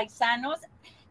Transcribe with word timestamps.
Paisanos. 0.00 0.58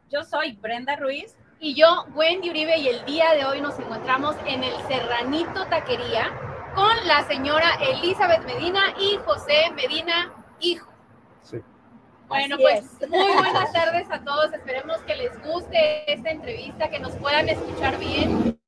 Yo 0.09 0.23
soy 0.23 0.53
Brenda 0.53 0.95
Ruiz. 0.95 1.37
Y 1.59 1.75
yo, 1.75 2.05
Wendy 2.15 2.49
Uribe, 2.49 2.75
y 2.79 2.87
el 2.87 3.05
día 3.05 3.33
de 3.35 3.45
hoy 3.45 3.61
nos 3.61 3.77
encontramos 3.77 4.35
en 4.47 4.63
el 4.63 4.73
Serranito 4.87 5.67
Taquería 5.67 6.33
con 6.73 7.07
la 7.07 7.21
señora 7.27 7.75
Elizabeth 7.81 8.43
Medina 8.45 8.81
y 8.99 9.17
José 9.17 9.69
Medina, 9.75 10.33
hijo. 10.59 10.91
Sí. 11.43 11.61
Bueno, 12.27 12.57
pues 12.57 12.83
muy 13.07 13.31
buenas 13.33 13.71
tardes 13.73 14.09
a 14.09 14.23
todos. 14.23 14.53
Esperemos 14.53 14.97
que 15.01 15.15
les 15.17 15.39
guste 15.43 16.11
esta 16.11 16.31
entrevista, 16.31 16.89
que 16.89 16.97
nos 16.97 17.15
puedan 17.17 17.47
escuchar 17.47 17.99
bien. 17.99 18.59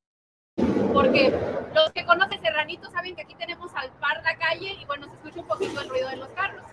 Porque 0.93 1.35
los 1.73 1.91
que 1.93 2.05
conocen 2.05 2.39
Serranito 2.43 2.91
saben 2.91 3.15
que 3.15 3.23
aquí 3.23 3.33
tenemos 3.33 3.73
al 3.73 3.89
par 3.93 4.21
la 4.23 4.37
calle 4.37 4.77
y 4.79 4.85
bueno, 4.85 5.07
se 5.07 5.13
escucha 5.13 5.39
un 5.39 5.47
poquito 5.47 5.81
el 5.81 5.89
ruido 5.89 6.09
de 6.09 6.17
los 6.17 6.29
carros. 6.29 6.65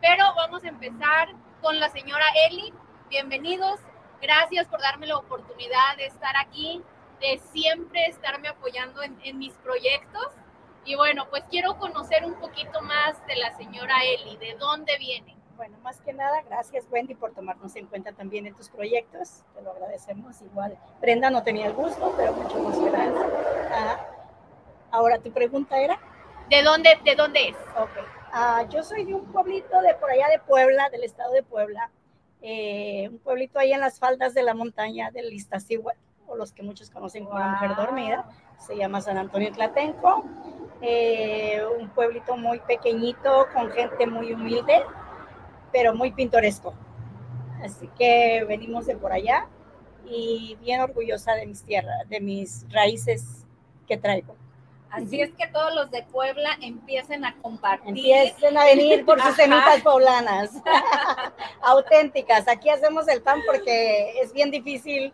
Pero 0.00 0.24
vamos 0.36 0.64
a 0.64 0.68
empezar 0.68 1.28
con 1.60 1.80
la 1.80 1.88
señora 1.90 2.26
Eli. 2.48 2.72
Bienvenidos. 3.10 3.78
Gracias 4.20 4.66
por 4.66 4.80
darme 4.80 5.06
la 5.06 5.18
oportunidad 5.18 5.96
de 5.98 6.06
estar 6.06 6.34
aquí, 6.36 6.82
de 7.20 7.38
siempre 7.52 8.06
estarme 8.06 8.48
apoyando 8.48 9.02
en, 9.02 9.18
en 9.22 9.38
mis 9.38 9.52
proyectos. 9.54 10.28
Y 10.86 10.96
bueno, 10.96 11.26
pues 11.28 11.44
quiero 11.50 11.76
conocer 11.78 12.24
un 12.24 12.34
poquito 12.34 12.80
más 12.80 13.24
de 13.26 13.36
la 13.36 13.54
señora 13.56 13.94
Eli, 14.04 14.36
de 14.38 14.54
dónde 14.54 14.96
viene. 14.98 15.36
Bueno, 15.56 15.78
más 15.82 16.00
que 16.00 16.12
nada, 16.12 16.42
gracias 16.42 16.86
Wendy 16.90 17.14
por 17.14 17.32
tomarnos 17.32 17.76
en 17.76 17.86
cuenta 17.86 18.12
también 18.12 18.46
en 18.46 18.54
tus 18.54 18.70
proyectos. 18.70 19.44
Te 19.54 19.62
lo 19.62 19.72
agradecemos. 19.72 20.40
Igual, 20.42 20.76
Brenda 21.00 21.30
no 21.30 21.42
tenía 21.42 21.66
el 21.66 21.74
gusto, 21.74 22.12
pero 22.16 22.32
mucho 22.32 22.56
gusto. 22.56 22.90
Gracias. 22.90 23.26
Ah, 23.70 24.06
ahora, 24.90 25.18
tu 25.18 25.30
pregunta 25.30 25.78
era. 25.78 25.98
¿De 26.48 26.62
dónde, 26.62 26.98
de 27.04 27.14
dónde 27.14 27.48
es? 27.48 27.56
Ok. 27.78 27.90
Ah, 28.32 28.64
yo 28.68 28.82
soy 28.82 29.04
de 29.04 29.14
un 29.14 29.30
pueblito 29.30 29.80
de 29.82 29.94
por 29.94 30.10
allá 30.10 30.28
de 30.28 30.38
Puebla, 30.40 30.88
del 30.90 31.04
estado 31.04 31.32
de 31.32 31.42
Puebla. 31.42 31.90
Eh, 32.46 33.08
un 33.10 33.18
pueblito 33.18 33.58
ahí 33.58 33.72
en 33.72 33.80
las 33.80 33.98
faldas 33.98 34.34
de 34.34 34.42
la 34.42 34.52
montaña 34.52 35.10
del 35.10 35.32
Iztaccíhuatl, 35.32 35.98
o 36.26 36.36
los 36.36 36.52
que 36.52 36.62
muchos 36.62 36.90
conocen 36.90 37.24
como 37.24 37.38
la 37.38 37.48
Mujer 37.48 37.74
Dormida. 37.74 38.28
Se 38.58 38.76
llama 38.76 39.00
San 39.00 39.16
Antonio 39.16 39.50
Tlatenco. 39.50 40.24
Eh, 40.82 41.62
un 41.78 41.88
pueblito 41.88 42.36
muy 42.36 42.60
pequeñito, 42.60 43.46
con 43.54 43.70
gente 43.70 44.06
muy 44.06 44.34
humilde 44.34 44.84
pero 45.74 45.92
muy 45.92 46.12
pintoresco. 46.12 46.72
Así 47.62 47.90
que 47.98 48.44
venimos 48.48 48.86
de 48.86 48.96
por 48.96 49.12
allá 49.12 49.48
y 50.06 50.56
bien 50.60 50.80
orgullosa 50.80 51.34
de 51.34 51.46
mis 51.46 51.64
tierras, 51.64 52.08
de 52.08 52.20
mis 52.20 52.64
raíces 52.70 53.44
que 53.88 53.96
traigo. 53.96 54.36
Así 54.94 55.20
es 55.20 55.32
que 55.32 55.46
todos 55.48 55.74
los 55.74 55.90
de 55.90 56.02
Puebla 56.04 56.50
empiecen 56.60 57.24
a 57.24 57.34
compartir. 57.42 57.88
Empiecen 57.88 58.56
a 58.56 58.64
venir 58.64 59.04
por 59.04 59.20
sus 59.20 59.34
semitas 59.34 59.80
poblanas, 59.82 60.50
auténticas. 61.62 62.46
Aquí 62.48 62.68
hacemos 62.68 63.08
el 63.08 63.22
pan 63.22 63.40
porque 63.46 64.20
es 64.20 64.32
bien 64.32 64.50
difícil 64.50 65.12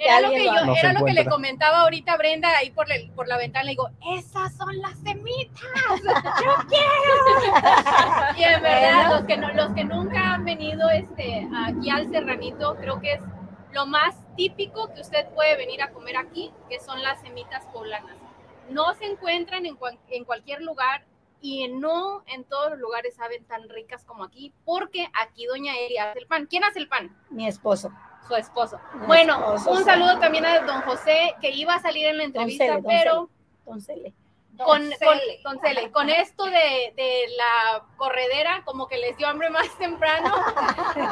era 0.00 0.20
lo 0.22 0.30
que, 0.30 0.44
yo, 0.46 0.64
no 0.64 0.74
era 0.74 0.92
lo 0.94 1.04
que 1.04 1.12
le 1.12 1.26
comentaba 1.26 1.80
ahorita 1.80 2.14
a 2.14 2.16
Brenda 2.16 2.48
ahí 2.56 2.70
por, 2.70 2.90
el, 2.90 3.10
por 3.10 3.28
la 3.28 3.36
ventana. 3.36 3.64
Le 3.64 3.72
digo, 3.72 3.90
esas 4.16 4.56
son 4.56 4.78
las 4.80 4.98
semitas. 5.00 5.60
Yo 6.00 6.54
quiero. 6.68 8.38
y 8.38 8.44
en 8.44 8.62
verdad, 8.62 9.10
los 9.10 9.26
que, 9.26 9.36
no, 9.36 9.52
los 9.52 9.74
que 9.74 9.84
nunca 9.84 10.34
han 10.34 10.46
venido 10.46 10.88
este, 10.88 11.46
aquí 11.66 11.90
al 11.90 12.10
Serranito, 12.10 12.76
creo 12.76 12.98
que 12.98 13.12
es 13.12 13.20
lo 13.72 13.86
más 13.86 14.16
típico 14.36 14.90
que 14.94 15.02
usted 15.02 15.28
puede 15.34 15.56
venir 15.58 15.82
a 15.82 15.90
comer 15.90 16.16
aquí, 16.16 16.50
que 16.70 16.80
son 16.80 17.02
las 17.02 17.20
semitas 17.20 17.66
poblanas. 17.66 18.16
No 18.70 18.94
se 18.94 19.06
encuentran 19.06 19.66
en, 19.66 19.76
en 20.08 20.24
cualquier 20.24 20.62
lugar 20.62 21.04
y 21.40 21.68
no 21.68 22.22
en 22.26 22.44
todos 22.44 22.70
los 22.70 22.78
lugares 22.78 23.14
saben 23.14 23.44
tan 23.44 23.68
ricas 23.68 24.04
como 24.04 24.24
aquí, 24.24 24.52
porque 24.64 25.08
aquí 25.20 25.46
Doña 25.46 25.76
Eri 25.76 25.98
hace 25.98 26.18
el 26.20 26.26
pan. 26.26 26.46
¿Quién 26.46 26.64
hace 26.64 26.78
el 26.78 26.88
pan? 26.88 27.16
Mi 27.30 27.46
esposo 27.46 27.90
su 28.30 28.36
esposo. 28.36 28.80
bueno, 29.06 29.54
un 29.66 29.84
saludo 29.84 30.18
también 30.20 30.46
a 30.46 30.60
don 30.60 30.82
José, 30.82 31.34
que 31.40 31.50
iba 31.50 31.74
a 31.74 31.80
salir 31.80 32.06
en 32.06 32.18
la 32.18 32.24
entrevista, 32.24 32.78
pero... 32.86 33.28
Don 33.64 33.80
Cele. 33.80 34.14
Con, 34.56 34.82
con, 35.42 35.58
con, 35.90 36.10
esto 36.10 36.44
de, 36.44 36.92
de, 36.94 37.24
la 37.34 37.82
corredera, 37.96 38.62
como 38.66 38.88
que 38.88 38.98
les 38.98 39.16
dio 39.16 39.26
hambre 39.26 39.48
más 39.48 39.66
temprano. 39.78 40.34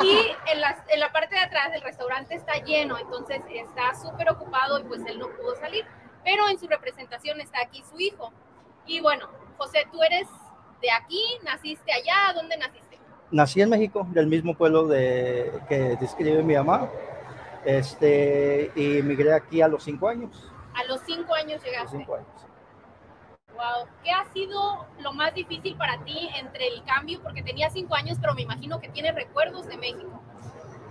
Y 0.02 0.18
en 0.52 0.60
la, 0.60 0.84
en 0.88 1.00
la 1.00 1.10
parte 1.12 1.34
de 1.34 1.40
atrás 1.40 1.72
del 1.72 1.80
restaurante 1.80 2.34
está 2.34 2.62
lleno, 2.62 2.98
entonces 2.98 3.40
está 3.48 3.94
súper 3.94 4.30
ocupado 4.30 4.80
y 4.80 4.84
pues 4.84 5.00
él 5.06 5.18
no 5.18 5.28
pudo 5.30 5.56
salir. 5.56 5.86
Pero 6.28 6.46
en 6.50 6.58
su 6.58 6.68
representación 6.68 7.40
está 7.40 7.58
aquí 7.62 7.82
su 7.90 7.98
hijo. 7.98 8.30
Y 8.84 9.00
bueno, 9.00 9.28
José, 9.56 9.86
tú 9.90 10.02
eres 10.02 10.28
de 10.82 10.90
aquí, 10.90 11.22
naciste 11.42 11.90
allá, 11.90 12.34
¿dónde 12.34 12.58
naciste? 12.58 12.98
nací 13.30 13.62
en 13.62 13.70
México, 13.70 14.06
del 14.10 14.26
mismo 14.26 14.54
pueblo 14.54 14.86
de, 14.86 15.50
que 15.70 15.96
describe 15.96 16.42
mi 16.42 16.54
mamá, 16.54 16.90
este, 17.64 18.70
y 18.74 19.00
migré 19.02 19.32
aquí 19.32 19.62
a 19.62 19.68
los 19.68 19.82
cinco 19.82 20.06
años. 20.06 20.50
A 20.74 20.84
los 20.84 21.00
cinco 21.06 21.34
años 21.34 21.62
llegaste. 21.64 21.96
cinco 21.96 22.16
años. 22.16 22.28
Wow. 23.54 23.88
¿Qué 24.04 24.10
ha 24.10 24.30
sido 24.34 24.86
lo 25.00 25.12
más 25.14 25.32
difícil 25.34 25.78
para 25.78 25.98
ti 26.04 26.28
entre 26.38 26.68
el 26.68 26.84
cambio? 26.84 27.22
Porque 27.22 27.42
tenía 27.42 27.70
cinco 27.70 27.94
años, 27.94 28.18
pero 28.20 28.34
me 28.34 28.42
imagino 28.42 28.78
que 28.80 28.90
tienes 28.90 29.14
recuerdos 29.14 29.66
de 29.66 29.78
México. 29.78 30.22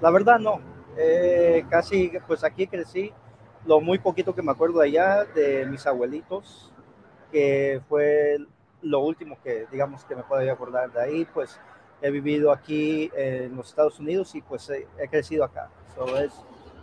La 0.02 0.10
verdad 0.10 0.40
no. 0.40 0.60
Eh, 0.98 1.64
casi, 1.70 2.12
pues 2.26 2.44
aquí 2.44 2.66
crecí. 2.66 3.14
Lo 3.66 3.82
muy 3.82 4.00
poquito 4.00 4.34
que 4.34 4.42
me 4.42 4.52
acuerdo 4.52 4.80
de 4.80 4.88
allá, 4.88 5.26
de 5.26 5.66
mis 5.66 5.86
abuelitos, 5.86 6.72
que 7.32 7.82
fue 7.90 8.38
lo 8.82 9.00
último 9.00 9.38
que, 9.44 9.68
digamos, 9.72 10.06
que 10.06 10.16
me 10.16 10.24
puedo 10.24 10.50
acordar 10.52 10.92
de 10.92 11.02
ahí, 11.02 11.26
pues 11.26 11.60
he 12.02 12.12
vivido 12.12 12.52
aquí 12.52 13.12
en 13.16 13.56
los 13.56 13.70
Estados 13.70 14.00
Unidos 14.00 14.36
y 14.36 14.42
pues 14.42 14.70
he, 14.70 15.08
crecido 15.10 15.44
acá. 15.44 15.70
So, 15.96 16.18
es 16.18 16.32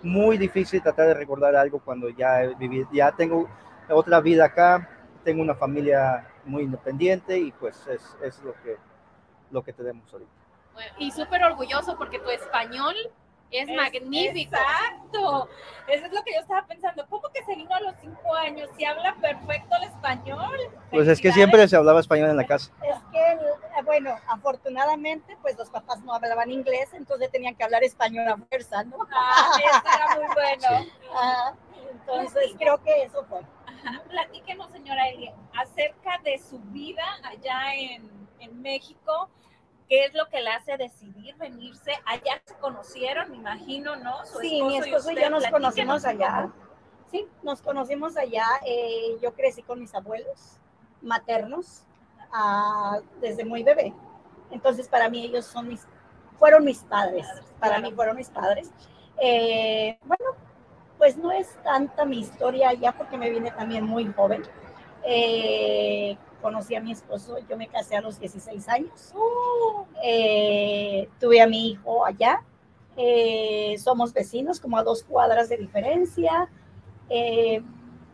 muy 0.03 0.37
difícil 0.37 0.83
tratar 0.83 1.09
de 1.09 1.15
recordar 1.15 1.55
algo 1.57 1.79
cuando 1.79 2.09
ya 2.09 2.43
he 2.43 2.55
vivido, 2.55 2.89
ya 2.93 3.13
tengo 3.13 3.49
otra 3.89 4.21
vida 4.21 4.47
acá, 4.47 4.89
tengo 5.23 5.43
una 5.43 5.55
familia 5.55 6.29
muy 6.45 6.65
independiente 6.65 7.39
y 7.39 7.53
pues 7.53 7.87
es, 7.87 8.17
es 8.23 8.43
lo, 8.43 8.53
que, 8.63 8.77
lo 9.51 9.63
que 9.63 9.73
tenemos 9.73 10.13
ahorita. 10.13 10.31
y 10.99 11.11
súper 11.11 11.45
orgulloso 11.45 11.97
porque 11.97 12.19
tu 12.19 12.29
español 12.29 12.95
es, 13.59 13.69
magnífico. 13.71 14.57
Exacto. 14.57 15.49
Eso 15.89 16.07
es 16.07 16.13
lo 16.13 16.23
que 16.23 16.35
yo 16.35 16.41
estaba 16.41 16.67
pensando. 16.67 17.07
¿Cómo 17.09 17.29
que 17.33 17.45
se 17.45 17.55
vino 17.55 17.75
a 17.75 17.81
los 17.81 17.95
cinco 18.01 18.35
años? 18.35 18.69
Si 18.77 18.85
habla 18.85 19.15
perfecto 19.21 19.77
el 19.77 19.89
español. 19.89 20.59
Pues 20.91 21.09
es 21.09 21.21
que 21.21 21.33
siempre 21.33 21.67
se 21.69 21.77
hablaba 21.77 22.01
español 22.01 22.31
en 22.31 22.37
la 22.37 22.47
casa. 22.47 22.73
Es 22.83 22.97
que, 23.13 23.33
eh, 23.33 23.83
bueno, 23.85 24.17
afortunadamente, 24.29 25.37
pues 25.43 25.57
los 25.59 25.71
papás 25.71 26.01
no 26.03 26.15
hablaban 26.15 26.51
inglés, 26.51 26.93
entonces 26.95 27.31
tenían 27.31 27.55
que 27.55 27.65
hablar 27.65 27.85
español 27.85 28.29
a 28.29 28.37
fuerza, 28.37 28.85
¿no? 28.85 28.97
Ah, 29.13 29.51
eso 29.59 29.83
era 29.95 30.17
muy 30.17 30.35
bueno. 30.35 30.91
entonces, 31.91 32.55
creo 32.59 32.83
que 32.83 33.03
eso 33.03 33.25
fue. 33.29 33.41
Ajá. 33.67 34.03
Platíquenos, 34.09 34.71
señora 34.73 35.05
acerca 35.55 36.19
de 36.25 36.39
su 36.39 36.59
vida 36.59 37.05
allá 37.23 37.75
en, 37.75 38.29
en 38.41 38.63
México 38.63 39.29
¿Qué 39.89 40.07
es 40.07 40.15
lo 40.15 40.29
que 40.29 40.41
le 40.41 40.51
hace 40.51 40.77
decidir 40.77 41.37
venirse? 41.37 41.93
Allá 42.07 42.41
se 42.45 42.55
conocieron, 42.55 43.31
me 43.31 43.37
imagino, 43.37 43.97
¿no? 43.97 44.25
sí, 44.41 44.63
mi 44.63 44.79
esposo 44.79 45.11
y, 45.11 45.17
yo 45.17 45.31
nos 45.31 45.47
conocimos 45.47 46.05
allá. 46.05 46.51
Sí, 47.11 47.29
nos 47.43 47.61
conocimos 47.61 48.17
allá. 48.17 48.47
Eh, 48.67 49.19
yo 49.23 49.35
crecí 49.35 49.63
con 49.63 49.79
mis 49.79 49.95
abuelos 49.95 50.59
maternos 51.03 51.83
ah, 52.33 53.01
desde 53.21 53.45
muy 53.45 53.63
bebé. 53.63 53.93
Entonces, 54.51 54.89
para 54.89 55.09
mí 55.09 55.25
ellos 55.25 55.45
son 55.45 55.69
mis, 55.69 55.87
fueron 56.39 56.65
mis 56.65 56.79
padres. 56.79 57.27
Para 57.61 57.79
mí 57.79 57.93
fueron 57.93 58.17
mis 58.17 58.31
padres. 58.31 58.71
Eh, 59.21 59.99
bueno, 60.05 60.25
pues 60.99 61.17
no 61.17 61.31
es 61.31 61.55
tanta 61.63 62.05
mi 62.05 62.21
historia 62.21 62.71
allá 62.71 62.93
porque 62.93 63.17
me 63.17 63.31
vine 63.31 63.51
también 63.51 63.85
muy 63.85 64.11
joven. 64.13 64.43
Eh, 65.05 66.17
conocí 66.45 66.75
a 66.75 66.81
mi 66.81 66.93
esposo, 66.93 67.39
yo 67.49 67.57
me 67.57 67.69
casé 67.69 67.97
a 67.97 68.03
los 68.03 68.21
16 68.21 68.69
años. 68.69 69.15
Eh, 70.03 71.09
tuve 71.19 71.41
a 71.41 71.47
mi 71.47 71.71
hijo 71.71 72.05
allá. 72.05 72.43
Eh, 72.99 73.77
somos 73.79 74.13
vecinos, 74.13 74.61
como 74.61 74.77
a 74.77 74.83
dos 74.83 75.03
cuadras 75.05 75.49
de 75.49 75.57
diferencia. 75.57 76.51
Eh, 77.09 77.63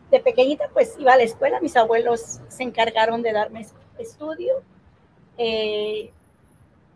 de 0.09 0.19
pequeñita, 0.21 0.69
pues 0.71 0.95
iba 0.97 1.11
a 1.11 1.17
la 1.17 1.23
escuela. 1.23 1.59
Mis 1.59 1.75
abuelos 1.75 2.39
se 2.47 2.63
encargaron 2.63 3.21
de 3.21 3.33
darme 3.33 3.67
estudio. 3.99 4.63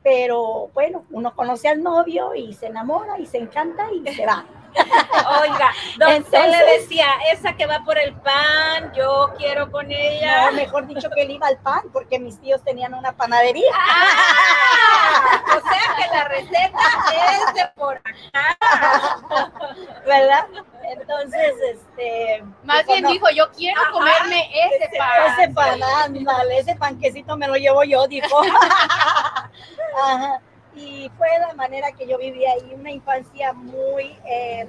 Pero 0.05 0.69
bueno, 0.75 1.03
uno 1.09 1.35
conoce 1.35 1.67
al 1.67 1.81
novio 1.81 2.35
y 2.35 2.53
se 2.53 2.67
enamora 2.67 3.17
y 3.17 3.25
se 3.25 3.39
encanta 3.39 3.87
y 3.91 4.07
se 4.13 4.23
va. 4.23 4.45
Oiga, 5.41 5.71
don 5.97 6.23
le 6.51 6.65
decía, 6.77 7.07
esa 7.31 7.53
que 7.53 7.65
va 7.65 7.83
por 7.83 7.97
el 7.97 8.13
pan, 8.13 8.93
yo 8.95 9.33
quiero 9.35 9.71
con 9.71 9.91
ella. 9.91 10.51
No, 10.51 10.57
mejor 10.57 10.85
dicho 10.85 11.09
que 11.09 11.23
él 11.23 11.31
iba 11.31 11.47
al 11.47 11.57
pan, 11.57 11.85
porque 11.91 12.19
mis 12.19 12.39
tíos 12.39 12.63
tenían 12.63 12.93
una 12.93 13.13
panadería. 13.13 13.71
Ah, 13.73 15.41
o 15.57 15.69
sea 15.69 15.95
que 15.97 16.15
la 16.15 16.23
receta 16.25 16.79
es 17.15 17.53
de 17.55 17.67
por 17.75 17.95
acá. 17.95 19.51
¿Verdad? 20.05 20.45
Entonces, 20.89 21.53
este. 21.73 22.43
Más 22.63 22.85
bien 22.85 23.05
dijo, 23.05 23.29
yo 23.31 23.51
quiero 23.51 23.81
comerme 23.91 24.49
ese, 24.53 24.97
pan. 24.97 25.39
Ese 25.39 25.53
pan, 25.53 25.83
ándale, 25.83 26.59
ese 26.59 26.75
panquecito 26.75 27.37
me 27.37 27.47
lo 27.47 27.55
llevo 27.55 27.83
yo, 27.83 28.07
dijo. 28.07 28.41
Ajá. 30.03 30.41
Y 30.75 31.09
fue 31.17 31.27
la 31.39 31.53
manera 31.53 31.91
que 31.93 32.05
yo 32.05 32.17
viví 32.17 32.45
ahí, 32.45 32.73
una 32.73 32.91
infancia 32.91 33.53
muy, 33.53 34.17
eh, 34.25 34.67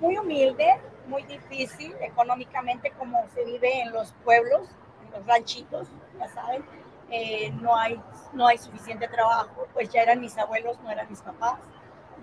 muy 0.00 0.18
humilde, 0.18 0.80
muy 1.06 1.22
difícil 1.22 1.94
económicamente, 2.00 2.90
como 2.98 3.24
se 3.34 3.44
vive 3.44 3.82
en 3.82 3.92
los 3.92 4.12
pueblos, 4.24 4.68
en 5.04 5.12
los 5.12 5.26
ranchitos, 5.26 5.88
ya 6.18 6.28
saben. 6.28 6.64
Eh, 7.10 7.52
no, 7.60 7.76
hay, 7.76 8.00
no 8.32 8.48
hay 8.48 8.58
suficiente 8.58 9.06
trabajo, 9.06 9.68
pues 9.72 9.90
ya 9.90 10.02
eran 10.02 10.20
mis 10.20 10.36
abuelos, 10.38 10.80
no 10.80 10.90
eran 10.90 11.08
mis 11.08 11.20
papás, 11.20 11.60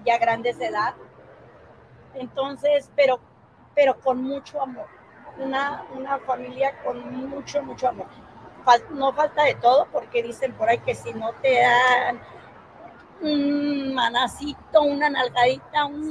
ya 0.05 0.17
grandes 0.17 0.57
de 0.59 0.65
edad. 0.65 0.94
Entonces, 2.13 2.91
pero, 2.95 3.19
pero 3.75 4.00
con 4.00 4.23
mucho 4.23 4.62
amor, 4.62 4.88
una, 5.38 5.85
una 5.95 6.18
familia 6.19 6.77
con 6.83 7.29
mucho, 7.29 7.62
mucho 7.63 7.89
amor. 7.89 8.07
no 8.91 9.13
falta 9.13 9.44
de 9.44 9.56
todo, 9.56 9.88
porque 9.91 10.23
dicen 10.23 10.53
por 10.53 10.69
ahí 10.69 10.79
que 10.79 10.95
si 10.95 11.13
no 11.13 11.31
te 11.41 11.62
dan 11.62 12.21
un 13.21 13.94
manacito, 13.94 14.81
una 14.81 15.09
nalgadita, 15.09 15.85
un 15.85 16.09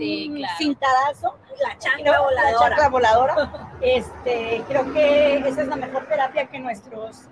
cintarazo, 0.58 1.36
la 1.60 1.76
chancla 1.78 2.20
voladora. 2.20 2.76
La 2.76 2.88
voladora. 2.88 3.68
Este, 3.80 4.62
creo 4.68 4.92
que 4.92 5.38
esa 5.38 5.62
es 5.62 5.68
la 5.68 5.76
mejor 5.76 6.06
terapia 6.06 6.46
que 6.46 6.58
nuestros 6.58 7.22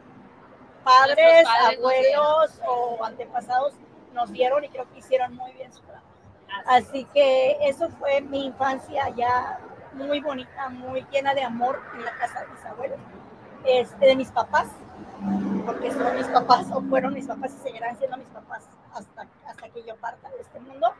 padres, 0.83 1.47
abuelos 1.67 2.61
o 2.67 3.05
antepasados 3.05 3.75
nos 4.13 4.33
dieron 4.33 4.65
y 4.65 4.69
creo 4.69 4.91
que 4.91 4.99
hicieron 4.99 5.35
muy 5.37 5.53
bien 5.53 5.73
su 5.73 5.81
trabajo. 5.83 6.07
Así 6.67 7.05
que 7.13 7.59
eso 7.63 7.89
fue 7.91 8.21
mi 8.21 8.47
infancia 8.47 9.09
ya 9.17 9.61
muy 9.93 10.21
bonita, 10.21 10.69
muy 10.69 11.07
llena 11.11 11.35
de 11.35 11.43
amor 11.43 11.81
en 11.95 12.05
la 12.05 12.13
casa 12.13 12.41
de 12.41 12.49
mis 12.49 12.65
abuelos, 12.65 12.99
este, 13.65 14.07
de 14.07 14.17
mis 14.17 14.31
papás, 14.31 14.69
porque 15.67 15.91
son 15.91 16.17
mis 16.17 16.27
papás 16.29 16.67
o 16.73 16.81
fueron 16.83 17.15
mis 17.15 17.27
papás 17.27 17.53
y 17.55 17.63
seguirán 17.63 17.99
siendo 17.99 18.17
mis 18.17 18.29
papás 18.29 18.69
hasta, 18.93 19.27
hasta 19.47 19.69
que 19.69 19.83
yo 19.85 19.97
parta 19.97 20.29
de 20.31 20.41
este 20.41 20.61
mundo. 20.61 20.93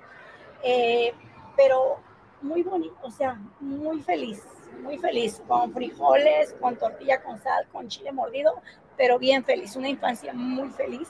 Eh, 0.63 1.15
pero 1.57 2.01
muy 2.43 2.63
bonito, 2.63 2.97
o 3.03 3.11
sea, 3.11 3.39
muy 3.61 4.01
feliz, 4.03 4.43
muy 4.83 4.99
feliz, 4.99 5.43
con 5.47 5.73
frijoles, 5.73 6.55
con 6.61 6.77
tortilla 6.77 7.23
con 7.23 7.41
sal, 7.43 7.67
con 7.73 7.89
chile 7.89 8.13
mordido, 8.13 8.61
pero 8.97 9.19
bien 9.19 9.45
feliz, 9.45 9.77
una 9.77 9.89
infancia 9.89 10.33
muy 10.33 10.71
feliz. 10.71 11.09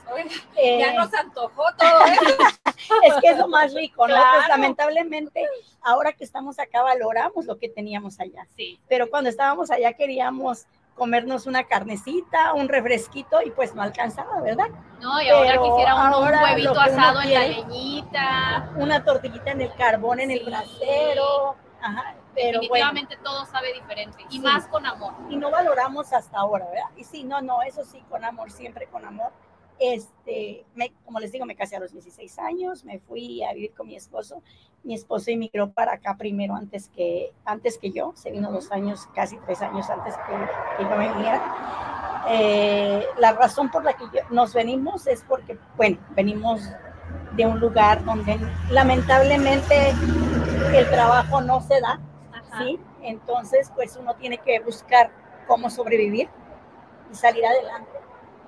Eh, 0.56 0.78
ya 0.78 0.94
nos 0.94 1.12
antojó 1.14 1.64
todo 1.78 2.04
eso. 2.06 2.67
Es 3.04 3.14
que 3.20 3.28
es 3.28 3.38
lo 3.38 3.48
más 3.48 3.74
rico, 3.74 4.06
¿no? 4.06 4.14
Pues 4.14 4.48
lamentablemente, 4.48 5.46
ahora 5.82 6.12
que 6.12 6.24
estamos 6.24 6.58
acá 6.58 6.82
valoramos 6.82 7.46
lo 7.46 7.58
que 7.58 7.68
teníamos 7.68 8.20
allá. 8.20 8.46
Sí. 8.56 8.80
Pero 8.88 9.10
cuando 9.10 9.30
estábamos 9.30 9.70
allá 9.70 9.92
queríamos 9.92 10.66
comernos 10.94 11.46
una 11.46 11.64
carnecita, 11.64 12.52
un 12.54 12.68
refresquito 12.68 13.40
y 13.40 13.50
pues 13.50 13.74
no 13.74 13.82
alcanzaba, 13.82 14.40
¿verdad? 14.42 14.66
No, 15.00 15.22
y 15.22 15.28
ahora 15.28 15.62
quisiera 15.62 15.94
un 15.94 16.24
huevito 16.42 16.78
asado 16.78 17.22
en 17.22 17.34
la 17.34 17.46
leñita. 17.46 18.72
Una 18.76 19.04
tortillita 19.04 19.52
en 19.52 19.62
el 19.62 19.74
carbón, 19.74 20.20
en 20.20 20.32
el 20.32 20.44
brasero. 20.44 21.56
Ajá, 21.80 22.16
pero 22.34 22.60
Definitivamente 22.60 23.16
todo 23.22 23.46
sabe 23.46 23.72
diferente 23.72 24.26
y 24.30 24.40
más 24.40 24.66
con 24.66 24.84
amor. 24.84 25.14
Y 25.30 25.36
no 25.36 25.50
valoramos 25.50 26.12
hasta 26.12 26.38
ahora, 26.38 26.66
¿verdad? 26.66 26.90
Y 26.96 27.04
sí, 27.04 27.22
no, 27.22 27.40
no, 27.40 27.62
eso 27.62 27.84
sí, 27.84 28.02
con 28.10 28.24
amor, 28.24 28.50
siempre 28.50 28.86
con 28.86 29.04
amor. 29.04 29.32
Este, 29.80 30.64
me, 30.74 30.92
como 31.04 31.20
les 31.20 31.30
digo, 31.30 31.46
me 31.46 31.54
casé 31.54 31.76
a 31.76 31.80
los 31.80 31.92
16 31.92 32.38
años, 32.40 32.84
me 32.84 32.98
fui 32.98 33.42
a 33.44 33.52
vivir 33.52 33.72
con 33.74 33.86
mi 33.86 33.96
esposo. 33.96 34.42
Mi 34.82 34.94
esposo 34.94 35.30
emigró 35.30 35.70
para 35.70 35.94
acá 35.94 36.16
primero 36.16 36.54
antes 36.54 36.88
que, 36.88 37.32
antes 37.44 37.78
que 37.78 37.90
yo, 37.90 38.12
se 38.16 38.30
vino 38.30 38.50
dos 38.50 38.72
años, 38.72 39.08
casi 39.14 39.36
tres 39.38 39.62
años 39.62 39.88
antes 39.90 40.14
que, 40.16 40.82
yo 40.82 40.96
me 40.96 41.08
viniera. 41.08 42.24
Eh, 42.28 43.04
la 43.18 43.32
razón 43.32 43.70
por 43.70 43.84
la 43.84 43.94
que 43.94 44.04
nos 44.30 44.52
venimos 44.52 45.06
es 45.06 45.24
porque, 45.26 45.58
bueno, 45.76 45.98
venimos 46.10 46.62
de 47.36 47.46
un 47.46 47.60
lugar 47.60 48.04
donde 48.04 48.38
lamentablemente 48.70 49.90
el 50.74 50.90
trabajo 50.90 51.40
no 51.40 51.60
se 51.60 51.80
da, 51.80 52.00
¿sí? 52.58 52.80
Entonces, 53.02 53.70
pues 53.74 53.96
uno 53.96 54.14
tiene 54.16 54.38
que 54.38 54.60
buscar 54.60 55.10
cómo 55.46 55.70
sobrevivir 55.70 56.28
y 57.10 57.14
salir 57.14 57.44
adelante. 57.46 57.97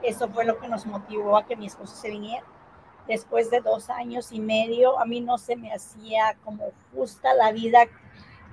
Eso 0.02 0.28
fue 0.28 0.44
lo 0.44 0.58
que 0.58 0.68
nos 0.68 0.86
motivó 0.86 1.36
a 1.36 1.44
que 1.44 1.56
mi 1.56 1.66
esposo 1.66 1.94
se 1.94 2.10
viniera. 2.10 2.44
Después 3.06 3.50
de 3.50 3.60
dos 3.60 3.90
años 3.90 4.32
y 4.32 4.40
medio, 4.40 4.98
a 4.98 5.04
mí 5.04 5.20
no 5.20 5.38
se 5.38 5.56
me 5.56 5.72
hacía 5.72 6.36
como 6.44 6.70
justa 6.94 7.34
la 7.34 7.52
vida 7.52 7.86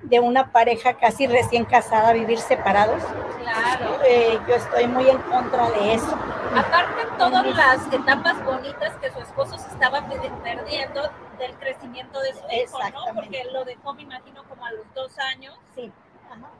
de 0.02 0.20
una 0.20 0.52
pareja 0.52 0.94
casi 0.94 1.26
recién 1.26 1.64
casada 1.64 2.12
vivir 2.12 2.38
separados. 2.38 3.02
Claro. 3.40 3.98
Eh, 4.04 4.38
yo 4.48 4.54
estoy 4.54 4.86
muy 4.86 5.08
en 5.08 5.18
contra 5.18 5.70
de 5.70 5.94
eso. 5.94 6.16
Aparte 6.54 7.06
todas 7.18 7.46
las 7.46 7.92
etapas 7.92 8.44
bonitas 8.44 8.94
que 8.96 9.10
su 9.10 9.18
esposo 9.18 9.58
se 9.58 9.68
estaba 9.68 10.06
perdiendo 10.42 11.02
del 11.38 11.54
crecimiento 11.58 12.20
de 12.20 12.32
su 12.34 12.44
hijo, 12.50 12.78
¿no? 12.90 13.14
Porque 13.14 13.44
lo 13.52 13.64
dejó, 13.64 13.94
me 13.94 14.02
imagino, 14.02 14.44
como 14.48 14.64
a 14.64 14.72
los 14.72 14.92
dos 14.94 15.18
años. 15.18 15.58
Sí. 15.74 15.92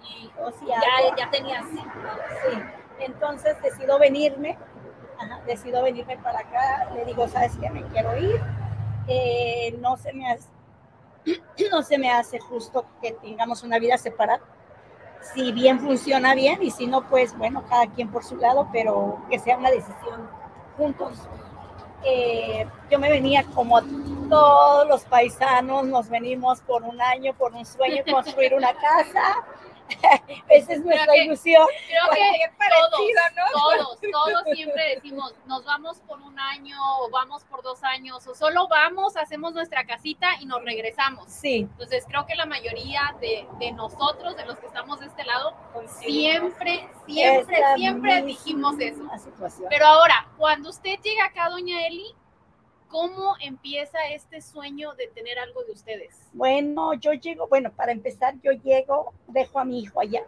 Y 0.03 0.31
o 0.41 0.51
sea, 0.51 0.81
ya, 0.81 1.17
ya 1.17 1.31
tenía 1.31 1.63
cinco. 1.71 1.91
Sí. 2.49 2.59
Entonces 3.01 3.61
decido 3.63 3.99
venirme, 3.99 4.59
decido 5.47 5.83
venirme 5.83 6.17
para 6.19 6.41
acá. 6.41 6.91
Le 6.95 7.05
digo, 7.05 7.29
¿sabes 7.29 7.57
qué? 7.61 7.71
Me 7.71 7.83
quiero 7.85 8.17
ir. 8.19 8.41
Eh, 9.07 9.77
no 9.81 9.97
se 9.97 10.13
me 10.13 10.31
hace 10.31 10.49
no 11.71 11.83
se 11.83 11.99
me 11.99 12.11
hace 12.11 12.39
justo 12.39 12.85
que 13.01 13.13
tengamos 13.13 13.63
una 13.63 13.79
vida 13.79 13.99
separada. 13.99 14.41
Si 15.35 15.53
bien 15.53 15.81
funciona 15.81 16.35
bien 16.35 16.63
y 16.63 16.71
si 16.71 16.87
no, 16.87 17.09
pues 17.09 17.37
bueno, 17.37 17.65
cada 17.69 17.87
quien 17.89 18.09
por 18.09 18.25
su 18.25 18.37
lado, 18.37 18.69
pero 18.73 19.21
que 19.29 19.39
sea 19.39 19.59
una 19.59 19.71
decisión 19.71 20.29
juntos. 20.77 21.29
Eh, 22.05 22.65
yo 22.89 22.99
me 23.01 23.11
venía 23.11 23.45
como 23.55 23.81
todos 24.29 24.87
los 24.87 25.05
paisanos, 25.05 25.85
nos 25.87 26.09
venimos 26.09 26.61
por 26.61 26.85
un 26.85 27.01
año, 27.01 27.35
por 27.35 27.53
un 27.53 27.67
sueño, 27.67 28.05
construir 28.09 28.55
una 28.55 28.73
casa, 28.75 29.45
Esa 30.49 30.73
es 30.73 30.85
nuestra 30.85 31.17
ilusión. 31.17 31.67
Creo 31.87 32.11
que 32.11 32.51
todos, 32.81 33.99
todos, 34.01 34.01
todos 34.13 34.43
siempre 34.55 34.95
decimos, 34.95 35.35
nos 35.47 35.65
vamos 35.65 35.99
por 36.01 36.21
un 36.21 36.39
año 36.39 36.77
o 37.01 37.11
vamos 37.11 37.45
por 37.45 37.63
dos 37.63 37.83
años 37.83 38.27
o 38.27 38.35
solo 38.35 38.69
vamos, 38.69 39.17
hacemos 39.17 39.55
nuestra 39.55 39.85
casita 39.85 40.29
y 40.41 40.47
nos 40.47 40.63
regresamos. 40.65 41.31
Sí. 41.31 41.69
Entonces 41.71 42.05
creo 42.09 42.27
que 42.27 42.35
la 42.35 42.47
mayoría 42.47 43.15
de, 43.21 43.47
de 43.59 43.73
nosotros, 43.73 44.37
de 44.37 44.45
los 44.45 44.59
que 44.59 44.67
estamos 44.67 45.01
de 45.01 45.07
este 45.07 45.25
lado, 45.25 45.55
siempre, 45.87 46.89
siempre, 47.07 47.63
siempre 47.77 48.23
dijimos 48.23 48.77
eso. 48.79 49.03
Pero 49.69 49.87
ahora, 49.87 50.29
cuando 50.37 50.71
usted 50.71 50.99
llega 51.01 51.27
acá, 51.27 51.49
doña 51.49 51.87
Eli, 51.87 52.15
¿Cómo 52.89 53.35
empieza 53.41 53.99
este 54.11 54.41
sueño 54.41 54.95
de 54.95 55.09
tener 55.09 55.39
algo 55.39 55.63
de 55.65 55.73
ustedes? 55.73 56.17
Bueno, 56.33 56.95
yo 56.95 57.13
llego, 57.13 57.47
bueno, 57.49 57.71
para 57.73 57.93
empezar, 57.93 58.35
yo 58.43 58.53
llego, 58.53 59.13
dejo 59.27 59.59
a 59.59 59.65
mi 59.65 59.81
hijo 59.81 60.01
allá 60.01 60.25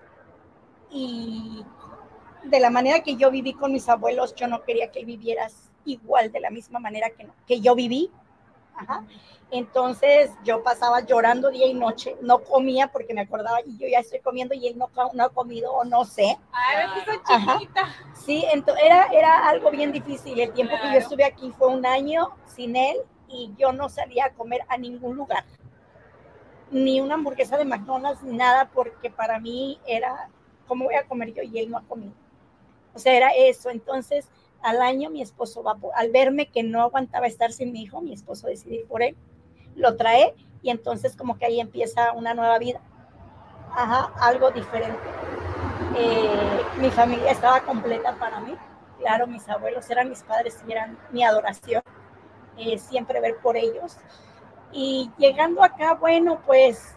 y 0.90 1.64
de 2.44 2.60
la 2.60 2.70
manera 2.70 3.02
que 3.02 3.16
yo 3.16 3.30
viví 3.30 3.52
con 3.52 3.72
mis 3.72 3.88
abuelos, 3.88 4.34
yo 4.34 4.46
no 4.48 4.62
quería 4.64 4.90
que 4.90 5.04
vivieras 5.04 5.70
igual, 5.84 6.32
de 6.32 6.40
la 6.40 6.50
misma 6.50 6.78
manera 6.78 7.10
que, 7.10 7.26
que 7.46 7.60
yo 7.60 7.74
viví. 7.74 8.10
Ajá. 8.80 9.04
Entonces 9.52 10.30
yo 10.44 10.62
pasaba 10.62 11.00
llorando 11.00 11.50
día 11.50 11.66
y 11.66 11.74
noche, 11.74 12.16
no 12.20 12.38
comía 12.38 12.86
porque 12.86 13.14
me 13.14 13.22
acordaba 13.22 13.60
y 13.66 13.76
yo 13.78 13.88
ya 13.88 13.98
estoy 13.98 14.20
comiendo 14.20 14.54
y 14.54 14.68
él 14.68 14.78
no, 14.78 14.88
no 15.12 15.24
ha 15.24 15.28
comido 15.30 15.72
o 15.72 15.84
no 15.84 16.04
sé. 16.04 16.38
Ay, 16.52 16.86
chiquita. 17.26 17.88
Sí, 18.14 18.44
entonces 18.52 18.84
era, 18.84 19.06
era 19.06 19.48
algo 19.48 19.70
bien 19.72 19.90
difícil. 19.90 20.38
El 20.38 20.52
tiempo 20.52 20.76
que 20.80 20.92
yo 20.92 20.98
estuve 20.98 21.24
aquí 21.24 21.52
fue 21.58 21.68
un 21.68 21.84
año 21.84 22.30
sin 22.46 22.76
él 22.76 22.98
y 23.28 23.52
yo 23.58 23.72
no 23.72 23.88
salía 23.88 24.26
a 24.26 24.30
comer 24.30 24.60
a 24.68 24.76
ningún 24.76 25.16
lugar. 25.16 25.44
Ni 26.70 27.00
una 27.00 27.14
hamburguesa 27.14 27.58
de 27.58 27.64
McDonald's, 27.64 28.22
ni 28.22 28.36
nada, 28.36 28.70
porque 28.72 29.10
para 29.10 29.40
mí 29.40 29.80
era, 29.84 30.28
¿cómo 30.68 30.84
voy 30.84 30.94
a 30.94 31.08
comer 31.08 31.34
yo? 31.34 31.42
Y 31.42 31.58
él 31.58 31.70
no 31.70 31.78
ha 31.78 31.82
comido. 31.82 32.12
O 32.94 33.00
sea, 33.00 33.14
era 33.14 33.30
eso. 33.30 33.70
Entonces, 33.70 34.28
al 34.62 34.82
año 34.82 35.10
mi 35.10 35.22
esposo 35.22 35.62
va, 35.62 35.76
al 35.94 36.10
verme 36.10 36.46
que 36.46 36.62
no 36.62 36.82
aguantaba 36.82 37.26
estar 37.26 37.52
sin 37.52 37.72
mi 37.72 37.82
hijo, 37.82 38.00
mi 38.00 38.12
esposo 38.12 38.46
decidió 38.46 38.86
por 38.86 39.02
él 39.02 39.16
lo 39.76 39.96
trae 39.96 40.34
y 40.62 40.70
entonces 40.70 41.16
como 41.16 41.38
que 41.38 41.46
ahí 41.46 41.60
empieza 41.60 42.12
una 42.12 42.34
nueva 42.34 42.58
vida. 42.58 42.80
Ajá, 43.72 44.12
algo 44.20 44.50
diferente. 44.50 44.98
Eh, 45.96 46.62
mi 46.78 46.90
familia 46.90 47.30
estaba 47.30 47.60
completa 47.60 48.14
para 48.16 48.40
mí. 48.40 48.56
Claro, 48.98 49.26
mis 49.26 49.48
abuelos 49.48 49.88
eran 49.90 50.08
mis 50.08 50.22
padres 50.22 50.62
y 50.66 50.72
eran 50.72 50.98
mi 51.10 51.24
adoración. 51.24 51.82
Eh, 52.56 52.78
siempre 52.78 53.20
ver 53.20 53.36
por 53.38 53.56
ellos. 53.56 53.96
Y 54.72 55.10
llegando 55.16 55.62
acá, 55.62 55.94
bueno, 55.94 56.40
pues 56.46 56.94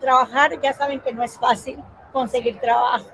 trabajar, 0.00 0.60
ya 0.60 0.72
saben 0.72 1.00
que 1.00 1.12
no 1.12 1.22
es 1.22 1.38
fácil 1.38 1.82
conseguir 2.12 2.60
trabajo. 2.60 3.10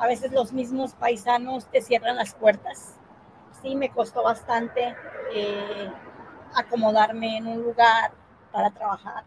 A 0.00 0.06
veces 0.06 0.32
los 0.32 0.52
mismos 0.52 0.94
paisanos 0.94 1.66
te 1.66 1.80
cierran 1.80 2.16
las 2.16 2.34
puertas. 2.34 2.94
Sí, 3.62 3.74
me 3.74 3.90
costó 3.90 4.22
bastante. 4.22 4.96
Eh, 5.34 5.90
acomodarme 6.54 7.38
en 7.38 7.46
un 7.46 7.62
lugar 7.62 8.12
para 8.52 8.70
trabajar. 8.70 9.24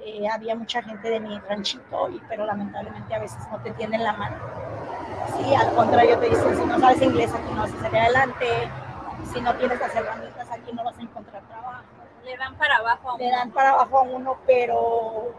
Eh, 0.00 0.28
había 0.28 0.54
mucha 0.54 0.82
gente 0.82 1.08
de 1.08 1.20
mi 1.20 1.38
ranchito, 1.38 2.10
y, 2.10 2.20
pero 2.28 2.44
lamentablemente 2.46 3.14
a 3.14 3.18
veces 3.20 3.38
no 3.50 3.58
te 3.60 3.70
tienden 3.72 4.02
la 4.02 4.12
mano. 4.12 4.36
Sí, 5.36 5.54
al 5.54 5.74
contrario 5.74 6.18
te 6.18 6.28
dicen, 6.28 6.56
si 6.56 6.64
no 6.64 6.78
sabes 6.78 7.02
inglés 7.02 7.32
aquí 7.32 7.52
no 7.54 7.62
vas 7.62 7.72
a 7.72 7.80
salir 7.80 7.98
adelante, 7.98 8.46
si 9.32 9.40
no 9.40 9.54
tienes 9.54 9.80
las 9.80 9.94
herramientas 9.94 10.50
aquí 10.50 10.72
no 10.72 10.84
vas 10.84 10.98
a 10.98 11.02
encontrar 11.02 11.42
trabajo. 11.44 11.84
Le 12.24 12.36
dan 12.36 12.54
para 12.56 12.76
abajo 12.76 13.10
a 13.10 13.14
uno. 13.14 13.24
Le 13.24 13.30
dan 13.30 13.50
para 13.50 13.70
abajo 13.70 13.98
a 13.98 14.02
uno, 14.02 14.36
pero 14.46 15.34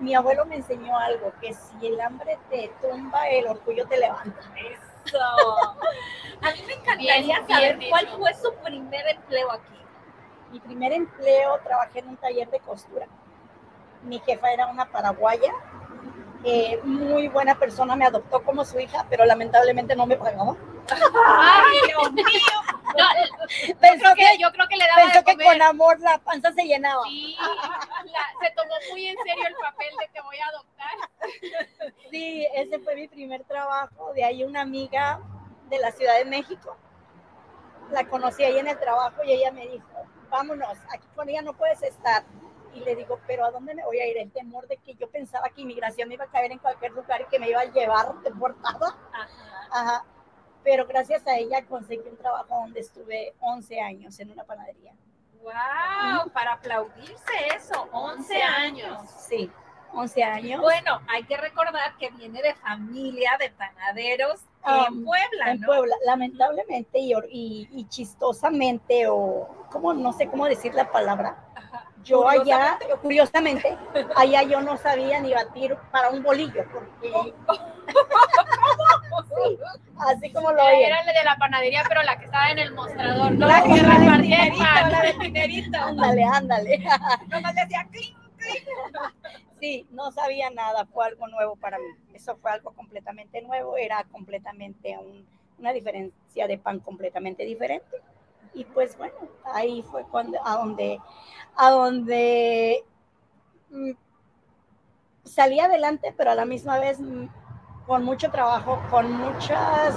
mi 0.00 0.14
abuelo 0.14 0.44
me 0.46 0.56
enseñó 0.56 0.96
algo, 0.98 1.32
que 1.40 1.52
si 1.52 1.86
el 1.86 2.00
hambre 2.00 2.38
te 2.50 2.72
tumba, 2.80 3.28
el 3.28 3.46
orgullo 3.48 3.86
te 3.86 3.98
levanta. 3.98 4.40
Eso. 4.56 5.18
A 6.42 6.50
mí 6.52 6.62
me 6.66 6.74
encantaría 6.74 7.20
Bien, 7.20 7.46
saber 7.48 7.76
bien 7.78 7.90
cuál 7.90 8.04
dicho. 8.06 8.18
fue 8.18 8.34
su 8.34 8.54
primer 8.62 9.06
empleo 9.08 9.50
aquí. 9.52 9.78
Mi 10.52 10.60
primer 10.60 10.92
empleo 10.92 11.58
trabajé 11.64 12.00
en 12.00 12.08
un 12.08 12.16
taller 12.16 12.48
de 12.50 12.60
costura. 12.60 13.06
Mi 14.02 14.18
jefa 14.20 14.50
era 14.52 14.66
una 14.68 14.86
paraguaya, 14.90 15.52
eh, 16.44 16.80
muy 16.84 17.28
buena 17.28 17.58
persona, 17.58 17.96
me 17.96 18.04
adoptó 18.06 18.42
como 18.44 18.64
su 18.64 18.78
hija, 18.78 19.06
pero 19.10 19.24
lamentablemente 19.24 19.94
no 19.96 20.06
me 20.06 20.16
pagaba. 20.16 20.56
Ay, 21.26 21.76
Dios 21.88 22.12
mío. 22.12 22.24
no, 22.96 23.04
Pensó 23.80 24.04
creo 24.04 24.14
que, 24.14 24.24
que, 24.36 24.38
yo 24.38 24.50
creo 24.52 24.68
que 24.68 24.76
le 24.76 24.86
daba 24.86 25.02
pensó 25.02 25.18
de 25.18 25.24
que 25.36 25.44
con 25.44 25.62
amor 25.62 26.00
la 26.00 26.18
panza 26.18 26.52
se 26.52 26.62
llenaba. 26.64 27.02
Sí, 27.04 27.36
la- 27.38 28.46
se 28.48 28.54
tomó 28.54 28.74
muy 28.90 29.06
en 29.06 29.16
serio 29.18 29.44
el 29.48 29.54
papel 29.56 29.88
de 30.00 30.08
te 30.08 30.20
voy 30.22 30.38
a 30.38 30.46
adoptar. 30.46 31.90
Sí, 32.10 32.46
ese 32.54 32.78
fue 32.78 32.94
mi 32.94 33.08
primer 33.08 33.44
trabajo. 33.44 34.12
De 34.14 34.24
ahí 34.24 34.44
una 34.44 34.62
amiga 34.62 35.20
de 35.68 35.78
la 35.78 35.90
Ciudad 35.92 36.16
de 36.18 36.24
México. 36.24 36.76
La 37.90 38.04
conocí 38.06 38.44
ahí 38.44 38.58
en 38.58 38.68
el 38.68 38.78
trabajo 38.78 39.22
y 39.24 39.32
ella 39.32 39.50
me 39.50 39.66
dijo, 39.66 39.86
vámonos, 40.30 40.76
aquí 40.92 41.06
con 41.14 41.28
ella 41.28 41.42
no 41.42 41.52
puedes 41.54 41.82
estar. 41.82 42.22
Y 42.74 42.80
le 42.80 42.96
digo, 42.96 43.18
pero 43.26 43.44
¿a 43.44 43.50
dónde 43.50 43.74
me 43.74 43.84
voy 43.84 43.98
a 43.98 44.06
ir? 44.06 44.18
El 44.18 44.30
temor 44.30 44.66
de 44.68 44.76
que 44.76 44.94
yo 44.94 45.08
pensaba 45.10 45.48
que 45.48 45.62
inmigración 45.62 46.08
me 46.08 46.14
iba 46.14 46.24
a 46.24 46.30
caer 46.30 46.52
en 46.52 46.58
cualquier 46.58 46.92
lugar 46.92 47.22
y 47.22 47.24
que 47.26 47.38
me 47.38 47.50
iba 47.50 47.60
a 47.60 47.64
llevar 47.64 48.14
deportada. 48.22 48.96
Ajá. 49.12 49.68
Ajá. 49.70 50.04
Pero 50.64 50.86
gracias 50.86 51.26
a 51.26 51.36
ella 51.36 51.64
conseguí 51.66 52.08
un 52.08 52.16
trabajo 52.16 52.54
donde 52.60 52.80
estuve 52.80 53.34
11 53.40 53.80
años 53.80 54.18
en 54.20 54.30
una 54.30 54.44
panadería. 54.44 54.92
Wow, 55.40 56.30
para 56.32 56.54
aplaudirse 56.54 57.32
eso, 57.54 57.88
11 57.92 58.42
años. 58.42 59.08
Sí, 59.08 59.50
11 59.92 60.22
años. 60.22 60.60
Bueno, 60.60 61.00
hay 61.08 61.24
que 61.24 61.36
recordar 61.36 61.96
que 61.96 62.10
viene 62.10 62.42
de 62.42 62.54
familia 62.54 63.36
de 63.38 63.50
panaderos 63.50 64.40
en 64.76 65.04
Puebla, 65.04 65.50
en 65.52 65.60
¿no? 65.60 65.66
Puebla, 65.66 65.94
lamentablemente 66.04 66.98
y, 66.98 67.12
y- 67.30 67.68
y 67.72 67.84
chistosamente, 67.88 69.06
o 69.08 69.48
como 69.70 69.92
no 69.94 70.12
sé 70.12 70.28
cómo 70.28 70.46
decir 70.46 70.74
la 70.74 70.90
palabra, 70.90 71.36
Ajá. 71.54 71.84
yo 72.04 72.28
allá, 72.28 72.78
curiosamente, 73.02 73.76
allá 74.16 74.42
yo 74.42 74.60
no 74.60 74.76
sabía 74.76 75.20
ni 75.20 75.32
batir 75.32 75.76
para 75.90 76.10
un 76.10 76.22
bolillo, 76.22 76.64
porque 76.72 77.12
Sí, 79.36 79.58
así 79.98 80.32
como 80.32 80.52
lo. 80.52 80.62
Era 80.68 81.02
la 81.04 81.12
de 81.12 81.24
la 81.24 81.36
panadería, 81.36 81.82
pero 81.88 82.02
la 82.02 82.18
que 82.18 82.24
estaba 82.26 82.50
en 82.50 82.58
el 82.58 82.74
mostrador, 82.74 83.32
¿no? 83.32 83.46
La 83.46 83.62
que 83.62 83.74
repartía 83.82 84.46
el 84.46 84.52
pan. 84.56 84.94
Ándale, 85.88 86.24
ándale. 86.24 86.84
Nomás 87.28 87.54
le 87.54 87.60
hacía 87.62 87.86
clic. 87.90 88.16
Sí, 89.60 89.86
no 89.90 90.12
sabía 90.12 90.50
nada, 90.50 90.86
fue 90.86 91.06
algo 91.06 91.26
nuevo 91.28 91.56
para 91.56 91.78
mí. 91.78 91.84
Eso 92.14 92.36
fue 92.36 92.50
algo 92.52 92.70
completamente 92.72 93.42
nuevo, 93.42 93.76
era 93.76 94.04
completamente 94.04 94.96
un- 94.98 95.26
una 95.58 95.72
diferencia 95.72 96.46
de 96.46 96.58
pan 96.58 96.78
completamente 96.80 97.44
diferente. 97.44 98.00
Y 98.54 98.64
pues 98.64 98.96
bueno, 98.96 99.14
ahí 99.44 99.82
fue 99.82 100.04
cuando, 100.04 100.38
a 100.46 100.56
donde, 100.56 101.00
a 101.56 101.70
donde 101.70 102.84
mm, 103.70 103.90
salí 105.24 105.60
adelante, 105.60 106.14
pero 106.16 106.30
a 106.30 106.34
la 106.34 106.44
misma 106.44 106.78
vez 106.78 107.00
mm, 107.00 107.26
con 107.86 108.04
mucho 108.04 108.30
trabajo, 108.30 108.80
con 108.90 109.10
muchas 109.12 109.94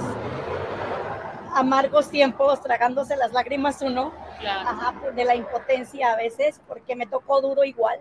amargos 1.54 2.08
tiempos, 2.10 2.60
tragándose 2.62 3.16
las 3.16 3.32
lágrimas 3.32 3.80
uno, 3.82 4.12
Claro. 4.40 4.68
Ajá, 4.70 5.10
de 5.12 5.24
la 5.24 5.36
impotencia 5.36 6.12
a 6.12 6.16
veces, 6.16 6.60
porque 6.66 6.96
me 6.96 7.06
tocó 7.06 7.40
duro 7.40 7.62
igual 7.62 8.00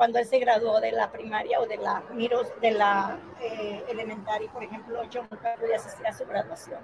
cuando 0.00 0.18
él 0.18 0.24
se 0.24 0.38
graduó 0.38 0.80
de 0.80 0.92
la 0.92 1.12
primaria 1.12 1.60
o 1.60 1.66
de 1.66 1.76
la 1.76 2.02
de 2.62 2.70
la 2.70 3.18
eh, 3.38 3.84
elementary, 3.86 4.48
por 4.48 4.64
ejemplo, 4.64 5.04
yo 5.10 5.20
nunca 5.30 5.56
pude 5.56 5.74
asistir 5.74 6.06
a 6.06 6.14
su 6.14 6.24
graduación. 6.24 6.80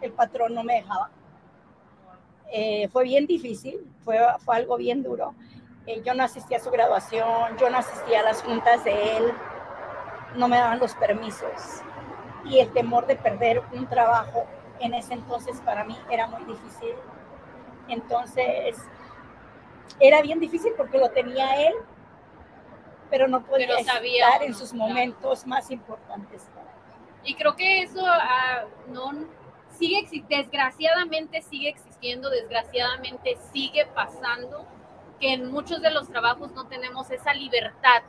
El 0.00 0.12
patrón 0.12 0.54
no 0.54 0.64
me 0.64 0.76
dejaba. 0.76 1.10
Eh, 2.50 2.88
fue 2.88 3.04
bien 3.04 3.26
difícil, 3.26 3.86
fue, 4.02 4.18
fue 4.46 4.56
algo 4.56 4.78
bien 4.78 5.02
duro. 5.02 5.34
Eh, 5.84 6.00
yo 6.02 6.14
no 6.14 6.24
asistí 6.24 6.54
a 6.54 6.58
su 6.58 6.70
graduación, 6.70 7.58
yo 7.58 7.68
no 7.68 7.76
asistí 7.76 8.14
a 8.14 8.22
las 8.22 8.42
juntas 8.42 8.82
de 8.82 9.18
él, 9.18 9.24
no 10.34 10.48
me 10.48 10.56
daban 10.56 10.78
los 10.78 10.94
permisos. 10.94 11.82
Y 12.46 12.60
el 12.60 12.72
temor 12.72 13.06
de 13.06 13.16
perder 13.16 13.62
un 13.74 13.86
trabajo 13.86 14.46
en 14.80 14.94
ese 14.94 15.12
entonces 15.12 15.60
para 15.66 15.84
mí 15.84 15.98
era 16.10 16.28
muy 16.28 16.42
difícil. 16.44 16.94
Entonces, 17.88 18.78
era 20.00 20.22
bien 20.22 20.40
difícil 20.40 20.72
porque 20.78 20.96
lo 20.96 21.10
tenía 21.10 21.68
él, 21.68 21.74
pero 23.12 23.28
no 23.28 23.44
podía 23.44 23.66
Pero 23.66 23.84
sabía 23.84 24.26
estar 24.26 24.42
en 24.42 24.54
sus 24.54 24.70
claro. 24.70 24.88
momentos 24.88 25.46
más 25.46 25.70
importantes. 25.70 26.48
Y 27.22 27.34
creo 27.34 27.54
que 27.54 27.82
eso 27.82 28.00
ah, 28.06 28.64
no 28.88 29.12
sigue 29.78 30.08
desgraciadamente 30.30 31.42
sigue 31.42 31.68
existiendo, 31.68 32.30
desgraciadamente 32.30 33.36
sigue 33.52 33.84
pasando 33.94 34.64
que 35.20 35.34
en 35.34 35.52
muchos 35.52 35.82
de 35.82 35.90
los 35.90 36.08
trabajos 36.08 36.52
no 36.52 36.66
tenemos 36.68 37.10
esa 37.10 37.34
libertad 37.34 38.02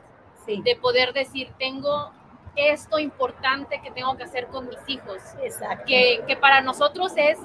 Sí, 0.46 0.62
de 0.62 0.76
poder 0.76 1.12
decir 1.12 1.52
tengo 1.58 2.12
esto 2.56 2.98
importante 2.98 3.80
que 3.82 3.90
tengo 3.90 4.16
que 4.16 4.24
hacer 4.24 4.46
con 4.46 4.68
mis 4.68 4.78
hijos, 4.86 5.18
exacto. 5.42 5.84
que, 5.86 6.22
que 6.26 6.36
para 6.36 6.60
nosotros 6.60 7.12
es 7.16 7.38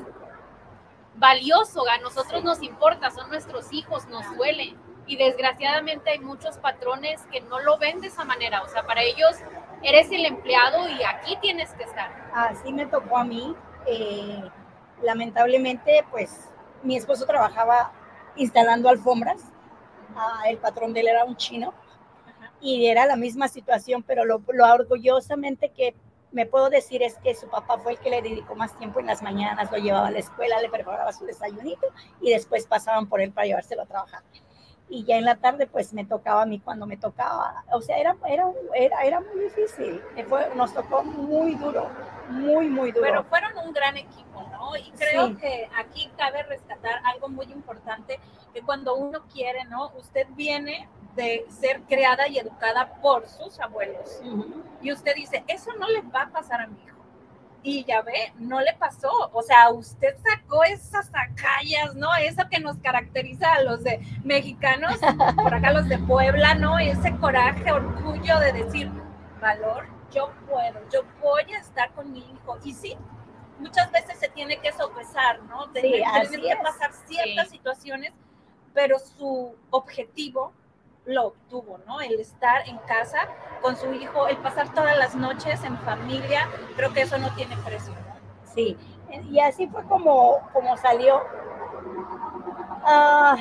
valioso, 1.15 1.83
a 1.89 1.97
nosotros 1.97 2.43
nos 2.43 2.61
importa, 2.61 3.09
son 3.09 3.29
nuestros 3.29 3.73
hijos, 3.73 4.07
nos 4.07 4.25
duele. 4.37 4.75
Y 5.09 5.17
desgraciadamente 5.17 6.11
hay 6.11 6.19
muchos 6.19 6.57
patrones 6.59 7.19
que 7.31 7.41
no 7.41 7.59
lo 7.59 7.77
ven 7.77 7.99
de 7.99 8.07
esa 8.07 8.25
manera, 8.25 8.61
o 8.63 8.69
sea, 8.69 8.85
para 8.85 9.01
ellos 9.03 9.35
eres 9.81 10.11
el 10.11 10.25
empleado 10.25 10.87
y 10.87 11.03
aquí 11.03 11.37
tienes 11.41 11.73
que 11.73 11.83
estar. 11.83 12.11
Así 12.33 12.71
me 12.71 12.85
tocó 12.85 13.17
a 13.17 13.25
mí. 13.25 13.55
eh, 13.87 14.51
lamentablemente, 15.01 16.05
pues 16.11 16.49
mi 16.83 16.97
esposo 16.97 17.25
trabajaba 17.25 17.91
instalando 18.35 18.89
alfombras. 18.89 19.41
Ah, 20.15 20.43
el 20.49 20.57
patrón 20.59 20.93
de 20.93 21.01
él 21.01 21.07
era 21.07 21.25
un 21.25 21.37
chino 21.37 21.73
y 22.61 22.87
era 22.87 23.05
la 23.05 23.15
misma 23.15 23.47
situación, 23.47 24.03
pero 24.03 24.25
lo, 24.25 24.41
lo 24.53 24.73
orgullosamente 24.73 25.69
que 25.71 25.95
me 26.31 26.45
puedo 26.45 26.69
decir 26.69 27.01
es 27.03 27.17
que 27.19 27.33
su 27.35 27.49
papá 27.49 27.79
fue 27.79 27.93
el 27.93 27.99
que 27.99 28.09
le 28.09 28.21
dedicó 28.21 28.55
más 28.55 28.77
tiempo 28.77 28.99
en 28.99 29.07
las 29.07 29.21
mañanas, 29.23 29.71
lo 29.71 29.77
llevaba 29.77 30.07
a 30.07 30.11
la 30.11 30.19
escuela, 30.19 30.61
le 30.61 30.69
preparaba 30.69 31.11
su 31.13 31.25
desayunito 31.25 31.87
y 32.21 32.31
después 32.31 32.67
pasaban 32.67 33.07
por 33.07 33.21
él 33.21 33.31
para 33.31 33.47
llevárselo 33.47 33.83
a 33.83 33.87
trabajar. 33.87 34.23
Y 34.91 35.03
ya 35.03 35.17
en 35.17 35.25
la 35.25 35.35
tarde, 35.35 35.67
pues 35.67 35.93
me 35.93 36.03
tocaba 36.03 36.41
a 36.41 36.45
mí 36.47 36.59
cuando 36.59 36.87
me 36.87 36.97
tocaba. 36.97 37.63
O 37.71 37.79
sea, 37.81 37.97
era, 37.99 38.15
era, 38.27 38.45
era, 38.73 39.01
era 39.03 39.19
muy 39.21 39.43
difícil. 39.43 40.01
Fue- 40.27 40.49
nos 40.55 40.73
tocó 40.73 41.03
muy 41.03 41.53
duro, 41.55 41.87
muy, 42.29 42.67
muy 42.69 42.91
duro. 42.91 43.05
Pero 43.05 43.23
fueron 43.25 43.51
un 43.59 43.71
gran 43.71 43.97
equipo, 43.97 44.41
¿no? 44.51 44.75
Y 44.77 44.89
creo 44.97 45.27
Sí. 45.27 45.35
que 45.35 45.69
aquí 45.77 46.09
cabe 46.17 46.41
rescatar 46.43 47.01
algo 47.05 47.29
muy 47.29 47.45
importante, 47.51 48.19
que 48.53 48.61
cuando 48.63 48.95
uno 48.95 49.21
quiere, 49.31 49.63
¿no? 49.65 49.91
Usted 49.97 50.25
viene 50.31 50.89
de 51.15 51.45
ser 51.49 51.81
creada 51.81 52.27
y 52.27 52.39
educada 52.39 52.93
por 53.01 53.27
sus 53.27 53.59
abuelos. 53.59 54.21
Y 54.81 54.91
usted 54.91 55.13
dice, 55.15 55.43
eso 55.47 55.71
no 55.79 55.87
le 55.87 56.01
va 56.01 56.23
a 56.23 56.29
pasar 56.29 56.61
a 56.61 56.67
mi 56.67 56.77
hijo. 56.83 56.97
Y 57.61 57.83
ya 57.83 58.01
ve, 58.01 58.31
no 58.37 58.61
le 58.61 58.73
pasó. 58.75 59.11
O 59.33 59.41
sea, 59.41 59.69
usted 59.69 60.15
sacó 60.23 60.63
esas 60.63 61.09
acallas, 61.13 61.93
¿no? 61.95 62.13
Eso 62.15 62.43
que 62.49 62.59
nos 62.59 62.77
caracteriza 62.77 63.53
a 63.53 63.63
los 63.63 63.83
de 63.83 63.99
mexicanos, 64.23 64.97
por 65.35 65.53
acá 65.53 65.71
los 65.71 65.87
de 65.89 65.97
Puebla, 65.99 66.55
¿no? 66.55 66.79
Ese 66.79 67.15
coraje, 67.17 67.71
orgullo 67.71 68.39
de 68.39 68.53
decir, 68.53 68.89
valor, 69.41 69.87
yo 70.11 70.31
puedo, 70.49 70.79
yo 70.91 71.01
voy 71.21 71.43
a 71.53 71.59
estar 71.59 71.91
con 71.91 72.11
mi 72.13 72.19
hijo. 72.19 72.57
Y 72.63 72.73
sí, 72.73 72.95
muchas 73.59 73.91
veces 73.91 74.17
se 74.19 74.29
tiene 74.29 74.57
que 74.59 74.71
sopesar, 74.71 75.41
¿no? 75.43 75.65
Sí, 75.73 75.81
Tiene- 75.81 76.27
tienen 76.29 76.41
que 76.57 76.63
pasar 76.63 76.93
ciertas 77.07 77.49
Sí. 77.49 77.57
situaciones, 77.57 78.13
pero 78.73 78.97
su 78.99 79.53
objetivo 79.71 80.53
lo 81.05 81.27
obtuvo, 81.27 81.79
¿no? 81.87 82.01
El 82.01 82.19
estar 82.19 82.67
en 82.67 82.77
casa 82.79 83.27
con 83.61 83.75
su 83.75 83.93
hijo, 83.93 84.27
el 84.27 84.37
pasar 84.37 84.73
todas 84.73 84.97
las 84.97 85.15
noches 85.15 85.63
en 85.63 85.77
familia, 85.79 86.47
creo 86.75 86.93
que 86.93 87.01
eso 87.01 87.17
no 87.17 87.33
tiene 87.35 87.57
precio. 87.57 87.93
Sí, 88.53 88.77
y 89.29 89.39
así 89.39 89.67
fue 89.67 89.83
como, 89.85 90.39
como 90.53 90.77
salió. 90.77 91.21
Ah, 92.83 93.37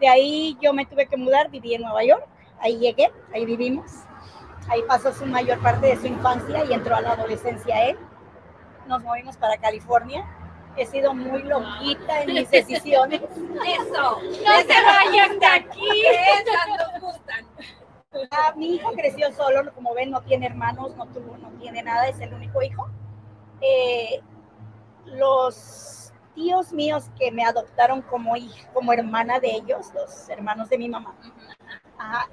de 0.00 0.08
ahí 0.08 0.56
yo 0.60 0.72
me 0.72 0.86
tuve 0.86 1.06
que 1.06 1.16
mudar, 1.16 1.50
viví 1.50 1.74
en 1.74 1.82
Nueva 1.82 2.04
York, 2.04 2.26
ahí 2.60 2.78
llegué, 2.78 3.12
ahí 3.32 3.44
vivimos. 3.44 4.04
Ahí 4.68 4.82
pasó 4.86 5.12
su 5.14 5.24
mayor 5.24 5.58
parte 5.60 5.86
de 5.86 5.96
su 5.96 6.06
infancia 6.06 6.62
y 6.64 6.74
entró 6.74 6.94
a 6.94 7.00
la 7.00 7.12
adolescencia 7.12 7.86
él. 7.86 7.98
Nos 8.86 9.02
movimos 9.02 9.36
para 9.38 9.56
California. 9.56 10.26
He 10.78 10.86
sido 10.86 11.12
muy 11.12 11.42
loquita 11.42 12.22
en 12.22 12.34
mis 12.34 12.50
decisiones. 12.50 13.20
Eso, 13.66 14.20
No 14.20 14.56
se 14.60 14.82
vayan 14.84 15.38
de 15.38 15.46
aquí. 15.46 15.88
esas 16.06 16.92
nos 16.92 17.00
gustan. 17.02 17.46
Ah, 18.30 18.52
mi 18.56 18.76
hijo 18.76 18.92
creció 18.92 19.32
solo, 19.32 19.72
como 19.74 19.92
ven, 19.94 20.10
no 20.10 20.22
tiene 20.22 20.46
hermanos, 20.46 20.96
no 20.96 21.06
tuvo, 21.06 21.36
no 21.36 21.50
tiene 21.60 21.82
nada, 21.82 22.08
es 22.08 22.20
el 22.20 22.32
único 22.32 22.62
hijo. 22.62 22.88
Eh, 23.60 24.20
los 25.04 26.12
tíos 26.34 26.72
míos 26.72 27.10
que 27.18 27.32
me 27.32 27.44
adoptaron 27.44 28.00
como 28.02 28.36
hija, 28.36 28.70
como 28.72 28.92
hermana 28.92 29.40
de 29.40 29.50
ellos, 29.50 29.92
los 29.94 30.28
hermanos 30.28 30.68
de 30.68 30.78
mi 30.78 30.88
mamá. 30.88 31.14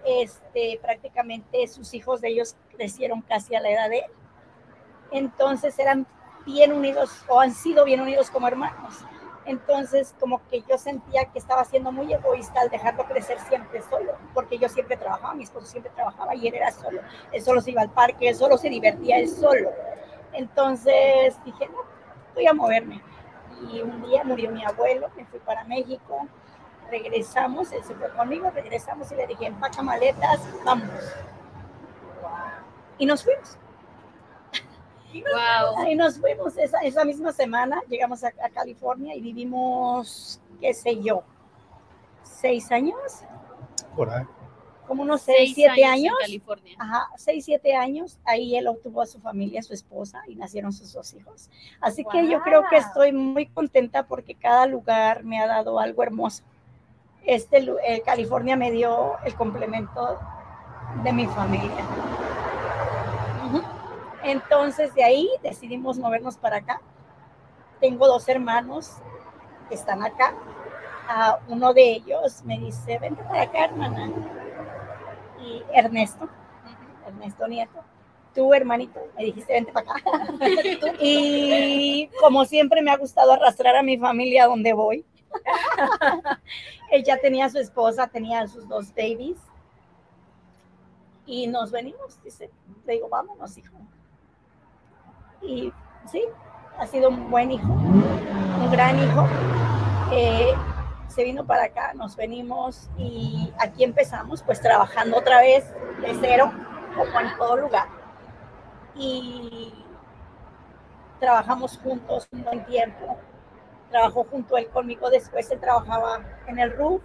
este, 0.06 0.80
prácticamente 0.82 1.68
sus 1.68 1.94
hijos 1.96 2.22
de 2.22 2.30
ellos 2.30 2.56
crecieron 2.70 3.22
casi 3.22 3.56
a 3.56 3.60
la 3.62 3.72
edad 3.72 3.90
de 3.90 3.98
él. 4.00 4.12
Entonces 5.12 5.78
eran 5.80 6.06
bien 6.46 6.72
unidos 6.72 7.24
o 7.28 7.40
han 7.40 7.54
sido 7.54 7.86
bien 7.86 8.02
unidos 8.02 8.30
como 8.30 8.48
hermanos. 8.48 9.04
Entonces, 9.46 10.16
como 10.20 10.42
que 10.50 10.64
yo 10.68 10.78
sentía 10.78 11.26
que 11.26 11.38
estaba 11.38 11.64
siendo 11.66 11.92
muy 11.92 12.12
egoísta 12.12 12.62
al 12.62 12.70
dejarlo 12.70 13.06
crecer 13.06 13.40
siempre 13.42 13.82
solo, 13.84 14.14
porque 14.34 14.58
yo 14.58 14.68
siempre 14.68 14.98
trabajaba, 14.98 15.36
mi 15.36 15.44
esposo 15.44 15.68
siempre 15.68 15.92
trabajaba 15.94 16.34
y 16.34 16.48
él 16.48 16.56
era 16.56 16.72
solo. 16.72 17.00
Él 17.32 17.42
solo 17.44 17.62
se 17.62 17.72
iba 17.72 17.82
al 17.82 17.92
parque, 17.92 18.30
él 18.30 18.36
solo 18.36 18.58
se 18.58 18.70
divertía, 18.70 19.20
él 19.20 19.30
solo. 19.30 19.72
Entonces 20.34 21.38
dije, 21.46 21.68
no, 21.70 21.78
voy 22.34 22.48
a 22.48 22.54
moverme. 22.54 23.02
Y 23.72 23.82
un 23.82 24.02
día 24.04 24.24
murió 24.24 24.50
mi 24.52 24.66
abuelo, 24.66 25.10
me 25.16 25.26
fui 25.26 25.40
para 25.40 25.64
México, 25.64 26.28
regresamos, 26.90 27.72
él 27.72 27.84
se 27.84 27.94
fue 27.94 28.10
conmigo, 28.10 28.50
regresamos 28.50 29.12
y 29.12 29.16
le 29.16 29.28
dije, 29.28 29.46
empaca 29.46 29.84
maletas, 29.84 30.42
vamos. 30.64 30.90
Y 32.98 33.06
nos 33.06 33.24
fuimos. 33.24 33.58
Wow. 35.24 35.88
Y 35.88 35.96
nos 35.96 36.20
fuimos 36.20 36.58
esa, 36.58 36.80
esa 36.80 37.06
misma 37.06 37.32
semana, 37.32 37.82
llegamos 37.88 38.24
a, 38.24 38.32
California 38.32 39.16
y 39.16 39.22
vivimos, 39.22 40.40
qué 40.60 40.74
sé 40.74 41.02
yo, 41.02 41.24
seis 42.24 42.72
años. 42.72 43.24
Por 43.96 44.10
ahí. 44.10 44.26
Como 44.88 45.02
unos 45.02 45.22
seis, 45.22 45.54
siete 45.56 45.84
años. 45.84 46.14
En 46.22 46.26
California. 46.26 46.76
Ajá, 46.78 47.08
seis, 47.18 47.46
siete 47.46 47.76
años. 47.76 48.20
Ahí 48.24 48.56
él 48.56 48.68
obtuvo 48.68 49.02
a 49.02 49.06
su 49.08 49.20
familia, 49.20 49.60
a 49.60 49.64
su 49.64 49.74
esposa 49.74 50.22
y 50.28 50.36
nacieron 50.36 50.74
sus 50.74 50.94
dos 50.94 51.14
hijos. 51.16 51.50
Así 51.82 52.06
que 52.12 52.28
yo 52.30 52.42
creo 52.44 52.64
que 52.70 52.78
estoy 52.78 53.12
muy 53.12 53.48
contenta 53.48 54.08
porque 54.08 54.36
cada 54.36 54.68
lugar 54.68 55.24
me 55.24 55.40
ha 55.40 55.48
dado 55.48 55.80
algo 55.80 56.04
hermoso. 56.04 56.44
Este, 57.24 57.58
eh, 57.58 58.04
California 58.06 58.56
me 58.56 58.72
dio 58.72 59.18
el 59.26 59.34
complemento 59.34 60.20
de 61.04 61.14
mi 61.14 61.26
familia. 61.26 61.84
Entonces 64.26 64.94
de 64.96 65.04
ahí 65.04 65.30
decidimos 65.44 66.00
movernos 66.00 66.36
para 66.36 66.58
acá. 66.58 66.82
Tengo 67.80 68.08
dos 68.08 68.28
hermanos 68.28 68.94
que 69.70 69.76
están 69.76 70.02
acá. 70.02 70.34
Uh, 71.08 71.54
uno 71.54 71.74
de 71.76 71.92
ellos 71.92 72.44
me 72.44 72.58
dice, 72.58 72.98
vente 72.98 73.24
para 73.24 73.44
acá, 73.44 73.66
hermana. 73.66 74.12
Y 75.40 75.64
Ernesto, 75.72 76.28
Ernesto 77.06 77.48
Nieto, 77.48 77.84
tu 78.34 78.52
hermanito, 78.52 79.00
me 79.16 79.26
dijiste, 79.26 79.54
vente 79.54 79.72
para 79.72 79.92
acá. 79.92 80.04
y 81.00 82.10
como 82.20 82.46
siempre 82.46 82.82
me 82.82 82.90
ha 82.90 82.98
gustado 82.98 83.34
arrastrar 83.34 83.76
a 83.76 83.84
mi 83.84 84.00
familia 84.00 84.46
a 84.46 84.48
donde 84.48 84.74
voy. 84.74 85.06
Él 86.90 87.04
ya 87.04 87.20
tenía 87.20 87.48
su 87.50 87.60
esposa, 87.60 88.08
tenía 88.08 88.48
sus 88.48 88.68
dos 88.68 88.90
babies. 88.90 89.38
Y 91.28 91.46
nos 91.46 91.70
venimos, 91.70 92.20
dice, 92.24 92.50
le 92.88 92.94
digo, 92.94 93.08
vámonos, 93.08 93.56
hijo 93.60 93.76
y 95.42 95.72
sí, 96.10 96.24
ha 96.78 96.88
sido 96.88 97.10
un 97.10 97.30
buen 97.30 97.52
hijo, 97.52 97.72
un 97.72 98.70
gran 98.72 98.98
hijo. 99.00 99.28
Eh, 100.12 100.54
se 101.08 101.24
vino 101.24 101.46
para 101.46 101.66
acá, 101.66 101.94
nos 101.94 102.16
venimos 102.16 102.90
y 102.98 103.54
aquí 103.60 103.84
empezamos 103.84 104.44
pues 104.44 104.60
trabajando 104.62 105.18
otra 105.18 105.40
vez 105.40 105.64
de 106.02 106.16
cero, 106.20 106.52
como 106.96 107.20
en 107.20 107.38
todo 107.38 107.58
lugar. 107.58 107.88
Y 108.96 109.74
trabajamos 111.20 111.78
juntos 111.78 112.28
un 112.32 112.44
buen 112.44 112.66
tiempo. 112.66 113.18
Trabajó 113.90 114.26
junto 114.26 114.58
él 114.58 114.68
conmigo, 114.70 115.10
después 115.10 115.50
él 115.52 115.60
trabajaba 115.60 116.20
en 116.48 116.60
el 116.60 116.76
RUF, 116.76 117.02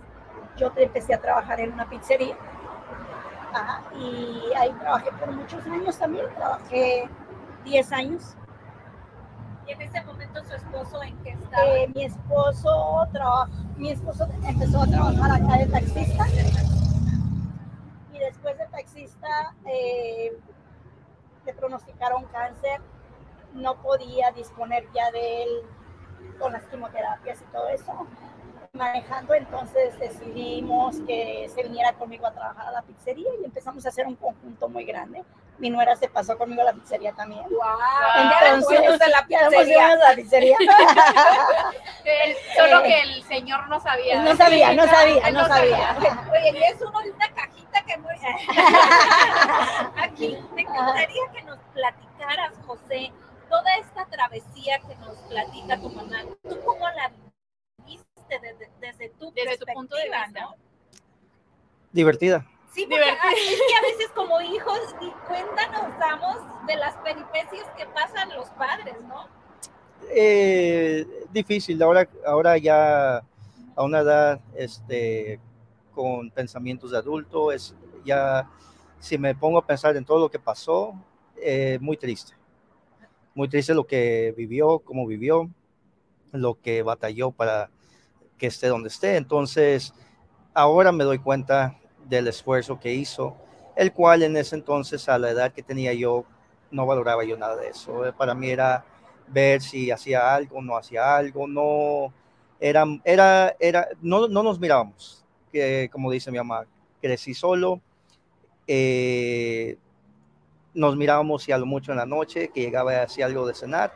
yo 0.56 0.72
empecé 0.76 1.14
a 1.14 1.20
trabajar 1.20 1.60
en 1.60 1.72
una 1.72 1.88
pizzería. 1.88 2.36
y 3.94 4.52
ahí 4.56 4.72
trabajé 4.72 5.10
por 5.12 5.30
muchos 5.30 5.64
años 5.66 5.96
también, 5.98 6.26
trabajé 6.34 7.08
10 7.64 7.92
años. 7.92 8.36
¿Y 9.66 9.72
en 9.72 9.82
ese 9.82 10.02
momento 10.02 10.44
su 10.44 10.54
esposo 10.54 11.02
en 11.02 11.16
qué 11.18 11.30
estaba? 11.30 11.64
Eh, 11.64 11.90
mi 11.94 12.04
esposo 12.04 13.06
trabaja, 13.12 13.50
mi 13.76 13.90
esposo 13.90 14.26
empezó 14.46 14.82
a 14.82 14.86
trabajar 14.86 15.42
acá 15.42 15.58
de 15.58 15.66
taxista. 15.66 16.26
Y 18.12 18.18
después 18.18 18.58
de 18.58 18.66
taxista 18.66 19.54
eh, 19.66 20.36
le 21.46 21.54
pronosticaron 21.54 22.24
cáncer. 22.26 22.80
No 23.54 23.82
podía 23.82 24.30
disponer 24.30 24.86
ya 24.94 25.10
de 25.10 25.42
él 25.42 25.48
con 26.38 26.52
las 26.52 26.64
quimioterapias 26.66 27.40
y 27.40 27.44
todo 27.52 27.68
eso 27.68 28.06
manejando, 28.72 29.34
entonces 29.34 29.98
decidimos 29.98 31.00
que 31.00 31.50
se 31.52 31.62
viniera 31.62 31.92
conmigo 31.94 32.26
a 32.26 32.32
trabajar 32.32 32.68
a 32.68 32.72
la 32.72 32.82
pizzería 32.82 33.28
y 33.40 33.44
empezamos 33.44 33.84
a 33.84 33.88
hacer 33.88 34.06
un 34.06 34.14
conjunto 34.14 34.68
muy 34.68 34.84
grande. 34.84 35.24
Mi 35.60 35.70
nuera 35.70 35.94
se 35.94 36.08
pasó 36.08 36.36
conmigo 36.36 36.62
a 36.62 36.64
la 36.64 36.72
pizzería 36.72 37.12
también. 37.12 37.42
Wow. 37.42 37.60
Entonces, 38.16 38.98
de 38.98 39.08
la 39.08 39.26
pizzería. 39.26 39.96
la 39.96 40.14
pizzería. 40.14 40.56
Solo 42.56 42.82
que 42.82 43.02
el 43.02 43.22
señor 43.24 43.68
no 43.68 43.78
sabía. 43.80 44.22
No 44.22 44.34
sabía, 44.36 44.74
no 44.74 44.86
sabía, 44.86 45.30
no 45.30 45.46
sabía. 45.46 45.96
Oye, 46.30 46.58
y 46.58 46.64
es 46.64 46.80
uno 46.80 47.00
de 47.00 47.10
una 47.10 47.28
cajita 47.32 47.82
que 47.86 47.98
muy... 47.98 48.14
Aquí 50.02 50.38
me 50.54 50.62
encantaría 50.62 51.22
que 51.32 51.42
nos 51.42 51.58
platicaras, 51.74 52.54
José, 52.66 53.12
toda 53.48 53.76
esta 53.76 54.06
travesía 54.06 54.80
que 54.80 54.96
nos 54.96 55.16
platica 55.28 55.78
tu 55.78 55.90
mamá. 55.90 56.22
¿Tú 56.48 56.58
cómo 56.64 56.88
la 56.88 57.10
desde, 58.38 58.70
desde 58.80 59.08
tu 59.10 59.32
punto 59.74 59.96
de 59.96 60.04
vista. 60.04 60.40
¿no? 60.40 60.54
Divertida. 61.92 62.46
Sí, 62.72 62.86
porque 62.86 63.02
Divertida. 63.02 63.32
es 63.32 63.60
que 63.68 63.74
a 63.74 63.82
veces 63.82 64.08
como 64.14 64.40
hijos 64.40 64.94
y 65.00 65.10
cuenta 65.26 65.66
nos 65.72 65.98
damos 65.98 66.36
de 66.66 66.76
las 66.76 66.94
peripecias 66.98 67.66
que 67.76 67.86
pasan 67.86 68.30
los 68.30 68.48
padres, 68.50 68.94
¿no? 69.08 69.26
Eh, 70.14 71.06
difícil, 71.32 71.82
ahora, 71.82 72.08
ahora 72.24 72.56
ya 72.58 73.18
a 73.76 73.82
una 73.82 74.00
edad 74.00 74.40
este, 74.54 75.40
con 75.94 76.30
pensamientos 76.30 76.92
de 76.92 76.98
adulto, 76.98 77.50
es 77.52 77.74
ya, 78.04 78.48
si 78.98 79.18
me 79.18 79.34
pongo 79.34 79.58
a 79.58 79.66
pensar 79.66 79.96
en 79.96 80.04
todo 80.04 80.20
lo 80.20 80.30
que 80.30 80.38
pasó, 80.38 80.94
eh, 81.36 81.78
muy 81.80 81.96
triste. 81.96 82.34
Muy 83.34 83.48
triste 83.48 83.74
lo 83.74 83.86
que 83.86 84.32
vivió, 84.36 84.78
cómo 84.80 85.06
vivió, 85.06 85.50
lo 86.32 86.60
que 86.60 86.82
batalló 86.82 87.30
para 87.30 87.70
que 88.38 88.46
esté 88.46 88.68
donde 88.68 88.88
esté. 88.88 89.16
Entonces, 89.16 89.92
ahora 90.54 90.92
me 90.92 91.04
doy 91.04 91.18
cuenta 91.18 91.79
del 92.10 92.28
esfuerzo 92.28 92.78
que 92.78 92.92
hizo, 92.92 93.36
el 93.76 93.92
cual 93.92 94.22
en 94.24 94.36
ese 94.36 94.56
entonces, 94.56 95.08
a 95.08 95.18
la 95.18 95.30
edad 95.30 95.52
que 95.52 95.62
tenía 95.62 95.94
yo, 95.94 96.24
no 96.70 96.84
valoraba 96.84 97.24
yo 97.24 97.36
nada 97.38 97.56
de 97.56 97.68
eso. 97.68 98.04
Eh, 98.04 98.12
para 98.12 98.34
mí 98.34 98.50
era 98.50 98.84
ver 99.28 99.62
si 99.62 99.90
hacía 99.90 100.34
algo, 100.34 100.60
no 100.60 100.76
hacía 100.76 101.16
algo, 101.16 101.46
no, 101.46 102.12
era, 102.58 102.84
era, 103.04 103.56
era, 103.60 103.88
no, 104.02 104.26
no 104.28 104.42
nos 104.42 104.58
mirábamos, 104.58 105.24
que 105.52 105.88
como 105.90 106.10
dice 106.10 106.32
mi 106.32 106.38
mamá, 106.38 106.66
crecí 107.00 107.32
solo, 107.32 107.80
eh, 108.66 109.78
nos 110.74 110.96
mirábamos 110.96 111.44
si 111.44 111.52
a 111.52 111.58
lo 111.58 111.66
mucho 111.66 111.92
en 111.92 111.98
la 111.98 112.06
noche, 112.06 112.50
que 112.52 112.60
llegaba 112.60 112.92
a 112.92 113.02
hacer 113.04 113.24
algo 113.24 113.46
de 113.46 113.54
cenar, 113.54 113.92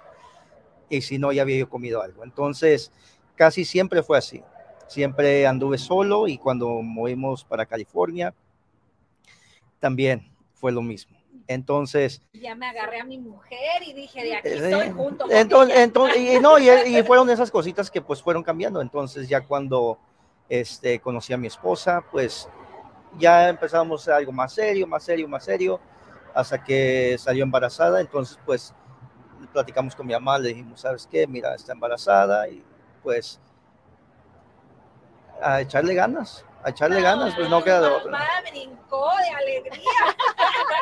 y 0.89 1.01
si 1.01 1.19
no, 1.19 1.33
ya 1.33 1.43
había 1.43 1.59
yo 1.59 1.69
comido 1.69 2.01
algo. 2.01 2.23
Entonces, 2.23 2.93
casi 3.35 3.65
siempre 3.65 4.03
fue 4.03 4.19
así. 4.19 4.43
Siempre 4.87 5.47
anduve 5.47 5.79
solo 5.79 6.29
y 6.29 6.39
cuando 6.39 6.69
movimos 6.83 7.45
para 7.45 7.67
California, 7.67 8.35
también 9.81 10.33
fue 10.55 10.73
lo 10.73 10.83
mismo. 10.83 11.17
Entonces. 11.47 12.23
Ya 12.33 12.55
me 12.55 12.67
agarré 12.67 13.01
a 13.01 13.05
mi 13.05 13.19
mujer 13.19 13.83
y 13.87 13.93
dije, 13.93 14.23
de 14.23 14.37
aquí 14.37 14.49
estoy 14.49 14.89
eh, 14.89 14.93
junto. 14.93 15.31
Entonces, 15.31 15.79
entonces 15.79 16.17
y, 16.17 16.41
no, 16.41 16.59
y, 16.59 17.03
fueron 17.03 17.29
esas 17.31 17.51
cositas 17.51 17.91
que 17.91 18.01
pues 18.01 18.23
fueron 18.23 18.43
cambiando. 18.43 18.81
Entonces 18.81 19.29
ya 19.29 19.43
cuando 19.43 19.99
este, 20.49 21.01
conocí 21.01 21.33
a 21.33 21.37
mi 21.37 21.47
esposa, 21.47 22.03
pues 22.11 22.49
ya 23.19 23.49
empezamos 23.49 24.09
algo 24.09 24.33
más 24.33 24.55
serio, 24.55 24.87
más 24.87 25.05
serio, 25.05 25.29
más 25.29 25.45
serio, 25.45 25.81
hasta 26.35 26.63
que 26.63 27.17
salió 27.19 27.45
embarazada. 27.45 28.01
Entonces 28.01 28.39
pues 28.47 28.75
platicamos 29.53 29.95
con 29.95 30.07
mi 30.07 30.15
mamá, 30.15 30.39
le 30.39 30.49
dijimos, 30.49 30.81
¿sabes 30.81 31.07
qué? 31.11 31.27
Mira, 31.27 31.55
está 31.55 31.73
embarazada 31.73 32.49
y 32.49 32.65
pues 33.03 33.41
a 35.45 35.61
echarle 35.61 35.95
ganas, 35.95 36.45
a 36.63 36.71
echarle 36.71 37.03
ganas, 37.03 37.35
pues 37.35 37.51
no 37.51 37.63
queda 37.63 37.83
de 37.83 37.89
otra. 37.89 38.11
Mamá 38.11 38.25
brincó 38.51 39.11
de 39.19 39.29
alegría. 39.31 39.83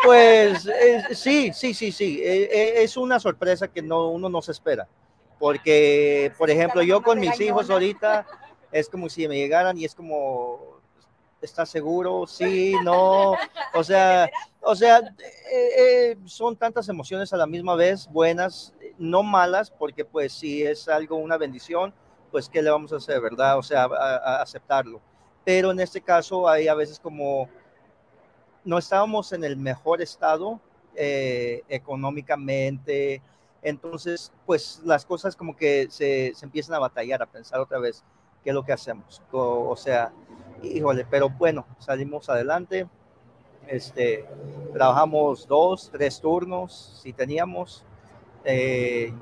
Pues 0.05 0.67
eh, 0.67 1.15
sí, 1.15 1.53
sí, 1.55 1.75
sí, 1.75 1.93
sí, 1.93 2.21
eh, 2.25 2.49
eh, 2.53 2.73
es 2.83 2.97
una 2.97 3.21
sorpresa 3.21 3.69
que 3.69 3.83
no, 3.83 4.09
uno 4.09 4.29
no 4.29 4.43
se 4.43 4.51
espera, 4.51 4.89
porque, 5.39 6.33
por 6.37 6.51
ejemplo, 6.51 6.83
yo 6.83 7.03
con 7.03 7.21
mis 7.21 7.41
hijos 7.41 7.71
ahorita 7.71 8.27
es 8.73 8.89
como 8.89 9.09
si 9.09 9.29
me 9.29 9.37
llegaran 9.37 9.79
y 9.79 9.85
es 9.85 9.95
como, 9.95 10.81
¿estás 11.41 11.69
seguro? 11.69 12.27
Sí, 12.27 12.75
no, 12.83 13.37
o 13.75 13.85
sea, 13.85 14.29
o 14.61 14.75
sea, 14.75 15.03
son 16.27 16.57
tantas 16.57 16.89
emociones 16.89 17.33
a 17.33 17.37
la 17.37 17.47
misma 17.47 17.77
vez, 17.77 18.09
buenas, 18.11 18.75
no 18.99 19.23
malas, 19.23 19.71
porque 19.71 20.05
pues 20.05 20.33
sí 20.33 20.65
es 20.65 20.89
algo, 20.89 21.15
una 21.15 21.39
bendición, 21.39 21.95
pues 22.33 22.49
¿qué 22.49 22.63
le 22.63 22.71
vamos 22.71 22.93
a 22.93 22.97
hacer, 22.97 23.21
verdad? 23.21 23.59
O 23.59 23.63
sea, 23.63 23.85
aceptarlo. 24.41 25.01
Pero 25.45 25.71
en 25.71 25.79
este 25.79 26.01
caso 26.01 26.49
hay 26.49 26.67
a 26.67 26.75
veces 26.75 26.99
como 26.99 27.49
no 28.65 28.79
estábamos 28.79 29.33
en 29.33 29.45
el 29.45 29.57
mejor 29.57 30.03
estado 30.03 30.61
eh, 30.95 31.63
económicamente, 31.69 33.23
entonces 33.61 34.33
pues 34.47 34.81
las 34.85 35.05
cosas 35.05 35.37
como 35.37 35.57
que 35.57 35.89
se, 35.91 36.33
se, 36.35 36.45
empiezan 36.45 36.75
a 36.75 36.81
batallar, 36.81 37.23
a 37.23 37.27
pensar 37.27 37.61
otra 37.61 37.79
vez 37.79 38.03
qué 38.43 38.51
es 38.51 38.55
lo 38.55 38.65
que 38.65 38.73
hacemos. 38.73 39.23
O, 39.31 39.69
o 39.71 39.77
sea, 39.77 40.13
híjole, 40.63 41.07
pero 41.09 41.29
bueno, 41.29 41.67
salimos 41.79 42.29
adelante, 42.29 42.89
este, 43.67 44.29
trabajamos 44.73 45.47
dos, 45.47 45.91
tres 45.91 46.21
turnos, 46.21 47.01
si 47.03 47.13
teníamos, 47.13 47.85
eh, 48.45 49.13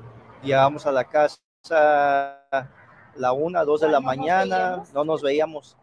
llegábamos 0.43 0.85
a 0.85 0.91
la 0.91 1.03
casa 1.03 1.39
la 3.15 3.33
una, 3.33 3.63
dos 3.63 3.81
de 3.81 3.89
la 3.89 3.99
mañana, 3.99 4.83
no 4.93 5.03
nos 5.03 5.21
veíamos. 5.21 5.77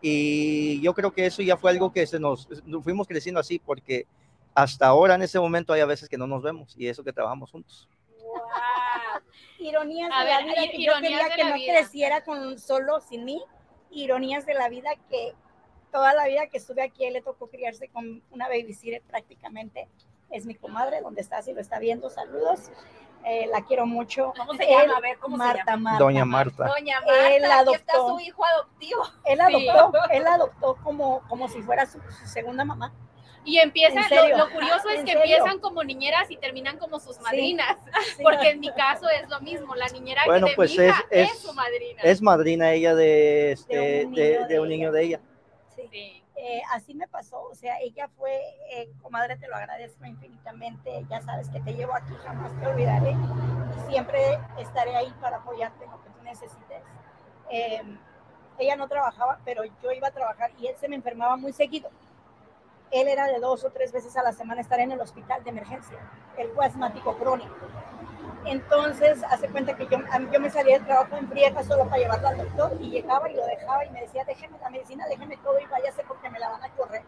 Y 0.00 0.80
yo 0.80 0.94
creo 0.94 1.12
que 1.12 1.26
eso 1.26 1.42
ya 1.42 1.56
fue 1.56 1.70
algo 1.70 1.92
que 1.92 2.06
se 2.06 2.18
nos, 2.18 2.48
fuimos 2.82 3.06
creciendo 3.06 3.40
así, 3.40 3.58
porque 3.58 4.06
hasta 4.54 4.86
ahora 4.86 5.14
en 5.14 5.22
ese 5.22 5.38
momento 5.38 5.72
hay 5.72 5.80
a 5.80 5.86
veces 5.86 6.08
que 6.08 6.18
no 6.18 6.26
nos 6.26 6.42
vemos 6.42 6.74
y 6.76 6.88
eso 6.88 7.04
que 7.04 7.12
trabajamos 7.12 7.50
juntos. 7.50 7.88
Wow. 8.18 8.40
Ironías 9.58 10.10
de 10.10 10.24
la 10.24 10.42
vida 10.42 10.70
que 10.70 10.82
yo 10.82 10.92
quería 11.00 11.30
que 11.34 11.44
no 11.44 11.54
creciera 11.54 12.24
con 12.24 12.58
solo 12.58 13.00
sin 13.00 13.24
mí. 13.24 13.42
Ironías 13.90 14.44
de 14.44 14.54
la 14.54 14.68
vida 14.68 14.90
que 15.08 15.34
toda 15.92 16.14
la 16.14 16.26
vida 16.26 16.48
que 16.48 16.58
estuve 16.58 16.82
aquí 16.82 17.04
él 17.04 17.12
le 17.12 17.22
tocó 17.22 17.48
criarse 17.48 17.88
con 17.88 18.22
una 18.32 18.48
babysitter 18.48 19.02
prácticamente. 19.02 19.88
Es 20.30 20.46
mi 20.46 20.54
comadre, 20.54 21.00
donde 21.02 21.20
está, 21.20 21.42
si 21.42 21.52
lo 21.52 21.60
está 21.60 21.78
viendo, 21.78 22.10
saludos. 22.10 22.70
Eh, 23.24 23.46
la 23.50 23.62
quiero 23.62 23.86
mucho. 23.86 24.32
¿Cómo 24.36 24.54
se 24.54 24.66
llama? 24.66 24.96
A 24.96 25.00
ver, 25.00 25.18
¿cómo 25.18 25.36
Marta, 25.36 25.64
se 25.64 25.70
llama? 25.70 25.90
Marta. 25.90 26.04
Doña 26.04 26.24
Marta. 26.24 26.66
Doña 26.66 27.00
Marta, 27.00 27.34
él 27.34 27.44
adoptó, 27.44 27.74
está 27.74 27.92
su 27.94 28.20
hijo 28.20 28.44
adoptivo. 28.44 29.02
Él 29.24 29.40
adoptó, 29.40 29.92
él 30.10 30.26
adoptó 30.26 30.76
como, 30.82 31.22
como 31.28 31.48
si 31.48 31.62
fuera 31.62 31.86
su, 31.86 32.00
segunda 32.26 32.64
mamá. 32.64 32.92
Y 33.44 33.58
empiezan, 33.58 34.04
lo, 34.08 34.36
lo, 34.38 34.50
curioso 34.52 34.88
es 34.90 35.00
que 35.00 35.12
serio? 35.12 35.22
empiezan 35.22 35.58
como 35.58 35.82
niñeras 35.82 36.30
y 36.30 36.36
terminan 36.36 36.78
como 36.78 37.00
sus 37.00 37.20
madrinas, 37.20 37.76
sí. 38.16 38.22
porque 38.22 38.50
en 38.50 38.60
mi 38.60 38.72
caso 38.72 39.08
es 39.08 39.28
lo 39.28 39.40
mismo, 39.40 39.74
la 39.74 39.88
niñera 39.88 40.22
bueno, 40.26 40.46
que 40.46 40.50
de 40.52 40.56
pues 40.56 40.78
mi 40.78 40.84
hija 40.84 41.04
es, 41.10 41.32
es, 41.32 41.38
su 41.40 41.52
madrina. 41.52 42.02
Es 42.02 42.22
madrina 42.22 42.72
ella 42.72 42.94
de, 42.94 43.52
este, 43.52 43.76
De 43.76 44.04
un 44.06 44.12
niño 44.12 44.22
de, 44.22 44.38
de 44.38 44.46
de 44.46 44.60
un 44.60 44.66
ella. 44.68 44.76
niño 44.76 44.92
de 44.92 45.02
ella. 45.02 45.20
Sí. 45.74 46.21
Eh, 46.36 46.62
así 46.72 46.94
me 46.94 47.06
pasó, 47.08 47.42
o 47.42 47.54
sea, 47.54 47.78
ella 47.80 48.08
fue, 48.16 48.40
eh, 48.70 48.90
comadre, 49.02 49.36
te 49.36 49.48
lo 49.48 49.54
agradezco 49.54 50.04
infinitamente, 50.06 51.04
ya 51.08 51.20
sabes 51.20 51.48
que 51.50 51.60
te 51.60 51.74
llevo 51.74 51.94
aquí, 51.94 52.14
jamás 52.24 52.58
te 52.58 52.66
olvidaré, 52.66 53.12
y 53.12 53.90
siempre 53.90 54.38
estaré 54.58 54.96
ahí 54.96 55.12
para 55.20 55.36
apoyarte 55.36 55.84
en 55.84 55.90
lo 55.90 56.02
que 56.02 56.08
tú 56.10 56.22
necesites. 56.22 56.82
Eh, 57.50 57.82
ella 58.58 58.76
no 58.76 58.88
trabajaba, 58.88 59.40
pero 59.44 59.62
yo 59.82 59.92
iba 59.92 60.08
a 60.08 60.10
trabajar 60.10 60.50
y 60.58 60.66
él 60.66 60.76
se 60.80 60.88
me 60.88 60.96
enfermaba 60.96 61.36
muy 61.36 61.52
seguido. 61.52 61.90
Él 62.90 63.08
era 63.08 63.26
de 63.26 63.38
dos 63.38 63.64
o 63.64 63.70
tres 63.70 63.92
veces 63.92 64.16
a 64.16 64.22
la 64.22 64.32
semana 64.32 64.60
estar 64.60 64.80
en 64.80 64.92
el 64.92 65.00
hospital 65.00 65.42
de 65.44 65.50
emergencia. 65.50 65.98
Él 66.36 66.50
fue 66.54 66.66
asmático 66.66 67.16
crónico. 67.16 67.54
Entonces, 68.44 69.22
hace 69.30 69.48
cuenta 69.48 69.76
que 69.76 69.86
yo, 69.86 69.98
a 70.10 70.18
mí- 70.18 70.28
yo 70.32 70.40
me 70.40 70.50
salía 70.50 70.78
del 70.78 70.86
trabajo 70.86 71.16
en 71.16 71.28
friega 71.28 71.62
solo 71.62 71.84
para 71.84 71.98
llevarlo 71.98 72.28
al 72.28 72.38
doctor 72.38 72.72
y 72.80 72.90
llegaba 72.90 73.30
y 73.30 73.34
lo 73.34 73.46
dejaba 73.46 73.84
y 73.84 73.90
me 73.90 74.00
decía, 74.00 74.24
déjeme 74.24 74.58
la 74.58 74.70
medicina, 74.70 75.06
déjeme 75.08 75.36
todo 75.38 75.58
y 75.60 75.66
váyase 75.66 76.02
porque 76.08 76.28
me 76.30 76.38
la 76.38 76.48
van 76.50 76.62
a 76.64 76.68
correr. 76.70 77.02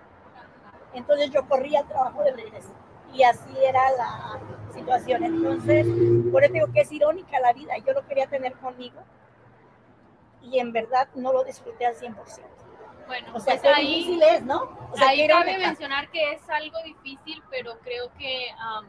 Entonces 0.92 1.30
yo 1.30 1.46
corría 1.48 1.80
al 1.80 1.88
trabajo 1.88 2.22
de 2.22 2.32
regreso 2.32 2.70
y 3.12 3.24
así 3.24 3.50
era 3.64 3.90
la 3.92 4.38
situación. 4.72 5.24
Entonces, 5.24 5.86
por 6.30 6.44
eso 6.44 6.52
digo 6.52 6.66
que 6.72 6.80
es 6.82 6.92
irónica 6.92 7.40
la 7.40 7.52
vida. 7.52 7.74
Yo 7.84 7.92
lo 7.92 8.06
quería 8.06 8.26
tener 8.28 8.52
conmigo 8.54 9.00
y 10.42 10.58
en 10.58 10.72
verdad 10.72 11.08
no 11.14 11.32
lo 11.32 11.42
disfruté 11.44 11.86
al 11.86 11.94
100%. 11.94 12.14
Bueno, 13.06 13.32
O 13.34 13.40
sea, 13.40 13.60
pues 13.60 13.74
ahí, 13.74 13.86
difícil 13.86 14.22
es, 14.22 14.42
¿no? 14.44 14.62
O 14.92 14.96
sea, 14.96 15.08
ahí 15.08 15.28
cabe 15.28 15.58
mencionar 15.58 16.08
que 16.10 16.32
es 16.32 16.48
algo 16.48 16.78
difícil, 16.84 17.42
pero 17.50 17.78
creo 17.82 18.10
que 18.18 18.48
am, 18.58 18.86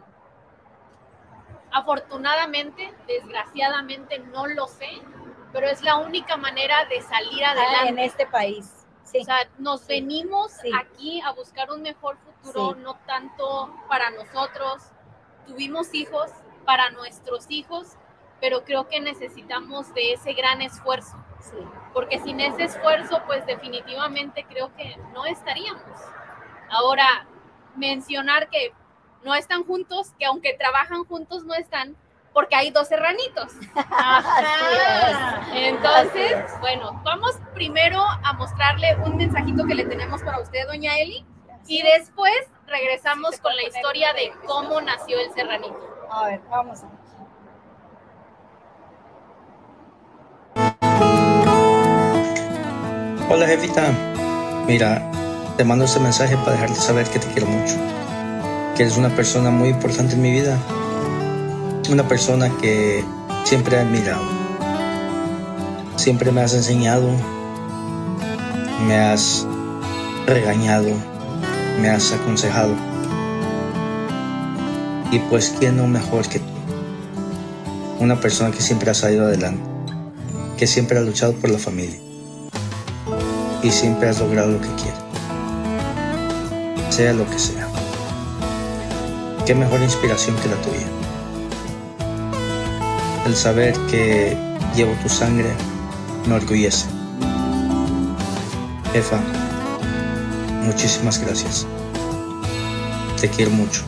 afortunadamente, 1.76 2.94
desgraciadamente 3.08 4.20
no 4.20 4.48
lo 4.48 4.68
sé, 4.68 4.90
pero 5.52 5.68
es 5.68 5.82
la 5.82 5.98
única 5.98 6.38
manera 6.38 6.86
de 6.86 7.02
salir 7.02 7.44
Ah, 7.46 7.52
adelante. 7.52 7.90
en 7.90 8.00
este 8.00 8.26
país. 8.26 8.86
Sí. 9.04 9.20
O 9.20 9.24
sea, 9.24 9.48
nos 9.60 9.82
Sí. 9.82 9.88
venimos 9.90 10.52
Sí. 10.54 10.72
aquí 10.78 11.22
a 11.22 11.32
buscar 11.32 11.72
un 11.72 11.82
mejor 11.82 12.18
futuro, 12.18 12.76
no 12.76 12.96
tanto 13.06 13.74
para 13.88 14.10
nosotros. 14.10 14.84
Tuvimos 15.46 15.94
hijos 15.94 16.32
para 16.66 16.90
nuestros 16.92 17.46
hijos, 17.50 17.98
pero 18.42 18.64
creo 18.64 18.88
que 18.88 19.00
necesitamos 19.00 19.94
de 19.94 20.14
ese 20.14 20.34
gran 20.34 20.62
esfuerzo, 20.62 21.18
sí. 21.40 21.58
porque 21.94 22.20
sin 22.20 22.40
ese 22.40 22.64
esfuerzo, 22.64 23.22
pues 23.28 23.46
definitivamente 23.46 24.46
creo 24.50 24.74
que 24.76 24.98
no 25.14 25.26
estaríamos. 25.26 26.00
Ahora, 26.70 27.28
mencionar 27.76 28.50
que 28.50 28.74
no 29.26 29.34
están 29.34 29.66
juntos, 29.66 30.14
que 30.20 30.26
aunque 30.26 30.54
trabajan 30.54 31.04
juntos 31.04 31.44
no 31.44 31.56
están, 31.56 31.98
porque 32.32 32.56
hay 32.56 32.70
dos 32.70 32.88
serranitos. 32.88 33.54
Entonces, 35.54 36.38
bueno, 36.60 37.02
vamos 37.04 37.36
primero 37.56 38.02
a 38.02 38.34
mostrarle 38.34 38.96
un 39.04 39.18
mensajito 39.18 39.66
que 39.66 39.74
le 39.74 39.86
tenemos 39.86 40.22
para 40.22 40.40
usted, 40.40 40.68
doña 40.68 41.00
Eli, 41.00 41.26
y 41.66 41.82
después 41.82 42.36
regresamos 42.68 43.40
con 43.40 43.56
la 43.56 43.64
historia 43.64 44.14
de 44.14 44.32
cómo 44.46 44.80
nació 44.82 45.20
el 45.20 45.34
serranito. 45.34 45.80
A 46.12 46.28
ver, 46.28 46.42
vamos 46.50 46.84
a 46.84 46.88
ver. 46.88 47.06
Hola 53.28 53.48
jefita, 53.48 53.92
mira, 54.68 55.02
te 55.58 55.64
mando 55.64 55.86
este 55.86 56.00
mensaje 56.00 56.38
para 56.38 56.52
dejarte 56.52 56.76
saber 56.76 57.10
que 57.10 57.18
te 57.18 57.28
quiero 57.34 57.48
mucho, 57.48 57.76
que 58.76 58.84
eres 58.84 58.98
una 58.98 59.16
persona 59.16 59.52
muy 59.52 59.70
importante 59.70 60.16
en 60.16 60.22
mi 60.22 60.32
vida, 60.32 60.58
una 61.90 62.06
persona 62.08 62.50
que 62.62 63.06
siempre 63.46 63.78
he 63.78 63.80
admirado, 63.80 64.24
siempre 65.96 66.32
me 66.32 66.42
has 66.42 66.54
enseñado, 66.54 67.10
me 68.86 68.98
has 68.98 69.48
regañado, 70.28 70.90
me 71.82 71.90
has 71.90 72.12
aconsejado, 72.12 72.74
y 75.12 75.20
pues 75.20 75.56
quién 75.58 75.78
no 75.78 75.88
mejor 75.88 76.28
que 76.28 76.40
tú, 76.40 76.46
una 78.00 78.20
persona 78.20 78.52
que 78.52 78.62
siempre 78.62 78.92
ha 78.92 78.94
salido 78.94 79.26
adelante, 79.26 79.64
que 80.58 80.68
siempre 80.68 80.98
ha 80.98 81.02
luchado 81.02 81.34
por 81.34 81.50
la 81.50 81.60
familia 81.60 82.00
y 83.64 83.72
siempre 83.72 84.10
has 84.10 84.20
logrado 84.20 84.52
lo 84.52 84.62
que 84.62 84.68
quieres. 84.76 85.00
Sea 86.90 87.14
lo 87.14 87.30
que 87.30 87.40
sea. 87.40 87.65
Qué 89.46 89.54
mejor 89.54 89.80
inspiración 89.82 90.36
que 90.38 90.48
la 90.48 90.56
tuya. 90.56 90.88
El 93.28 93.36
saber 93.36 93.76
que 93.92 94.36
llevo 94.76 94.94
tu 95.04 95.08
sangre 95.08 95.54
me 96.28 96.34
orgullece. 96.34 96.88
Jefa, 98.92 99.20
muchísimas 100.64 101.24
gracias. 101.24 101.68
Te 103.22 103.30
quiero 103.30 103.52
mucho. 103.52 103.84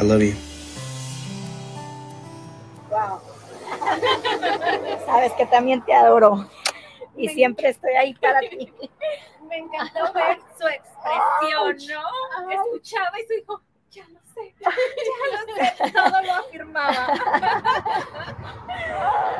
I 0.00 0.04
love 0.04 0.22
you. 0.22 0.34
Wow. 2.90 3.18
Sabes 5.06 5.32
que 5.32 5.46
también 5.46 5.84
te 5.84 5.94
adoro 5.94 6.48
y 7.16 7.28
siempre 7.28 7.70
estoy 7.70 7.94
ahí 7.94 8.14
para 8.14 8.38
ti. 8.38 8.72
Encantó 9.72 10.12
ver 10.12 10.38
su 10.58 10.66
expresión, 10.68 12.02
¿no? 12.02 12.50
Escuchaba 12.50 13.20
y 13.20 13.26
su 13.26 13.32
hijo, 13.34 13.62
ya 13.90 14.04
lo 14.08 14.20
sé, 14.34 14.54
ya 14.60 14.70
lo 14.70 15.54
sé, 15.54 15.92
todo 15.92 16.22
lo 16.22 16.32
afirmaba. 16.34 17.06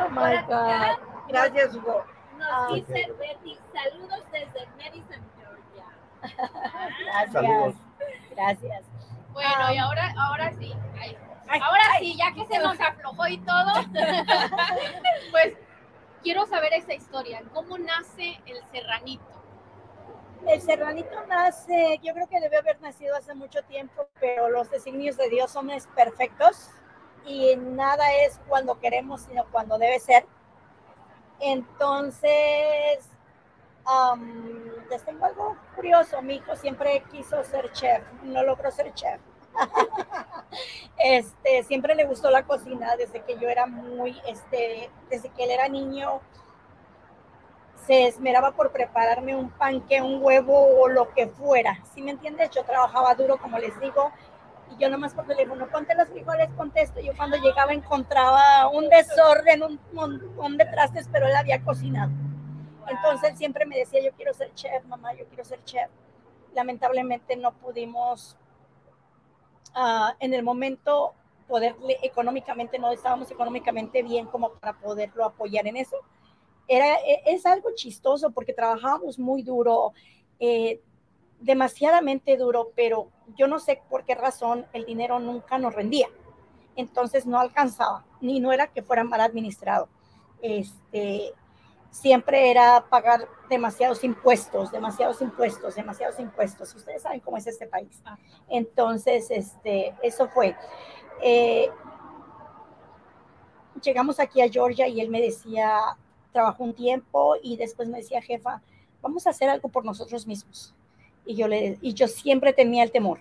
Oh 0.04 0.08
my 0.10 0.36
God. 0.46 0.98
Gracias, 1.28 1.74
Hugo. 1.74 2.04
Nos 2.36 2.48
Ah, 2.50 2.68
dice 2.72 3.12
Betty, 3.18 3.58
saludos 3.74 4.22
desde 4.32 4.66
Madison, 4.76 5.22
Georgia. 5.36 5.86
Gracias. 7.04 7.32
Saludos. 7.32 7.74
Gracias. 8.30 8.82
Bueno, 9.32 9.72
y 9.72 9.78
ahora, 9.78 10.14
ahora 10.18 10.52
sí. 10.58 10.72
ay, 11.00 11.16
Ay, 11.48 11.60
ahora 11.62 11.82
sí, 11.98 12.16
ya 12.16 12.32
que 12.32 12.46
se 12.46 12.58
nos 12.58 12.78
aflojó 12.80 13.26
y 13.28 13.38
todo, 13.38 13.72
pues 15.30 15.54
quiero 16.22 16.46
saber 16.46 16.72
esa 16.74 16.94
historia. 16.94 17.42
¿Cómo 17.54 17.78
nace 17.78 18.40
el 18.46 18.62
serranito? 18.70 19.24
El 20.46 20.62
serranito 20.62 21.26
nace, 21.26 21.98
yo 22.02 22.14
creo 22.14 22.28
que 22.28 22.40
debe 22.40 22.56
haber 22.56 22.80
nacido 22.80 23.16
hace 23.16 23.34
mucho 23.34 23.62
tiempo, 23.62 24.08
pero 24.20 24.48
los 24.48 24.70
designios 24.70 25.16
de 25.16 25.28
Dios 25.28 25.50
son 25.50 25.70
perfectos 25.94 26.70
y 27.26 27.56
nada 27.56 28.04
es 28.24 28.40
cuando 28.48 28.78
queremos, 28.78 29.22
sino 29.22 29.44
cuando 29.50 29.78
debe 29.78 29.98
ser. 29.98 30.24
Entonces, 31.40 33.08
am, 33.84 34.72
les 34.90 35.04
tengo 35.04 35.26
algo 35.26 35.56
curioso. 35.74 36.22
Mi 36.22 36.36
hijo 36.36 36.56
siempre 36.56 37.02
quiso 37.10 37.42
ser 37.44 37.70
chef, 37.72 38.02
no 38.22 38.42
logró 38.42 38.70
ser 38.70 38.92
chef. 38.94 39.20
este, 40.98 41.62
siempre 41.64 41.94
le 41.94 42.04
gustó 42.04 42.30
la 42.30 42.44
cocina 42.44 42.96
desde 42.96 43.22
que 43.22 43.38
yo 43.38 43.48
era 43.48 43.66
muy, 43.66 44.20
este, 44.26 44.90
desde 45.10 45.30
que 45.30 45.44
él 45.44 45.50
era 45.50 45.68
niño, 45.68 46.20
se 47.88 48.06
esmeraba 48.06 48.50
por 48.50 48.70
prepararme 48.70 49.34
un 49.34 49.48
panque, 49.48 50.02
un 50.02 50.22
huevo 50.22 50.78
o 50.78 50.88
lo 50.88 51.08
que 51.14 51.26
fuera. 51.26 51.80
¿Sí 51.94 52.02
me 52.02 52.10
entiendes? 52.10 52.50
Yo 52.50 52.62
trabajaba 52.62 53.14
duro, 53.14 53.38
como 53.38 53.58
les 53.58 53.80
digo, 53.80 54.12
y 54.70 54.76
yo 54.76 54.90
nomás 54.90 55.14
por 55.14 55.26
teléfono, 55.26 55.66
ponte 55.68 55.94
los 55.94 56.06
frijoles, 56.10 56.50
contesto. 56.54 57.00
Yo 57.00 57.16
cuando 57.16 57.38
llegaba 57.38 57.72
encontraba 57.72 58.68
un 58.68 58.90
desorden, 58.90 59.62
un 59.62 59.80
montón 59.94 60.58
de 60.58 60.66
trastes, 60.66 61.08
pero 61.10 61.28
él 61.28 61.34
había 61.34 61.62
cocinado. 61.62 62.12
Entonces 62.88 63.38
siempre 63.38 63.64
me 63.64 63.78
decía, 63.78 64.04
yo 64.04 64.12
quiero 64.12 64.34
ser 64.34 64.52
chef, 64.52 64.84
mamá, 64.84 65.14
yo 65.14 65.24
quiero 65.28 65.46
ser 65.46 65.64
chef. 65.64 65.88
Lamentablemente 66.54 67.36
no 67.36 67.52
pudimos 67.52 68.36
uh, 69.74 70.12
en 70.20 70.34
el 70.34 70.42
momento 70.42 71.14
poderle 71.46 71.96
económicamente, 72.02 72.78
no 72.78 72.92
estábamos 72.92 73.30
económicamente 73.30 74.02
bien 74.02 74.26
como 74.26 74.50
para 74.50 74.74
poderlo 74.74 75.24
apoyar 75.24 75.66
en 75.66 75.78
eso 75.78 75.96
era, 76.68 76.94
e, 76.96 77.22
es 77.26 77.46
algo 77.46 77.70
chistoso 77.74 78.30
porque 78.30 78.52
trabajábamos 78.52 79.18
muy 79.18 79.42
duro, 79.42 79.92
eh, 80.38 80.80
demasiadamente 81.40 82.36
duro, 82.36 82.72
pero 82.76 83.10
yo 83.36 83.46
no 83.48 83.58
sé 83.58 83.80
por 83.88 84.04
qué 84.04 84.14
razón 84.14 84.66
el 84.72 84.84
dinero 84.84 85.18
nunca 85.18 85.58
nos 85.58 85.74
rendía. 85.74 86.08
Entonces 86.76 87.26
no 87.26 87.40
alcanzaba, 87.40 88.04
ni 88.20 88.38
no 88.38 88.52
era 88.52 88.68
que 88.68 88.82
fuera 88.82 89.02
mal 89.02 89.20
administrado. 89.20 89.88
Este, 90.40 91.32
siempre 91.90 92.50
era 92.50 92.84
pagar 92.88 93.28
demasiados 93.48 94.04
impuestos, 94.04 94.70
demasiados 94.70 95.20
impuestos, 95.22 95.74
demasiados 95.74 96.20
impuestos. 96.20 96.74
Ustedes 96.74 97.02
saben 97.02 97.20
cómo 97.20 97.36
es 97.36 97.46
este 97.46 97.66
país. 97.66 98.00
Ah. 98.04 98.18
Entonces, 98.48 99.30
este, 99.30 99.94
eso 100.02 100.28
fue. 100.28 100.56
Eh, 101.22 101.68
llegamos 103.82 104.20
aquí 104.20 104.40
a 104.40 104.48
Georgia 104.48 104.86
y 104.86 105.00
él 105.00 105.10
me 105.10 105.20
decía, 105.20 105.80
trabajó 106.38 106.62
un 106.62 106.72
tiempo 106.72 107.34
y 107.42 107.56
después 107.56 107.88
me 107.88 107.98
decía, 107.98 108.22
jefa, 108.22 108.62
vamos 109.02 109.26
a 109.26 109.30
hacer 109.30 109.48
algo 109.48 109.68
por 109.68 109.84
nosotros 109.84 110.24
mismos. 110.24 110.72
Y 111.26 111.34
yo, 111.34 111.48
le, 111.48 111.78
y 111.82 111.94
yo 111.94 112.06
siempre 112.06 112.52
tenía 112.52 112.84
el 112.84 112.92
temor. 112.92 113.18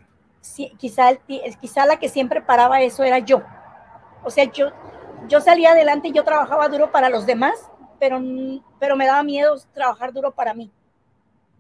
quizá, 0.77 1.10
el, 1.10 1.19
quizá 1.60 1.88
la 1.88 1.97
que 1.97 2.10
siempre 2.10 2.43
paraba 2.43 2.84
eso 2.84 3.03
era 3.03 3.17
yo. 3.17 3.41
O 4.23 4.30
sea, 4.30 4.43
yo, 4.43 4.67
yo 5.27 5.41
salía 5.41 5.71
adelante 5.71 6.10
y 6.10 6.12
yo 6.12 6.23
trabajaba 6.23 6.69
duro 6.69 6.91
para 6.91 7.10
los 7.10 7.25
demás, 7.25 7.56
pero, 7.99 8.21
pero 8.80 8.95
me 8.95 9.08
daba 9.08 9.23
miedo 9.23 9.56
trabajar 9.73 10.13
duro 10.13 10.32
para 10.32 10.53
mí. 10.53 10.71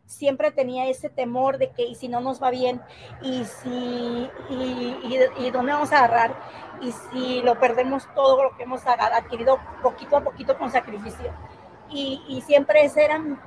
Siempre 0.07 0.51
tenía 0.51 0.87
ese 0.87 1.09
temor 1.09 1.59
de 1.59 1.69
que, 1.69 1.83
y 1.83 1.93
si 1.93 2.07
no 2.07 2.21
nos 2.21 2.41
va 2.41 2.49
bien, 2.49 2.81
y 3.21 3.43
si, 3.43 4.31
y, 4.49 5.19
y 5.37 5.51
dónde 5.51 5.73
vamos 5.73 5.91
a 5.91 5.97
agarrar, 5.99 6.33
y 6.81 6.91
si 6.91 7.41
lo 7.41 7.59
perdemos 7.59 8.07
todo 8.15 8.43
lo 8.43 8.55
que 8.55 8.63
hemos 8.63 8.85
adquirido 8.87 9.59
poquito 9.83 10.17
a 10.17 10.23
poquito 10.23 10.57
con 10.57 10.71
sacrificio. 10.71 11.31
Y, 11.89 12.23
y 12.27 12.41
siempre 12.41 12.85
ese 12.85 13.03
eran, 13.03 13.39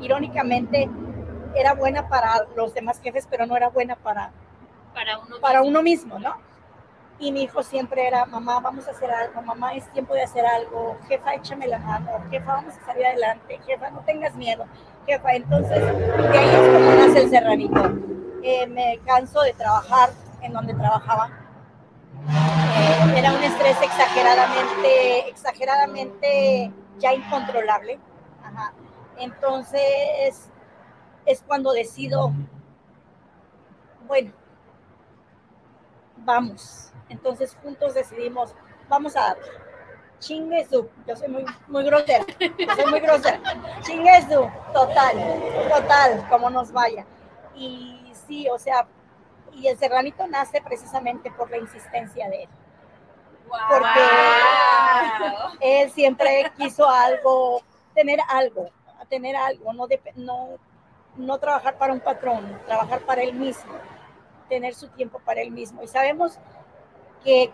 irónicamente, 0.00 0.88
era 1.54 1.74
buena 1.74 2.08
para 2.08 2.46
los 2.56 2.74
demás 2.74 3.00
jefes, 3.00 3.26
pero 3.30 3.46
no 3.46 3.56
era 3.56 3.68
buena 3.68 3.96
para, 3.96 4.32
para, 4.94 5.18
uno, 5.18 5.36
para 5.40 5.62
uno 5.62 5.82
mismo, 5.82 6.18
¿no? 6.18 6.36
Y 7.20 7.32
mi 7.32 7.42
hijo 7.42 7.62
siempre 7.62 8.06
era, 8.06 8.24
mamá, 8.26 8.60
vamos 8.60 8.86
a 8.86 8.92
hacer 8.92 9.10
algo, 9.10 9.42
mamá, 9.42 9.74
es 9.74 9.90
tiempo 9.92 10.14
de 10.14 10.22
hacer 10.22 10.46
algo, 10.46 10.96
jefa, 11.08 11.34
échame 11.34 11.66
la 11.66 11.78
mano, 11.80 12.10
jefa, 12.30 12.52
vamos 12.54 12.74
a 12.76 12.86
salir 12.86 13.06
adelante, 13.06 13.60
jefa, 13.66 13.90
no 13.90 14.00
tengas 14.00 14.34
miedo, 14.36 14.66
jefa. 15.06 15.32
Entonces, 15.32 15.82
ahí 15.82 16.48
es 16.48 16.72
como 16.72 16.90
nace 16.94 17.22
el 17.22 17.30
serranito. 17.30 17.92
Eh, 18.42 18.66
me 18.68 19.00
canso 19.04 19.42
de 19.42 19.52
trabajar 19.52 20.10
en 20.42 20.52
donde 20.52 20.74
trabajaba 20.74 21.28
eh, 22.78 23.14
era 23.18 23.32
un 23.32 23.42
estrés 23.42 23.76
exageradamente, 23.82 25.28
exageradamente 25.28 26.72
ya 26.98 27.14
incontrolable. 27.14 27.98
Entonces 29.18 30.50
es 31.26 31.42
cuando 31.46 31.72
decido, 31.72 32.32
bueno, 34.06 34.32
vamos. 36.18 36.87
Entonces 37.08 37.56
juntos 37.62 37.94
decidimos, 37.94 38.54
vamos 38.88 39.16
a 39.16 39.36
chinguesu. 40.18 40.88
Yo 41.06 41.16
soy 41.16 41.28
muy, 41.28 41.44
muy 41.66 41.84
grosera, 41.84 42.24
soy 42.76 42.86
muy 42.90 43.00
grosera. 43.00 43.40
Chinguesu, 43.82 44.50
total, 44.72 45.16
total, 45.68 46.26
como 46.28 46.50
nos 46.50 46.72
vaya. 46.72 47.06
Y 47.54 48.12
sí, 48.26 48.48
o 48.48 48.58
sea, 48.58 48.86
y 49.52 49.66
el 49.68 49.78
serranito 49.78 50.26
nace 50.26 50.60
precisamente 50.60 51.30
por 51.30 51.50
la 51.50 51.58
insistencia 51.58 52.28
de 52.28 52.44
él. 52.44 52.48
Porque 53.68 54.00
él 55.60 55.90
siempre 55.90 56.52
quiso 56.56 56.88
algo, 56.88 57.62
tener 57.94 58.20
algo, 58.28 58.70
tener 59.08 59.36
algo, 59.36 59.72
no, 59.72 59.86
no, 60.16 60.48
no 61.16 61.38
trabajar 61.38 61.78
para 61.78 61.94
un 61.94 62.00
patrón, 62.00 62.60
trabajar 62.66 63.00
para 63.00 63.22
él 63.22 63.32
mismo, 63.34 63.72
tener 64.50 64.74
su 64.74 64.88
tiempo 64.88 65.18
para 65.20 65.40
él 65.40 65.50
mismo. 65.50 65.82
Y 65.82 65.88
sabemos 65.88 66.38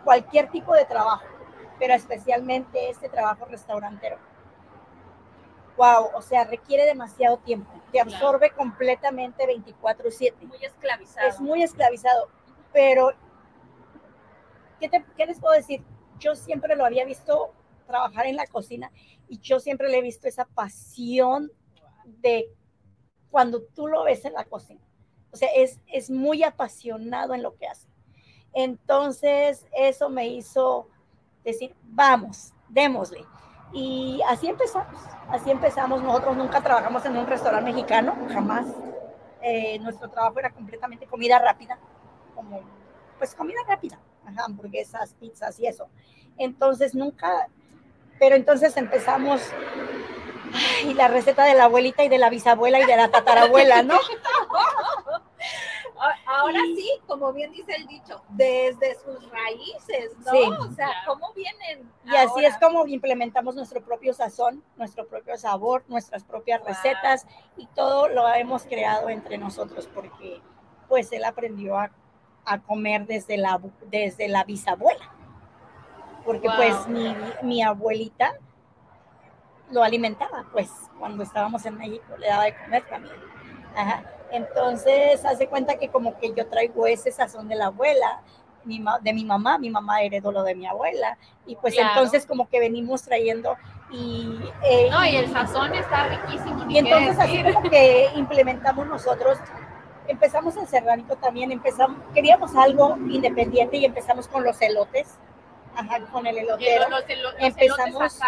cualquier 0.03 0.51
tipo 0.51 0.75
de 0.75 0.85
trabajo, 0.85 1.25
pero 1.79 1.95
especialmente 1.95 2.91
este 2.91 3.09
trabajo 3.09 3.45
restaurantero, 3.47 4.19
wow, 5.77 6.11
o 6.15 6.23
sea, 6.23 6.45
requiere 6.45 6.85
demasiado 6.85 7.39
tiempo, 7.39 7.71
te 7.93 8.01
absorbe 8.01 8.51
completamente 8.51 9.47
24/7. 9.47 10.47
Muy 10.47 10.65
esclavizado. 10.65 11.29
Es 11.29 11.41
muy 11.41 11.63
esclavizado, 11.63 12.29
pero 12.73 13.13
¿qué, 14.81 14.91
¿qué 15.17 15.27
les 15.27 15.41
puedo 15.41 15.55
decir? 15.55 15.85
Yo 16.19 16.35
siempre 16.35 16.77
lo 16.77 16.85
había 16.85 17.05
visto 17.05 17.53
trabajar 17.87 18.27
en 18.27 18.37
la 18.37 18.47
cocina 18.47 18.91
y 19.29 19.39
yo 19.39 19.61
siempre 19.61 19.89
le 19.89 19.99
he 19.99 20.03
visto 20.03 20.29
esa 20.29 20.45
pasión 20.47 21.51
de 22.05 22.49
cuando 23.31 23.63
tú 23.63 23.89
lo 23.89 24.05
ves 24.05 24.25
en 24.25 24.35
la 24.35 24.45
cocina. 24.45 24.81
O 25.33 25.37
sea, 25.37 25.49
es, 25.57 25.81
es 25.89 26.11
muy 26.11 26.45
apasionado 26.45 27.35
en 27.35 27.43
lo 27.43 27.57
que 27.57 27.67
hace. 27.67 27.89
Entonces, 28.55 29.67
eso 29.77 30.09
me 30.09 30.29
hizo 30.29 30.89
decir, 31.45 31.75
vamos, 31.83 32.53
démosle. 32.69 33.25
Y 33.73 34.21
así 34.29 34.49
empezamos, 34.49 35.01
así 35.29 35.51
empezamos. 35.51 36.03
Nosotros 36.03 36.37
nunca 36.37 36.63
trabajamos 36.63 37.05
en 37.05 37.17
un 37.17 37.27
restaurante 37.27 37.73
mexicano, 37.73 38.17
jamás. 38.33 38.67
Eh, 39.43 39.79
nuestro 39.81 40.09
trabajo 40.09 40.39
era 40.39 40.51
completamente 40.51 41.07
comida 41.07 41.39
rápida, 41.39 41.79
como 42.35 42.63
pues 43.19 43.35
comida 43.35 43.59
rápida, 43.67 43.99
hamburguesas, 44.47 45.15
pizzas 45.15 45.59
y 45.59 45.67
eso. 45.67 45.89
Entonces 46.39 46.95
nunca, 46.95 47.49
pero 48.19 48.37
entonces 48.37 48.77
empezamos 48.77 49.43
y 50.85 50.95
la 50.95 51.09
receta 51.09 51.45
de 51.45 51.55
la 51.55 51.65
abuelita 51.65 52.05
y 52.05 52.09
de 52.09 52.19
la 52.19 52.31
bisabuela 52.31 52.81
y 52.81 52.87
de 52.87 52.97
la 52.97 53.11
tatarabuela, 53.11 53.83
¿no? 53.83 53.99
Ahora 56.27 56.59
sí, 56.75 56.91
como 57.07 57.33
bien 57.33 57.53
dice 57.53 57.75
el 57.77 57.87
dicho, 57.87 58.23
desde 58.31 58.95
sus 58.97 59.31
raíces, 59.31 60.17
¿no? 60.25 60.59
o 60.61 60.73
sea, 60.73 60.89
¿cómo 61.07 61.33
vienen? 61.35 61.91
Y 62.05 62.17
así 62.17 62.45
es 62.45 62.57
como 62.59 62.87
implementamos 62.87 63.55
nuestro 63.55 63.83
propio 63.83 64.13
sazón, 64.13 64.63
nuestro 64.77 65.07
propio 65.07 65.37
sabor, 65.37 65.85
nuestras 65.89 66.25
propias 66.25 66.63
recetas 66.65 67.27
y 67.57 67.67
todo 67.69 68.09
lo 68.09 68.29
hemos 68.35 68.65
creado 68.65 69.09
entre 69.09 69.39
nosotros 69.39 69.89
porque 69.95 70.41
pues 70.89 71.13
él 71.13 71.25
aprendió 71.25 71.79
a, 71.79 71.91
comer 72.67 73.07
desde 73.07 73.39
la, 73.39 73.61
desde 73.87 74.29
la 74.29 74.45
bisabuela. 74.45 75.11
Porque 76.25 76.49
pues 76.57 76.89
mi, 76.89 77.15
mi 77.43 77.63
abuelita 77.63 78.35
lo 79.71 79.83
alimentaba, 79.83 80.47
pues 80.53 80.71
cuando 80.99 81.23
estábamos 81.23 81.65
en 81.67 81.77
México 81.77 82.17
le 82.19 82.27
daba 82.27 82.45
de 82.45 82.57
comer 82.57 82.89
también. 82.89 83.17
Ajá. 83.75 84.05
Entonces, 84.35 85.25
hace 85.25 85.47
cuenta 85.47 85.77
que 85.77 85.89
como 85.89 86.19
que 86.19 86.35
yo 86.35 86.49
traigo 86.49 86.89
ese 86.89 87.13
sazón 87.13 87.47
de 87.47 87.55
la 87.55 87.67
abuela, 87.67 88.21
de 88.65 89.13
mi 89.13 89.25
mamá, 89.25 89.59
mi 89.59 89.71
mamá 89.71 90.03
heredó 90.03 90.33
lo 90.33 90.43
de 90.43 90.57
mi 90.57 90.67
abuela, 90.67 91.17
y 91.47 91.55
pues 91.55 91.77
entonces 91.79 92.27
como 92.27 92.49
que 92.49 92.59
venimos 92.59 93.03
trayendo 93.03 93.57
y... 93.91 94.41
Eh, 94.65 94.89
no, 94.91 95.05
y 95.05 95.17
el 95.17 95.31
sazón 95.31 95.73
está 95.75 96.09
riquísimo. 96.09 96.69
Y 96.69 96.79
entonces 96.79 97.17
así 97.19 97.45
como 97.45 97.71
que 97.71 98.11
implementamos 98.17 98.89
nosotros, 98.89 99.39
empezamos 100.09 100.57
en 100.57 100.67
Serránico 100.67 101.15
también, 101.15 101.53
empezamos, 101.53 101.99
queríamos 102.13 102.57
algo 102.57 102.97
independiente 103.09 103.77
y 103.77 103.85
empezamos 103.85 104.27
con 104.27 104.43
los 104.43 104.61
elotes, 104.61 105.17
ajá, 105.77 106.01
con 106.11 106.27
el 106.27 106.39
elotero. 106.39 106.89
Los, 106.89 107.05
empezamos, 107.39 108.19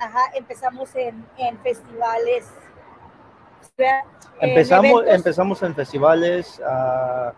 ajá, 0.00 0.20
empezamos 0.34 0.96
en, 0.96 1.24
en 1.36 1.58
festivales 1.58 2.48
Empezamos, 4.40 5.02
en 5.02 5.14
empezamos 5.14 5.62
en 5.64 5.74
festivales, 5.74 6.60
a, 6.64 7.32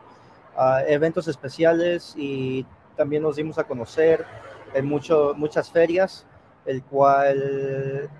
eventos 0.86 1.28
especiales 1.28 2.12
y 2.14 2.66
también 2.94 3.22
nos 3.22 3.36
dimos 3.36 3.58
a 3.58 3.64
conocer 3.64 4.24
en 4.74 4.86
mucho, 4.86 5.32
muchas 5.34 5.70
ferias, 5.70 6.26
el 6.66 6.82
cual 6.82 8.10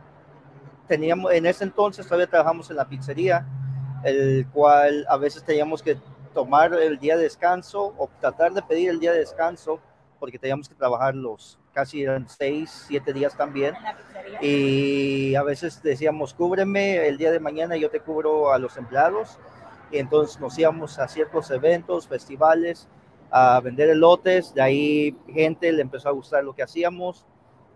teníamos, 0.87 1.31
en 1.33 1.44
ese 1.44 1.64
entonces 1.64 2.07
todavía 2.07 2.26
trabajamos 2.26 2.70
en 2.70 2.76
la 2.76 2.88
pizzería, 2.88 3.46
el 4.02 4.46
cual 4.50 5.05
a 5.11 5.18
veces 5.18 5.44
teníamos 5.44 5.83
que 5.83 5.98
tomar 6.33 6.72
el 6.72 6.98
día 6.98 7.16
de 7.16 7.24
descanso 7.24 7.94
o 7.98 8.09
tratar 8.20 8.52
de 8.52 8.62
pedir 8.62 8.88
el 8.90 8.98
día 8.98 9.12
de 9.12 9.18
descanso 9.18 9.79
porque 10.18 10.38
teníamos 10.38 10.70
que 10.70 10.74
trabajar 10.74 11.14
los 11.14 11.59
casi 11.76 12.02
eran 12.02 12.26
seis, 12.26 12.84
siete 12.88 13.12
días 13.12 13.36
también. 13.36 13.74
Y 14.40 15.34
a 15.34 15.42
veces 15.42 15.82
decíamos, 15.82 16.32
cúbreme 16.32 17.06
el 17.06 17.18
día 17.18 17.30
de 17.30 17.38
mañana, 17.38 17.76
yo 17.76 17.90
te 17.90 18.00
cubro 18.00 18.50
a 18.50 18.58
los 18.58 18.78
empleados. 18.78 19.38
Y 19.92 19.98
entonces 19.98 20.40
nos 20.40 20.58
íbamos 20.58 20.98
a 20.98 21.06
ciertos 21.06 21.50
eventos, 21.50 22.08
festivales, 22.08 22.88
a 23.30 23.60
vender 23.60 23.90
elotes. 23.90 24.54
De 24.54 24.62
ahí 24.62 25.14
gente 25.28 25.70
le 25.70 25.82
empezó 25.82 26.08
a 26.08 26.12
gustar 26.12 26.42
lo 26.42 26.54
que 26.54 26.62
hacíamos. 26.62 27.26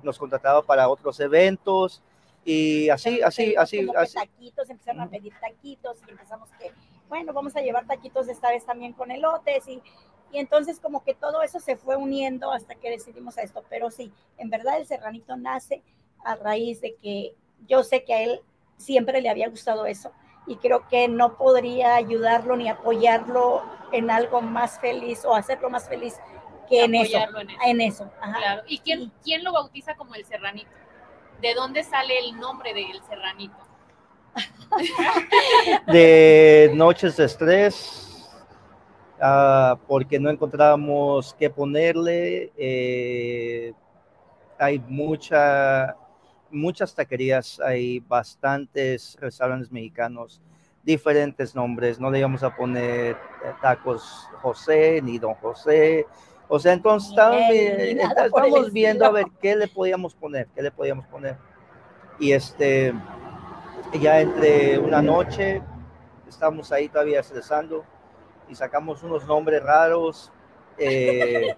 Nos 0.02 0.18
contrataba 0.18 0.62
para 0.62 0.88
otros 0.88 1.20
eventos. 1.20 2.02
Y 2.42 2.88
así, 2.88 3.20
así, 3.20 3.54
así. 3.54 3.86
así. 3.94 4.14
Taquitos, 4.14 4.70
empezaron 4.70 5.02
a 5.02 5.10
pedir 5.10 5.34
taquitos 5.38 5.98
y 6.08 6.10
empezamos 6.10 6.48
que, 6.58 6.72
bueno, 7.10 7.34
vamos 7.34 7.54
a 7.54 7.60
llevar 7.60 7.86
taquitos 7.86 8.28
esta 8.28 8.48
vez 8.48 8.64
también 8.64 8.94
con 8.94 9.10
elotes 9.10 9.68
y 9.68 9.82
y 10.32 10.38
entonces 10.38 10.80
como 10.80 11.02
que 11.02 11.14
todo 11.14 11.42
eso 11.42 11.60
se 11.60 11.76
fue 11.76 11.96
uniendo 11.96 12.52
hasta 12.52 12.74
que 12.74 12.90
decidimos 12.90 13.38
esto. 13.38 13.64
Pero 13.68 13.90
sí, 13.90 14.12
en 14.38 14.50
verdad 14.50 14.78
el 14.78 14.86
serranito 14.86 15.36
nace 15.36 15.82
a 16.24 16.36
raíz 16.36 16.80
de 16.80 16.94
que 16.96 17.34
yo 17.66 17.82
sé 17.82 18.04
que 18.04 18.14
a 18.14 18.22
él 18.22 18.40
siempre 18.76 19.20
le 19.20 19.28
había 19.28 19.48
gustado 19.48 19.86
eso 19.86 20.12
y 20.46 20.56
creo 20.56 20.88
que 20.88 21.08
no 21.08 21.36
podría 21.36 21.94
ayudarlo 21.94 22.56
ni 22.56 22.68
apoyarlo 22.68 23.62
en 23.92 24.10
algo 24.10 24.40
más 24.40 24.80
feliz 24.80 25.24
o 25.24 25.34
hacerlo 25.34 25.70
más 25.70 25.88
feliz 25.88 26.16
que 26.68 26.84
en 26.84 26.94
eso, 26.94 27.18
en 27.66 27.80
eso. 27.80 28.10
Claro. 28.20 28.62
¿Y 28.66 28.78
quién, 28.78 29.12
quién 29.22 29.44
lo 29.44 29.52
bautiza 29.52 29.96
como 29.96 30.14
el 30.14 30.24
serranito? 30.24 30.70
¿De 31.40 31.54
dónde 31.54 31.82
sale 31.82 32.18
el 32.18 32.38
nombre 32.38 32.72
del 32.72 33.02
serranito? 33.08 33.56
de 35.88 36.70
noches 36.74 37.16
de 37.16 37.24
estrés, 37.24 38.09
Ah, 39.22 39.78
porque 39.86 40.18
no 40.18 40.30
encontrábamos 40.30 41.34
qué 41.38 41.50
ponerle. 41.50 42.50
Eh, 42.56 43.74
hay 44.58 44.78
mucha, 44.88 45.94
muchas 46.50 46.94
taquerías, 46.94 47.60
hay 47.60 48.00
bastantes 48.00 49.18
restaurantes 49.20 49.70
mexicanos, 49.70 50.40
diferentes 50.82 51.54
nombres. 51.54 52.00
No 52.00 52.10
le 52.10 52.18
íbamos 52.18 52.42
a 52.42 52.56
poner 52.56 53.12
eh, 53.44 53.52
tacos 53.60 54.26
José 54.40 55.02
ni 55.02 55.18
Don 55.18 55.34
José. 55.34 56.06
O 56.48 56.58
sea, 56.58 56.72
entonces 56.72 57.10
estábamos, 57.10 58.72
viendo 58.72 59.04
a 59.04 59.10
ver 59.10 59.26
qué 59.40 59.54
le 59.54 59.68
podíamos 59.68 60.14
poner, 60.14 60.48
qué 60.54 60.62
le 60.62 60.70
podíamos 60.70 61.06
poner. 61.06 61.36
Y 62.18 62.32
este, 62.32 62.94
ya 64.00 64.20
entre 64.20 64.78
una 64.78 65.02
noche, 65.02 65.62
estamos 66.26 66.72
ahí 66.72 66.88
todavía 66.88 67.20
estresando 67.20 67.84
y 68.50 68.54
sacamos 68.54 69.02
unos 69.02 69.26
nombres 69.26 69.62
raros. 69.62 70.32
Eh, 70.78 71.56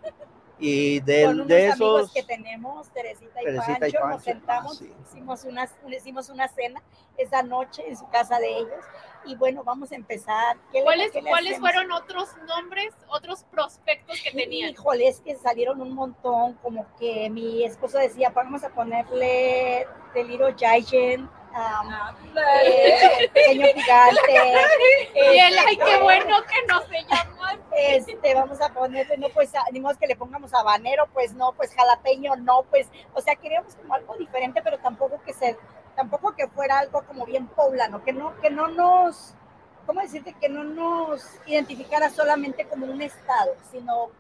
y 0.59 1.01
de, 1.01 1.25
Con 1.25 1.35
unos 1.35 1.49
de 1.49 1.67
esos 1.67 1.81
amigos 1.81 2.13
que 2.13 2.23
tenemos, 2.23 2.89
Teresita 2.91 3.43
y, 3.43 3.45
Teresita 3.45 3.79
Pancho, 3.81 4.07
nos 4.07 4.23
sentamos, 4.23 4.73
ah, 4.75 4.85
sí. 4.85 4.95
hicimos, 5.09 5.45
una, 5.45 5.69
hicimos 5.91 6.29
una 6.29 6.49
cena 6.49 6.81
esa 7.17 7.43
noche 7.43 7.83
en 7.89 7.97
su 7.97 8.09
casa 8.09 8.39
de 8.39 8.59
ellos 8.59 8.85
y 9.25 9.35
bueno, 9.37 9.65
vamos 9.65 9.93
a 9.93 9.97
empezar. 9.97 10.57
¿Cuáles, 10.85 11.13
¿cuáles 11.29 11.59
fueron 11.59 11.91
otros 11.93 12.29
nombres, 12.47 12.95
otros 13.09 13.45
prospectos 13.45 14.21
que 14.23 14.31
tenían? 14.31 14.71
Híjole, 14.71 15.09
es 15.09 15.21
que 15.21 15.37
salieron 15.37 15.81
un 15.81 15.95
montón, 15.95 16.55
como 16.63 16.87
que 16.99 17.29
mi 17.31 17.65
esposo 17.65 17.99
decía, 17.99 18.31
vamos 18.31 18.65
a 18.65 18.71
ponerle 18.71 19.87
The 20.15 20.25
Little 20.25 20.55
Giant, 20.57 21.31
um, 21.55 22.39
eh, 22.65 23.31
pequeño 23.35 23.67
gigante. 23.75 24.33
y 25.15 25.39
él, 25.39 25.55
ay, 25.67 25.77
qué 25.77 25.93
este, 25.93 26.03
bueno 26.03 26.37
que 26.47 26.67
no 26.69 26.83
se 26.83 27.03
llamó. 27.05 27.43
Este, 27.75 28.35
vamos 28.35 28.61
a 28.61 28.69
ponerle, 28.73 29.17
no, 29.19 29.29
pues, 29.31 29.55
animamos 29.69 29.97
que 29.97 30.07
le 30.07 30.17
pongamos 30.17 30.53
habanero, 30.55 31.09
pues 31.13 31.33
no, 31.35 31.53
pues 31.53 31.75
jalapeño, 31.75 32.37
no, 32.37 32.63
pues, 32.65 32.89
o 33.15 33.21
sea, 33.21 33.35
queríamos 33.37 33.75
como 33.75 33.95
algo 33.95 34.15
diferente, 34.17 34.61
pero 34.63 34.79
tampoco 34.79 35.21
que 35.25 35.33
se, 35.33 35.57
tampoco 35.97 36.35
que 36.35 36.49
fuera 36.49 36.79
algo 36.79 37.03
como 37.03 37.25
bien 37.25 37.47
poblano, 37.49 38.03
que 38.05 38.13
no, 38.13 38.39
que 38.41 38.51
no 38.51 38.69
nos, 38.69 39.35
¿cómo 39.87 40.01
decirte? 40.01 40.35
Que 40.35 40.49
no 40.49 40.65
nos 40.65 41.25
identificara 41.47 42.11
solamente 42.11 42.67
como 42.67 42.87
un 42.87 43.01
estado, 43.03 43.55
sino 43.71 44.11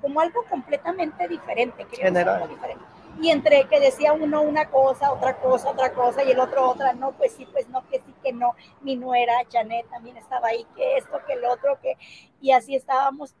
como 0.00 0.20
algo 0.20 0.44
completamente 0.50 1.28
diferente. 1.28 1.86
General. 1.92 2.48
Diferente 2.48 2.91
y 3.20 3.30
entre 3.30 3.64
que 3.68 3.80
decía 3.80 4.12
uno 4.12 4.42
una 4.42 4.68
cosa, 4.70 5.12
otra 5.12 5.36
cosa, 5.36 5.70
otra 5.70 5.92
cosa, 5.92 6.24
y 6.24 6.30
el 6.30 6.40
otro 6.40 6.68
otra, 6.68 6.92
no, 6.92 7.12
pues 7.12 7.32
sí, 7.32 7.46
pues 7.50 7.68
no, 7.68 7.86
que 7.88 7.98
sí, 7.98 8.14
que 8.22 8.32
no, 8.32 8.54
mi 8.80 8.96
nuera, 8.96 9.34
Janet 9.50 9.88
también 9.90 10.16
estaba 10.16 10.48
ahí, 10.48 10.66
que 10.74 10.96
esto, 10.96 11.20
que 11.26 11.34
el 11.34 11.44
otro, 11.44 11.78
que, 11.80 11.96
y 12.40 12.52
así 12.52 12.74
estábamos, 12.74 13.34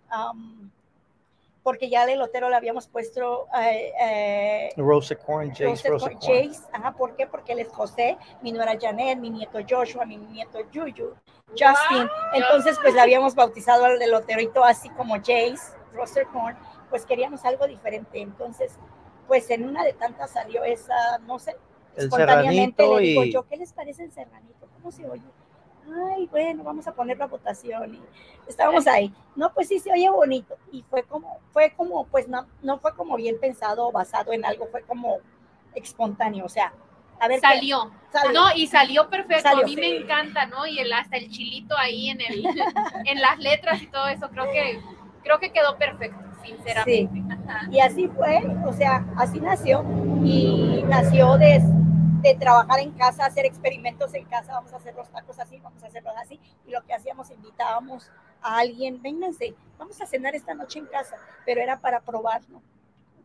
porque 1.62 1.88
ya 1.88 2.06
del 2.06 2.18
lotero 2.18 2.48
le 2.48 2.56
habíamos 2.56 2.88
puesto 2.88 3.46
eh, 3.60 3.92
eh, 4.00 4.72
Rosa 4.76 5.14
Corn, 5.16 5.50
Jace, 5.50 5.88
Rosa 5.88 6.10
Jace, 6.20 6.60
ajá, 6.72 6.92
¿por 6.92 7.16
qué? 7.16 7.26
Porque 7.26 7.52
él 7.52 7.60
es 7.60 7.68
José, 7.68 8.18
mi 8.42 8.52
nuera 8.52 8.76
Janet, 8.80 9.18
mi 9.18 9.30
nieto 9.30 9.58
Joshua, 9.68 10.04
mi 10.04 10.16
nieto 10.16 10.58
Yuyu, 10.70 11.14
Justin, 11.50 12.08
entonces 12.34 12.78
pues 12.82 12.94
le 12.94 13.00
habíamos 13.00 13.34
bautizado 13.34 13.84
al 13.84 13.98
del 13.98 14.12
todo 14.52 14.64
así 14.64 14.90
como 14.90 15.14
Jace, 15.16 15.76
Rosa 15.92 16.24
Corn, 16.32 16.56
pues 16.90 17.06
queríamos 17.06 17.44
algo 17.44 17.66
diferente, 17.66 18.20
entonces 18.20 18.78
pues 19.32 19.48
en 19.48 19.64
una 19.64 19.82
de 19.82 19.94
tantas 19.94 20.30
salió 20.30 20.62
esa, 20.62 21.16
no 21.26 21.38
sé, 21.38 21.56
el 21.96 22.04
espontáneamente 22.04 22.86
le 22.86 23.00
digo 23.00 23.24
yo, 23.24 23.48
¿qué 23.48 23.56
les 23.56 23.72
parece 23.72 24.04
el 24.04 24.12
serranito? 24.12 24.68
¿Cómo 24.74 24.92
se 24.92 25.08
oye? 25.08 25.22
Ay, 26.10 26.26
bueno, 26.26 26.62
vamos 26.62 26.86
a 26.86 26.92
poner 26.92 27.16
la 27.16 27.28
votación 27.28 27.94
y 27.94 28.02
estábamos 28.46 28.86
ahí. 28.86 29.10
No, 29.34 29.54
pues 29.54 29.68
sí 29.68 29.78
se 29.78 29.90
oye 29.90 30.10
bonito 30.10 30.58
y 30.70 30.82
fue 30.82 31.04
como, 31.04 31.38
fue 31.50 31.72
como, 31.74 32.04
pues 32.08 32.28
no, 32.28 32.46
no 32.60 32.78
fue 32.78 32.94
como 32.94 33.16
bien 33.16 33.40
pensado 33.40 33.88
o 33.88 33.90
basado 33.90 34.34
en 34.34 34.44
algo, 34.44 34.66
fue 34.66 34.82
como 34.82 35.20
espontáneo, 35.74 36.44
o 36.44 36.50
sea, 36.50 36.74
a 37.18 37.26
ver 37.26 37.40
salió. 37.40 37.90
No, 38.34 38.54
y 38.54 38.66
salió 38.66 39.08
perfecto. 39.08 39.48
a 39.48 39.62
mí 39.62 39.76
me 39.76 39.96
encanta, 39.96 40.44
¿no? 40.44 40.66
Y 40.66 40.78
el, 40.78 40.92
hasta 40.92 41.16
el 41.16 41.30
chilito 41.30 41.74
ahí 41.78 42.10
en 42.10 42.20
el, 42.20 42.44
en 43.06 43.18
las 43.18 43.38
letras 43.38 43.80
y 43.80 43.86
todo 43.86 44.08
eso, 44.08 44.28
creo 44.28 44.52
que, 44.52 44.78
creo 45.22 45.38
que 45.38 45.52
quedó 45.52 45.78
perfecto 45.78 46.31
sinceramente. 46.44 47.22
Y 47.70 47.80
así 47.80 48.08
fue, 48.08 48.42
o 48.66 48.72
sea, 48.72 49.06
así 49.16 49.40
nació. 49.40 49.84
Y 50.24 50.84
nació 50.86 51.38
de, 51.38 51.60
de 52.22 52.34
trabajar 52.34 52.80
en 52.80 52.92
casa, 52.92 53.26
hacer 53.26 53.46
experimentos 53.46 54.14
en 54.14 54.24
casa, 54.26 54.52
vamos 54.52 54.72
a 54.72 54.76
hacer 54.76 54.94
los 54.94 55.08
tacos 55.10 55.38
así, 55.38 55.58
vamos 55.60 55.82
a 55.82 55.86
hacerlos 55.86 56.14
así. 56.20 56.40
Y 56.66 56.70
lo 56.70 56.82
que 56.84 56.94
hacíamos, 56.94 57.30
invitábamos 57.30 58.10
a 58.40 58.58
alguien, 58.58 59.00
vénganse, 59.02 59.54
vamos 59.78 60.00
a 60.00 60.06
cenar 60.06 60.34
esta 60.34 60.54
noche 60.54 60.78
en 60.78 60.86
casa, 60.86 61.16
pero 61.44 61.60
era 61.60 61.78
para 61.78 62.00
probar, 62.00 62.42
¿no? 62.48 62.62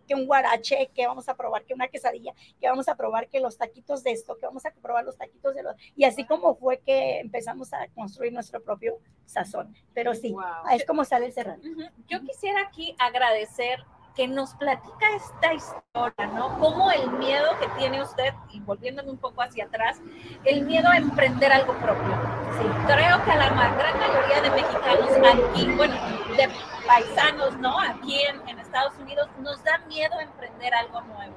Que 0.08 0.15
un 0.15 0.26
guarache, 0.26 0.89
que 0.96 1.06
vamos 1.06 1.30
a 1.30 1.36
probar 1.36 1.63
que 1.65 1.74
una 1.74 1.88
quesadilla, 1.88 2.34
que 2.60 2.67
vamos 2.67 2.88
a 2.88 2.96
probar 2.96 3.28
que 3.28 3.39
los 3.39 3.58
taquitos 3.58 4.04
de 4.04 4.12
esto, 4.12 4.38
que 4.38 4.46
vamos 4.46 4.65
a 4.65 4.72
probar 4.72 5.04
los 5.04 5.17
taquitos 5.17 5.54
de 5.54 5.63
los... 5.63 5.76
Y 5.96 6.06
así 6.06 6.26
como 6.26 6.56
fue 6.56 6.80
que 6.80 7.20
empezamos 7.20 7.74
a 7.74 7.88
construir 7.89 8.34
nuestro 8.34 8.62
propio 8.62 8.98
sazón. 9.26 9.76
Pero 9.93 10.15
sí, 10.15 10.36
es 10.72 10.86
como 10.86 11.04
sale 11.06 11.28
el 11.28 11.34
serrano. 11.34 11.62
Yo 12.08 12.22
quisiera 12.22 12.62
aquí 12.62 12.95
agradecer 12.97 13.84
que 14.16 14.28
nos 14.28 14.55
platica 14.55 15.16
esta 15.16 15.53
historia, 15.53 16.28
¿no? 16.34 16.58
Cómo 16.58 16.91
el 16.91 17.12
miedo 17.12 17.49
que 17.60 17.68
tiene 17.78 18.01
usted, 18.01 18.34
y 18.51 18.60
volviéndome 18.62 19.12
un 19.12 19.18
poco 19.20 19.43
hacia 19.43 19.66
atrás, 19.66 20.01
el 20.43 20.66
miedo 20.66 20.89
a 20.89 20.97
emprender 20.97 21.51
algo 21.51 21.74
propio. 21.74 22.16
Sí, 22.60 22.66
creo 22.88 23.24
que 23.24 23.32
a 23.32 23.36
la 23.36 23.49
gran 23.49 23.99
mayoría 23.99 24.41
de 24.41 24.49
mexicanos 24.49 25.12
aquí, 25.51 25.68
bueno, 25.76 25.95
de 26.36 26.49
paisanos, 26.88 27.58
¿no? 27.58 27.80
Aquí 27.80 28.20
en, 28.22 28.58
Estados 28.60 28.98
Unidos 29.00 29.28
nos 29.40 29.64
da 29.64 29.78
miedo 29.88 30.20
emprender 30.20 30.74
algo 30.74 31.02
nuevo. 31.02 31.36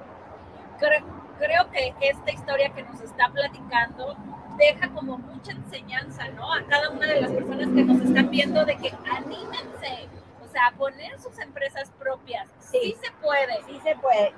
Creo, 0.79 1.05
creo 1.39 1.71
que 1.71 1.95
esta 2.01 2.33
historia 2.33 2.71
que 2.71 2.83
nos 2.83 3.01
está 3.01 3.29
platicando 3.31 4.17
deja 4.59 4.89
como 4.91 5.19
mucha 5.19 5.53
enseñanza, 5.53 6.29
¿no? 6.31 6.53
A 6.53 6.63
cada 6.65 6.91
una 6.91 7.07
de 7.07 7.21
las 7.21 7.31
personas 7.31 7.69
que 7.69 7.83
nos 7.83 8.01
están 8.01 8.31
viendo 8.31 8.65
de 8.65 8.77
que 8.77 8.93
anímense, 9.11 10.09
o 10.45 10.49
sea, 10.49 10.73
poner 10.77 11.19
sus 11.21 11.39
empresas 11.39 11.91
propias. 11.99 12.49
Sí, 12.59 12.97
se 13.01 13.11
puede. 13.23 13.63
Sí 13.65 13.81
se 13.83 13.97
puede. 13.97 14.35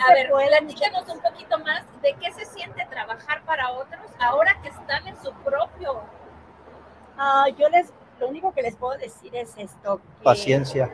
a 0.00 0.12
ver, 0.12 0.30
platícanos 0.30 1.08
un 1.08 1.20
poquito 1.20 1.58
más 1.60 1.84
de 2.02 2.14
qué 2.14 2.32
se 2.32 2.44
siente 2.46 2.84
trabajar 2.90 3.42
para 3.44 3.70
otros 3.70 4.02
ahora 4.18 4.60
que 4.60 4.68
están 4.68 5.06
en 5.06 5.16
su 5.22 5.32
propio. 5.32 6.02
Ah, 7.16 7.46
yo 7.56 7.68
les, 7.68 7.92
lo 8.20 8.28
único 8.28 8.52
que 8.52 8.62
les 8.62 8.76
puedo 8.76 8.96
decir 8.98 9.34
es 9.34 9.54
esto. 9.56 10.00
Paciencia. 10.22 10.90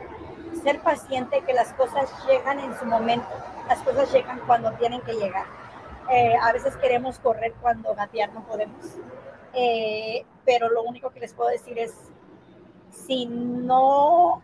Ser 0.63 0.79
paciente, 0.81 1.41
que 1.45 1.53
las 1.53 1.73
cosas 1.73 2.09
llegan 2.27 2.59
en 2.59 2.77
su 2.77 2.85
momento. 2.85 3.29
Las 3.67 3.79
cosas 3.79 4.11
llegan 4.11 4.39
cuando 4.45 4.71
tienen 4.73 5.01
que 5.01 5.13
llegar. 5.13 5.45
Eh, 6.09 6.33
a 6.41 6.51
veces 6.51 6.75
queremos 6.77 7.19
correr 7.19 7.53
cuando 7.61 7.93
gatear 7.95 8.33
no 8.33 8.43
podemos. 8.45 8.85
Eh, 9.53 10.25
pero 10.45 10.69
lo 10.69 10.83
único 10.83 11.09
que 11.11 11.19
les 11.19 11.33
puedo 11.33 11.49
decir 11.49 11.77
es 11.79 11.93
si 12.91 13.25
no, 13.25 14.41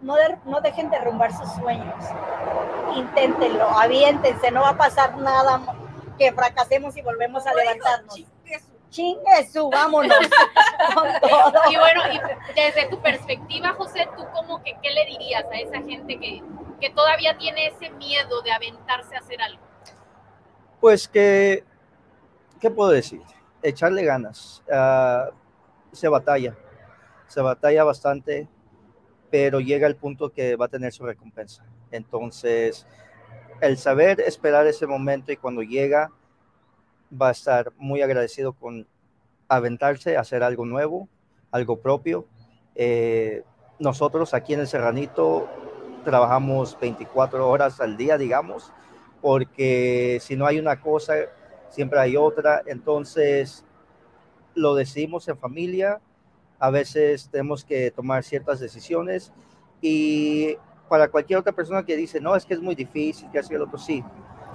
no, 0.00 0.14
no 0.44 0.60
dejen 0.60 0.90
derrumbar 0.90 1.32
sus 1.32 1.50
sueños. 1.54 2.04
Inténtenlo, 2.94 3.64
aviéntense, 3.64 4.50
no 4.50 4.62
va 4.62 4.70
a 4.70 4.76
pasar 4.76 5.16
nada 5.18 5.60
que 6.18 6.32
fracasemos 6.32 6.96
y 6.96 7.02
volvemos 7.02 7.46
a 7.46 7.54
levantarnos. 7.54 8.24
Chingue 8.96 9.46
su, 9.52 9.68
vámonos. 9.68 10.16
Y 11.70 11.76
bueno, 11.76 12.02
y 12.12 12.54
desde 12.54 12.88
tu 12.88 13.00
perspectiva, 13.02 13.74
José, 13.74 14.08
¿tú 14.16 14.24
cómo 14.32 14.62
que 14.62 14.74
qué 14.82 14.90
le 14.90 15.04
dirías 15.04 15.44
a 15.52 15.56
esa 15.56 15.82
gente 15.82 16.18
que, 16.18 16.42
que 16.80 16.90
todavía 16.90 17.36
tiene 17.36 17.66
ese 17.66 17.90
miedo 17.90 18.40
de 18.42 18.52
aventarse 18.52 19.14
a 19.14 19.18
hacer 19.18 19.40
algo? 19.42 19.62
Pues 20.80 21.06
que, 21.06 21.64
¿qué 22.60 22.70
puedo 22.70 22.90
decir? 22.90 23.20
Echarle 23.62 24.04
ganas. 24.04 24.62
Uh, 24.66 25.30
se 25.92 26.08
batalla, 26.08 26.56
se 27.26 27.40
batalla 27.40 27.84
bastante, 27.84 28.48
pero 29.30 29.60
llega 29.60 29.86
el 29.86 29.96
punto 29.96 30.30
que 30.30 30.56
va 30.56 30.66
a 30.66 30.68
tener 30.68 30.92
su 30.92 31.04
recompensa. 31.04 31.64
Entonces, 31.90 32.86
el 33.60 33.76
saber 33.76 34.20
esperar 34.20 34.66
ese 34.66 34.86
momento 34.86 35.32
y 35.32 35.36
cuando 35.36 35.62
llega, 35.62 36.10
va 37.10 37.28
a 37.28 37.32
estar 37.32 37.72
muy 37.76 38.02
agradecido 38.02 38.52
con 38.52 38.86
aventarse 39.48 40.16
hacer 40.16 40.42
algo 40.42 40.64
nuevo, 40.66 41.08
algo 41.50 41.80
propio. 41.80 42.26
Eh, 42.74 43.42
nosotros 43.78 44.34
aquí 44.34 44.54
en 44.54 44.60
el 44.60 44.66
Serranito 44.66 45.48
trabajamos 46.04 46.78
24 46.80 47.48
horas 47.48 47.80
al 47.80 47.96
día, 47.96 48.18
digamos, 48.18 48.72
porque 49.20 50.18
si 50.20 50.36
no 50.36 50.46
hay 50.46 50.58
una 50.58 50.80
cosa, 50.80 51.14
siempre 51.68 51.98
hay 51.98 52.16
otra. 52.16 52.62
Entonces, 52.66 53.64
lo 54.54 54.74
decimos 54.74 55.28
en 55.28 55.36
familia, 55.36 56.00
a 56.58 56.70
veces 56.70 57.28
tenemos 57.30 57.64
que 57.64 57.90
tomar 57.90 58.24
ciertas 58.24 58.60
decisiones 58.60 59.32
y 59.80 60.56
para 60.88 61.08
cualquier 61.08 61.38
otra 61.38 61.52
persona 61.52 61.84
que 61.84 61.96
dice, 61.96 62.20
no, 62.20 62.34
es 62.36 62.44
que 62.44 62.54
es 62.54 62.60
muy 62.60 62.74
difícil, 62.74 63.30
que 63.30 63.38
así 63.38 63.54
el 63.54 63.62
otro, 63.62 63.78
sí, 63.78 64.02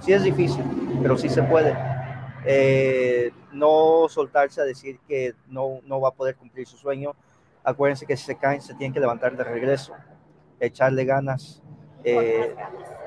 sí 0.00 0.12
es 0.12 0.22
difícil, 0.22 0.64
pero 1.02 1.16
sí 1.16 1.28
se 1.28 1.42
puede. 1.42 1.76
Eh, 2.44 3.32
no 3.52 4.08
soltarse 4.08 4.60
a 4.60 4.64
decir 4.64 4.98
que 5.06 5.34
no, 5.46 5.80
no 5.84 6.00
va 6.00 6.08
a 6.08 6.12
poder 6.12 6.36
cumplir 6.36 6.66
su 6.66 6.76
sueño. 6.76 7.14
Acuérdense 7.64 8.06
que 8.06 8.16
si 8.16 8.24
se 8.24 8.36
caen, 8.36 8.60
se 8.60 8.74
tienen 8.74 8.92
que 8.92 9.00
levantar 9.00 9.36
de 9.36 9.44
regreso, 9.44 9.94
echarle 10.58 11.04
ganas. 11.04 11.62
Eh, 12.04 12.54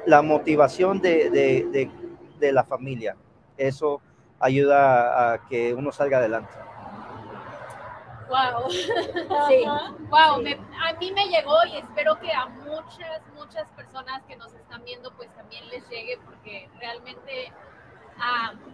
la 0.05 0.21
motivación 0.21 1.01
de, 1.01 1.29
de, 1.29 1.67
de, 1.71 1.91
de 2.39 2.51
la 2.53 2.63
familia, 2.63 3.17
eso 3.57 4.01
ayuda 4.39 5.33
a 5.33 5.47
que 5.47 5.73
uno 5.73 5.91
salga 5.91 6.19
adelante. 6.19 6.53
Wow. 8.29 8.69
Sí. 9.47 9.65
Wow, 10.09 10.41
me, 10.41 10.53
a 10.53 10.93
mí 10.99 11.11
me 11.11 11.27
llegó 11.27 11.55
y 11.67 11.77
espero 11.77 12.17
que 12.19 12.31
a 12.31 12.45
muchas, 12.45 13.21
muchas 13.35 13.69
personas 13.71 14.23
que 14.27 14.35
nos 14.35 14.53
están 14.53 14.83
viendo 14.85 15.11
pues 15.15 15.29
también 15.35 15.67
les 15.69 15.87
llegue 15.89 16.19
porque 16.25 16.69
realmente 16.79 17.51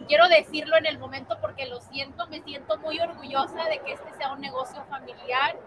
quiero 0.07 0.27
decirlo 0.27 0.77
en 0.77 0.85
el 0.85 0.97
momento 0.99 1.37
porque 1.41 1.65
lo 1.65 1.79
siento, 1.81 2.27
me 2.27 2.41
siento 2.41 2.77
muy 2.79 2.99
orgullosa 2.99 3.63
de 3.65 3.79
que 3.79 3.93
este 3.93 4.13
sea 4.13 4.33
un 4.33 4.41
negocio 4.41 4.83
familiar 4.85 5.57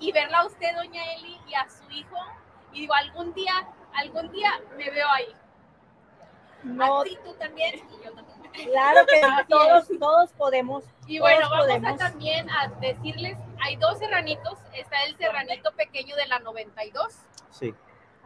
y 0.00 0.12
verla 0.12 0.38
a 0.38 0.46
usted, 0.46 0.74
doña 0.74 1.02
Eli, 1.14 1.38
y 1.46 1.54
a 1.54 1.68
su 1.68 1.88
hijo 1.90 2.16
y 2.72 2.80
digo, 2.80 2.94
algún 2.94 3.32
día, 3.34 3.52
algún 3.94 4.30
día 4.32 4.50
me 4.76 4.90
veo 4.90 5.08
ahí. 5.10 5.34
No. 6.64 7.02
Así 7.02 7.18
tú 7.22 7.34
también 7.34 7.74
y 7.76 8.04
yo 8.04 8.12
también. 8.12 8.34
Claro 8.52 9.04
que 9.06 9.20
todos, 9.48 9.88
todos 9.98 10.30
podemos. 10.32 10.84
Y 11.06 11.18
bueno, 11.18 11.40
todos 11.40 11.50
vamos 11.50 11.66
podemos. 11.66 11.92
a 11.92 11.96
también 12.10 12.48
a 12.50 12.68
decirles, 12.80 13.36
hay 13.62 13.76
dos 13.76 13.98
serranitos, 13.98 14.58
está 14.72 15.02
el 15.04 15.16
serranito 15.16 15.72
pequeño 15.72 16.16
de 16.16 16.26
la 16.26 16.38
92. 16.38 17.12
Sí. 17.50 17.74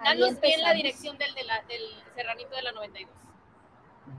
Danos 0.05 0.41
bien 0.41 0.63
la 0.63 0.73
dirección 0.75 1.19
del, 1.19 1.35
de 1.35 1.43
la- 1.45 1.63
del 1.63 1.83
serranito 2.15 2.55
de 2.55 2.63
la 2.63 2.73
92. 2.73 3.13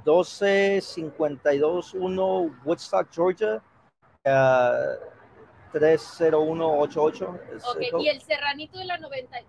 12521 0.04 2.52
Woodstock, 2.66 3.08
Georgia. 3.12 3.62
ah, 4.26 4.96
30188. 5.72 7.40
es 7.56 7.64
Ok, 7.66 7.78
el 7.80 8.02
y 8.02 8.10
el 8.10 8.20
serranito 8.22 8.78
de 8.80 8.86
la 8.86 8.98
92. 8.98 9.46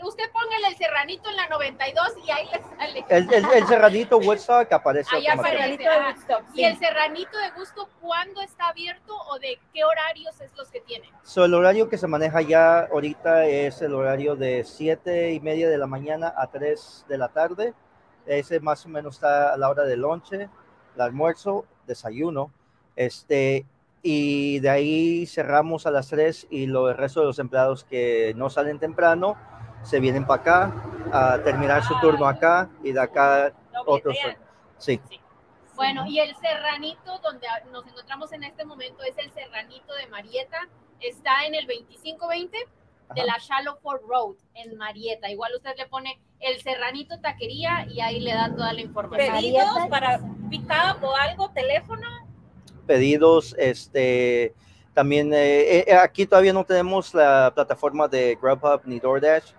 Usted 0.00 0.30
póngale 0.30 0.68
el 0.68 0.76
serranito 0.76 1.28
en 1.28 1.34
la 1.34 1.48
92 1.48 2.06
y 2.24 2.30
ahí 2.30 2.46
le 2.46 2.62
sale. 2.76 3.04
El, 3.08 3.34
el, 3.34 3.44
el 3.52 3.66
cerradito 3.66 4.18
Woodstock 4.18 4.72
aparece 4.72 5.16
Ahí 5.16 5.26
aparece. 5.26 5.56
Serranito 5.56 5.82
de 5.82 5.88
ah. 5.88 6.06
Woodstock, 6.06 6.44
¿Y 6.54 6.62
el 6.64 6.78
serranito 6.78 7.36
de 7.36 7.50
gusto 7.50 7.88
cuándo 8.00 8.40
está 8.40 8.68
abierto 8.68 9.12
o 9.28 9.40
de 9.40 9.58
qué 9.74 9.82
horarios 9.84 10.40
es 10.40 10.56
los 10.56 10.70
que 10.70 10.80
tiene? 10.82 11.10
So, 11.24 11.44
el 11.44 11.52
horario 11.54 11.88
que 11.88 11.98
se 11.98 12.06
maneja 12.06 12.40
ya 12.42 12.82
ahorita 12.82 13.46
es 13.46 13.82
el 13.82 13.92
horario 13.94 14.36
de 14.36 14.62
7 14.62 15.32
y 15.32 15.40
media 15.40 15.68
de 15.68 15.78
la 15.78 15.88
mañana 15.88 16.32
a 16.36 16.46
3 16.46 17.06
de 17.08 17.18
la 17.18 17.26
tarde. 17.28 17.74
Ese 18.28 18.60
más 18.60 18.84
o 18.84 18.88
menos 18.88 19.16
está 19.16 19.54
a 19.54 19.56
la 19.56 19.68
hora 19.70 19.84
del 19.84 20.00
lonche, 20.00 20.48
el 20.94 21.00
almuerzo, 21.00 21.64
desayuno. 21.86 22.52
Este, 22.94 23.64
y 24.02 24.60
de 24.60 24.70
ahí 24.70 25.26
cerramos 25.26 25.86
a 25.86 25.90
las 25.90 26.08
3 26.08 26.48
y 26.50 26.66
lo, 26.66 26.90
el 26.90 26.96
resto 26.96 27.20
de 27.20 27.26
los 27.26 27.38
empleados 27.38 27.84
que 27.84 28.32
no 28.36 28.50
salen 28.50 28.78
temprano 28.78 29.36
se 29.82 30.00
vienen 30.00 30.26
para 30.26 30.40
acá 30.40 30.74
a 31.12 31.38
terminar 31.42 31.82
su 31.82 31.98
turno 32.00 32.26
acá 32.26 32.68
y 32.82 32.92
de 32.92 33.00
acá 33.00 33.52
otros. 33.86 34.16
Sí, 34.78 35.00
Bueno, 35.74 36.06
y 36.06 36.20
el 36.20 36.36
serranito 36.36 37.18
donde 37.18 37.46
nos 37.72 37.86
encontramos 37.86 38.32
en 38.32 38.44
este 38.44 38.64
momento 38.64 39.02
es 39.02 39.16
el 39.18 39.30
serranito 39.32 39.94
de 39.94 40.06
Marieta. 40.08 40.68
Está 41.00 41.46
en 41.46 41.54
el 41.54 41.66
2520 41.66 42.58
de 43.14 43.24
la 43.24 43.38
Shallowford 43.38 44.02
Road 44.06 44.36
en 44.54 44.76
Marieta. 44.76 45.30
Igual 45.30 45.52
usted 45.56 45.76
le 45.76 45.86
pone 45.86 46.20
el 46.40 46.60
serranito 46.60 47.18
taquería 47.20 47.86
y 47.88 48.00
ahí 48.00 48.20
le 48.20 48.32
da 48.32 48.54
toda 48.54 48.72
la 48.72 48.80
información. 48.80 49.34
Pedidos 49.34 49.86
para 49.88 50.20
pick-up 50.50 51.02
o 51.02 51.14
algo, 51.16 51.50
teléfono. 51.50 52.06
pedidos. 52.86 53.54
Este, 53.58 54.54
también 54.94 55.32
eh, 55.32 55.84
eh, 55.86 55.94
aquí 55.94 56.26
todavía 56.26 56.52
no 56.52 56.64
tenemos 56.64 57.14
la 57.14 57.52
plataforma 57.54 58.08
de 58.08 58.36
Grubhub 58.40 58.82
ni 58.84 58.98
DoorDash. 58.98 59.52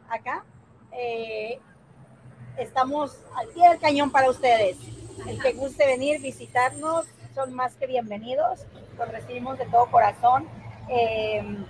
acá. 0.09 0.43
Eh, 0.91 1.59
estamos 2.57 3.17
al 3.35 3.47
pie 3.49 3.69
del 3.69 3.79
cañón 3.79 4.11
para 4.11 4.29
ustedes. 4.29 4.77
El 5.27 5.41
que 5.41 5.53
guste 5.53 5.85
venir, 5.85 6.21
visitarnos, 6.21 7.05
son 7.33 7.53
más 7.53 7.75
que 7.75 7.87
bienvenidos. 7.87 8.65
Los 8.97 9.09
recibimos 9.09 9.57
de 9.57 9.65
todo 9.65 9.89
corazón. 9.91 10.47
Eh, 10.89 11.65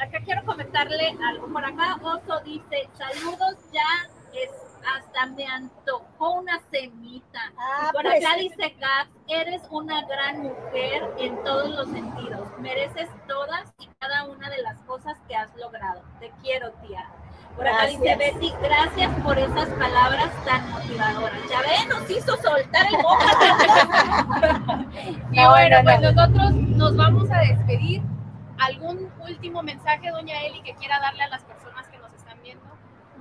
Acá 0.00 0.18
quiero 0.24 0.42
comentarle 0.46 1.14
algo. 1.28 1.46
Por 1.48 1.62
acá 1.62 1.96
Oso 2.02 2.40
dice, 2.42 2.88
saludos, 2.96 3.56
ya 3.70 4.08
es 4.32 4.48
hasta 4.96 5.26
me 5.26 5.46
antojó 5.46 6.32
una 6.32 6.60
semita. 6.70 7.40
ah, 7.58 7.90
por 7.92 8.02
pues, 8.02 8.24
acá 8.24 8.36
dice 8.36 8.76
Gaps, 8.78 9.10
eres 9.28 9.62
una 9.70 10.04
gran 10.06 10.42
mujer 10.42 11.14
en 11.18 11.42
todos 11.44 11.70
los 11.70 11.88
sentidos. 11.88 12.48
Mereces 12.58 13.08
todas 13.28 13.72
y 13.78 13.88
cada 13.98 14.24
una 14.24 14.48
de 14.50 14.62
las 14.62 14.78
cosas 14.82 15.16
que 15.28 15.36
has 15.36 15.54
logrado. 15.56 16.02
Te 16.18 16.30
quiero, 16.42 16.70
tía. 16.86 17.06
Por 17.56 17.66
acá 17.66 17.86
dice. 17.86 18.16
Betty, 18.16 18.52
gracias 18.62 19.10
por 19.22 19.36
esas 19.38 19.68
palabras 19.70 20.30
tan 20.44 20.70
motivadoras. 20.70 21.40
Ya 21.50 21.60
ven, 21.62 21.88
nos 21.88 22.08
hizo 22.10 22.36
soltar 22.36 22.86
el 22.86 23.02
boca. 23.02 24.86
Y 25.32 25.36
No, 25.36 25.50
bueno, 25.50 25.78
no, 25.78 25.84
pues 25.84 26.00
no. 26.00 26.12
nosotros 26.12 26.52
nos 26.54 26.96
vamos 26.96 27.30
a 27.30 27.38
despedir. 27.40 28.02
¿Algún 28.58 29.10
último 29.20 29.62
mensaje, 29.62 30.10
doña 30.10 30.40
Eli, 30.42 30.62
que 30.62 30.74
quiera 30.74 31.00
darle 31.00 31.22
a 31.24 31.28
las 31.28 31.42
personas 31.44 31.86
que 31.88 31.98
nos 31.98 32.12
están 32.14 32.40
viendo? 32.42 32.64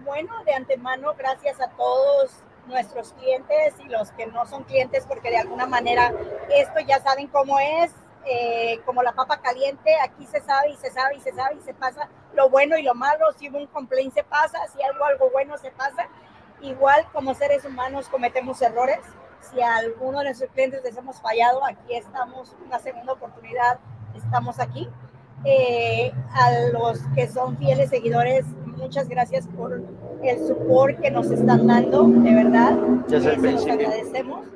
Bueno, 0.09 0.43
de 0.43 0.55
antemano, 0.55 1.13
gracias 1.15 1.61
a 1.61 1.69
todos 1.69 2.31
nuestros 2.65 3.13
clientes 3.13 3.75
y 3.85 3.89
los 3.89 4.09
que 4.13 4.25
no 4.25 4.43
son 4.47 4.63
clientes, 4.63 5.05
porque 5.07 5.29
de 5.29 5.37
alguna 5.37 5.67
manera 5.67 6.11
esto 6.49 6.79
ya 6.79 6.99
saben 6.99 7.27
cómo 7.27 7.59
es, 7.59 7.91
eh, 8.25 8.81
como 8.87 9.03
la 9.03 9.11
papa 9.11 9.39
caliente, 9.39 9.95
aquí 10.01 10.25
se 10.25 10.41
sabe 10.41 10.71
y 10.71 10.77
se 10.77 10.89
sabe 10.89 11.17
y 11.17 11.19
se 11.19 11.31
sabe 11.31 11.57
y 11.57 11.61
se 11.61 11.75
pasa 11.75 12.09
lo 12.33 12.49
bueno 12.49 12.75
y 12.75 12.81
lo 12.81 12.95
malo, 12.95 13.31
si 13.37 13.49
un 13.49 13.67
complaint 13.67 14.11
se 14.11 14.23
pasa, 14.23 14.57
si 14.73 14.81
algo, 14.81 15.05
algo 15.05 15.29
bueno 15.29 15.59
se 15.59 15.69
pasa. 15.69 16.09
Igual 16.61 17.05
como 17.13 17.35
seres 17.35 17.63
humanos 17.63 18.09
cometemos 18.09 18.59
errores, 18.63 19.01
si 19.41 19.61
a 19.61 19.75
alguno 19.75 20.17
de 20.17 20.25
nuestros 20.25 20.49
clientes 20.49 20.83
les 20.83 20.97
hemos 20.97 21.21
fallado, 21.21 21.63
aquí 21.63 21.93
estamos, 21.93 22.55
una 22.65 22.79
segunda 22.79 23.13
oportunidad, 23.13 23.77
estamos 24.15 24.59
aquí. 24.59 24.89
Eh, 25.45 26.11
a 26.33 26.51
los 26.73 26.99
que 27.15 27.29
son 27.29 27.57
fieles 27.57 27.91
seguidores, 27.91 28.43
muchas 28.79 29.07
gracias 29.09 29.47
por 29.47 29.81
el 30.23 30.47
support 30.47 30.99
que 30.99 31.11
nos 31.11 31.29
están 31.29 31.67
dando, 31.67 32.03
de 32.03 32.33
verdad. 32.33 32.77
Se 33.07 33.19
los 33.19 33.67
agradecemos. 33.67 34.47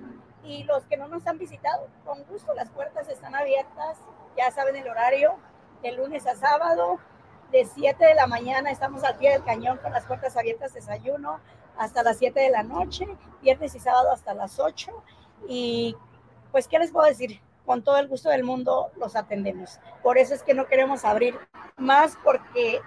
Y 0.43 0.63
los 0.63 0.84
que 0.86 0.97
no 0.97 1.07
nos 1.07 1.26
han 1.28 1.38
visitado, 1.38 1.88
con 2.05 2.24
gusto, 2.26 2.53
las 2.53 2.69
puertas 2.69 3.07
están 3.09 3.36
abiertas, 3.36 3.97
ya 4.38 4.51
saben 4.51 4.76
el 4.76 4.88
horario, 4.88 5.36
de 5.82 5.93
lunes 5.93 6.28
a 6.28 6.36
sábado, 6.36 6.99
de 7.51 7.65
7 7.65 8.03
de 8.03 8.15
la 8.15 8.28
mañana 8.28 8.71
estamos 8.71 9.03
al 9.03 9.17
pie 9.17 9.32
del 9.32 9.43
cañón 9.43 9.78
con 9.78 9.91
las 9.91 10.05
puertas 10.05 10.36
abiertas, 10.36 10.74
desayuno, 10.74 11.39
hasta 11.78 12.03
las 12.03 12.17
7 12.17 12.39
de 12.39 12.49
la 12.49 12.63
noche, 12.63 13.07
viernes 13.41 13.76
y 13.76 13.80
sábado 13.80 14.11
hasta 14.11 14.34
las 14.34 14.59
8. 14.59 14.91
Y 15.47 15.95
pues, 16.51 16.67
¿qué 16.67 16.80
les 16.80 16.91
puedo 16.91 17.07
decir? 17.07 17.39
con 17.65 17.84
todo 17.84 17.97
el 17.97 18.07
gusto 18.07 18.30
del 18.30 18.43
mundo 18.43 18.91
los 18.97 19.15
atendemos. 19.15 19.80
Por 20.01 20.17
eso 20.17 20.34
es 20.34 20.43
que 20.43 20.53
no 20.53 20.67
queremos 20.67 21.05
abrir 21.05 21.38
más 21.78 22.17
porque, 22.24 22.82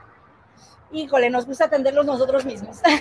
híjole, 0.93 1.31
nos 1.31 1.47
gusta 1.47 1.65
atenderlos 1.65 2.07
nosotros 2.07 2.45
mismos. 2.45 2.79
Ay, 2.85 3.01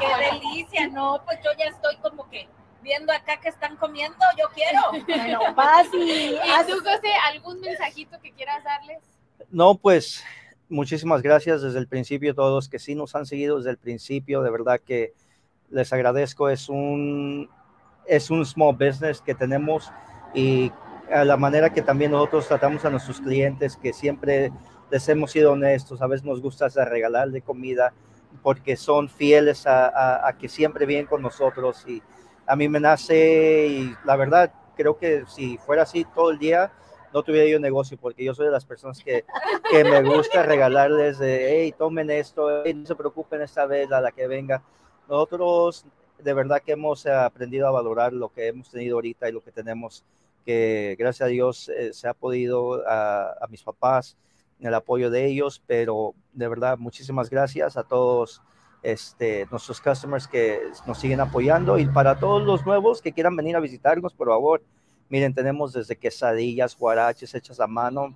qué 0.00 0.06
delicia, 0.32 0.88
no, 0.88 1.20
pues 1.24 1.38
yo 1.44 1.50
ya 1.58 1.66
estoy 1.66 1.96
como 1.96 2.28
que 2.28 2.48
viendo 2.82 3.12
acá 3.12 3.38
que 3.40 3.48
están 3.48 3.76
comiendo, 3.76 4.18
yo 4.38 4.46
quiero. 4.54 4.80
Bueno, 5.06 5.40
vas 5.54 5.88
y... 5.92 6.34
¿Y 6.34 6.70
tú, 6.70 6.78
José, 6.78 7.08
algún 7.32 7.60
mensajito 7.60 8.18
que 8.20 8.32
quieras 8.32 8.62
darles? 8.62 8.98
No, 9.50 9.74
pues 9.74 10.22
muchísimas 10.68 11.22
gracias 11.22 11.62
desde 11.62 11.78
el 11.78 11.88
principio 11.88 12.32
a 12.32 12.34
todos 12.34 12.68
que 12.68 12.78
sí 12.78 12.94
nos 12.94 13.14
han 13.14 13.26
seguido 13.26 13.58
desde 13.58 13.70
el 13.70 13.78
principio, 13.78 14.42
de 14.42 14.50
verdad 14.50 14.80
que 14.80 15.14
les 15.70 15.92
agradezco, 15.92 16.48
es 16.48 16.68
un, 16.68 17.50
es 18.06 18.30
un 18.30 18.44
small 18.46 18.76
business 18.76 19.20
que 19.20 19.34
tenemos 19.34 19.90
y 20.34 20.72
a 21.12 21.24
la 21.24 21.36
manera 21.36 21.70
que 21.70 21.82
también 21.82 22.10
nosotros 22.10 22.48
tratamos 22.48 22.84
a 22.84 22.90
nuestros 22.90 23.20
clientes, 23.20 23.76
que 23.76 23.92
siempre 23.92 24.52
les 24.90 25.08
hemos 25.08 25.32
sido 25.32 25.52
honestos, 25.52 26.02
a 26.02 26.06
veces 26.06 26.24
nos 26.24 26.40
gusta 26.40 26.68
regalarle 26.68 27.42
comida 27.42 27.92
porque 28.42 28.76
son 28.76 29.08
fieles 29.08 29.66
a, 29.66 30.26
a, 30.26 30.36
que 30.36 30.48
siempre 30.48 30.86
vienen 30.86 31.06
con 31.06 31.22
nosotros 31.22 31.84
y 31.86 32.02
a 32.46 32.54
mí 32.54 32.68
me 32.68 32.80
nace 32.80 33.66
y 33.66 33.94
la 34.04 34.16
verdad 34.16 34.52
creo 34.76 34.98
que 34.98 35.24
si 35.26 35.58
fuera 35.58 35.82
así 35.82 36.04
todo 36.14 36.30
el 36.30 36.38
día 36.38 36.70
no 37.12 37.22
tuviera 37.22 37.48
yo 37.48 37.58
negocio 37.58 37.96
porque 38.00 38.24
yo 38.24 38.34
soy 38.34 38.46
de 38.46 38.52
las 38.52 38.64
personas 38.64 39.02
que, 39.02 39.24
que 39.70 39.84
me 39.84 40.02
gusta 40.02 40.42
regalarles 40.42 41.18
de, 41.18 41.62
hey, 41.62 41.74
tomen 41.76 42.10
esto, 42.10 42.62
no 42.64 42.86
se 42.86 42.94
preocupen 42.94 43.40
esta 43.40 43.64
vez 43.64 43.90
a 43.90 44.00
la 44.00 44.12
que 44.12 44.26
venga. 44.26 44.62
Nosotros 45.08 45.86
de 46.18 46.34
verdad 46.34 46.62
que 46.64 46.72
hemos 46.72 47.06
aprendido 47.06 47.68
a 47.68 47.70
valorar 47.70 48.12
lo 48.12 48.28
que 48.28 48.48
hemos 48.48 48.70
tenido 48.70 48.96
ahorita 48.96 49.28
y 49.28 49.32
lo 49.32 49.42
que 49.42 49.52
tenemos 49.52 50.04
que 50.44 50.94
gracias 50.98 51.26
a 51.26 51.30
Dios 51.30 51.68
eh, 51.68 51.92
se 51.92 52.06
ha 52.06 52.14
podido 52.14 52.86
a, 52.88 53.32
a, 53.40 53.46
mis 53.48 53.62
papás, 53.62 54.16
el 54.60 54.74
apoyo 54.74 55.10
de 55.10 55.26
ellos, 55.26 55.62
pero 55.66 56.14
de 56.32 56.48
verdad 56.48 56.78
muchísimas 56.78 57.30
gracias 57.30 57.76
a 57.76 57.84
todos 57.84 58.42
este, 58.82 59.46
nuestros 59.50 59.80
customers 59.80 60.26
que 60.28 60.60
nos 60.86 60.98
siguen 60.98 61.20
apoyando. 61.20 61.78
Y 61.78 61.86
para 61.86 62.18
todos 62.18 62.42
los 62.42 62.64
nuevos 62.64 63.02
que 63.02 63.12
quieran 63.12 63.36
venir 63.36 63.56
a 63.56 63.60
visitarnos, 63.60 64.14
por 64.14 64.28
favor, 64.28 64.62
miren, 65.08 65.34
tenemos 65.34 65.72
desde 65.72 65.96
quesadillas, 65.96 66.76
guaraches 66.76 67.34
hechas 67.34 67.60
a 67.60 67.66
mano, 67.66 68.14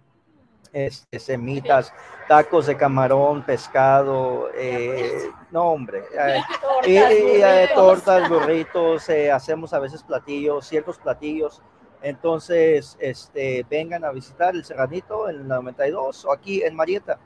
este, 0.73 1.19
semitas, 1.19 1.93
tacos 2.29 2.67
de 2.67 2.77
camarón, 2.77 3.43
pescado, 3.43 4.51
eh, 4.55 5.31
no 5.51 5.65
hombre, 5.65 6.05
eh, 6.17 6.43
eh, 6.87 7.69
tortas, 7.75 8.29
burritos, 8.29 9.09
hacemos 9.33 9.73
a 9.73 9.81
veces 9.81 10.03
platillos, 10.03 10.67
ciertos 10.67 10.99
platillos, 10.99 11.61
entonces, 12.03 12.97
este, 13.01 13.65
vengan 13.69 14.05
a 14.05 14.11
visitar 14.11 14.55
el 14.55 14.65
Serranito 14.65 15.29
en 15.29 15.41
el 15.41 15.49
92 15.49 16.25
o 16.25 16.33
aquí 16.33 16.63
en 16.63 16.75
Marieta, 16.75 17.19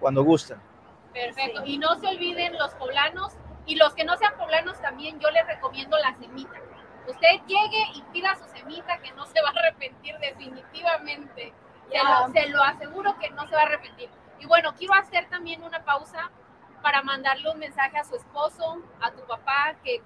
cuando 0.00 0.24
gusten. 0.24 0.58
Perfecto. 1.12 1.62
Y 1.64 1.78
no 1.78 1.98
se 1.98 2.08
olviden 2.08 2.58
los 2.58 2.74
poblanos 2.74 3.32
y 3.66 3.76
los 3.76 3.94
que 3.94 4.04
no 4.04 4.16
sean 4.16 4.36
poblanos 4.36 4.80
también, 4.80 5.18
yo 5.20 5.30
les 5.30 5.46
recomiendo 5.46 5.96
la 5.98 6.14
semita. 6.16 6.60
Usted 7.08 7.40
llegue 7.46 7.84
y 7.94 8.02
pida 8.12 8.36
su 8.36 8.46
semita 8.56 8.98
que 8.98 9.12
no 9.12 9.26
se 9.26 9.40
va 9.40 9.48
a 9.48 9.60
arrepentir 9.60 10.16
definitivamente. 10.18 11.52
Se 11.90 11.98
lo, 11.98 12.32
se 12.32 12.48
lo 12.48 12.62
aseguro 12.62 13.16
que 13.18 13.30
no 13.30 13.46
se 13.46 13.54
va 13.54 13.62
a 13.62 13.66
arrepentir. 13.66 14.10
Y 14.40 14.46
bueno, 14.46 14.74
quiero 14.74 14.94
hacer 14.94 15.28
también 15.28 15.62
una 15.62 15.84
pausa 15.84 16.30
para 16.82 17.02
mandarle 17.02 17.50
un 17.50 17.58
mensaje 17.58 17.96
a 17.96 18.04
su 18.04 18.16
esposo, 18.16 18.82
a 19.00 19.10
tu 19.12 19.24
papá, 19.26 19.76
que 19.82 20.02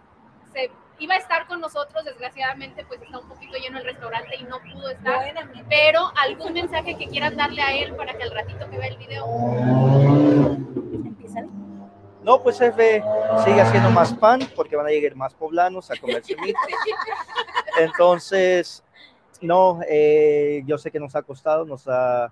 se 0.53 0.71
iba 1.01 1.15
a 1.15 1.19
estar 1.19 1.47
con 1.47 1.61
nosotros, 1.61 2.05
desgraciadamente 2.05 2.85
pues 2.85 3.03
está 3.03 3.19
un 3.19 3.29
poquito 3.29 3.57
lleno 3.59 3.79
el 3.79 3.85
restaurante 3.85 4.37
y 4.39 4.45
no 4.45 4.61
pudo 4.61 4.91
estar, 4.91 5.35
pero 5.69 6.13
algún 6.17 6.53
mensaje 6.53 6.97
que 6.97 7.09
quieran 7.09 7.37
darle 7.37 7.63
a 7.63 7.75
él 7.75 7.95
para 7.97 8.17
que 8.17 8.23
al 8.23 8.31
ratito 8.31 8.71
que 8.71 8.79
vea 8.79 8.89
el 8.89 8.99
video 8.99 9.27
no, 12.23 12.43
pues 12.43 12.59
jefe, 12.59 13.03
sigue 13.45 13.61
haciendo 13.61 13.91
más 13.91 14.13
pan 14.13 14.41
porque 14.55 14.77
van 14.77 14.87
a 14.87 14.91
llegar 14.91 15.17
más 15.17 15.33
poblanos 15.33 15.91
a 15.91 15.97
comer. 15.97 16.23
Entonces, 17.79 18.85
no, 19.41 19.81
eh, 19.89 20.63
yo 20.67 20.77
sé 20.77 20.91
que 20.91 21.01
nos 21.01 21.17
ha 21.17 21.23
costado, 21.23 21.65
nos 21.65 21.89
ha, 21.89 22.31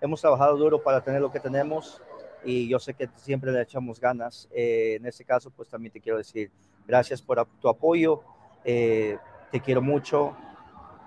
hemos 0.00 0.20
trabajado 0.20 0.56
duro 0.56 0.82
para 0.82 1.00
tener 1.02 1.20
lo 1.20 1.30
que 1.30 1.38
tenemos 1.38 2.02
y 2.44 2.68
yo 2.68 2.80
sé 2.80 2.94
que 2.94 3.08
siempre 3.14 3.52
le 3.52 3.62
echamos 3.62 4.00
ganas. 4.00 4.48
Eh, 4.50 4.96
en 4.98 5.06
este 5.06 5.24
caso, 5.24 5.50
pues 5.50 5.68
también 5.68 5.92
te 5.92 6.00
quiero 6.00 6.18
decir 6.18 6.50
gracias 6.88 7.22
por 7.22 7.46
tu 7.60 7.68
apoyo, 7.68 8.22
eh, 8.64 9.18
te 9.52 9.60
quiero 9.60 9.80
mucho, 9.80 10.34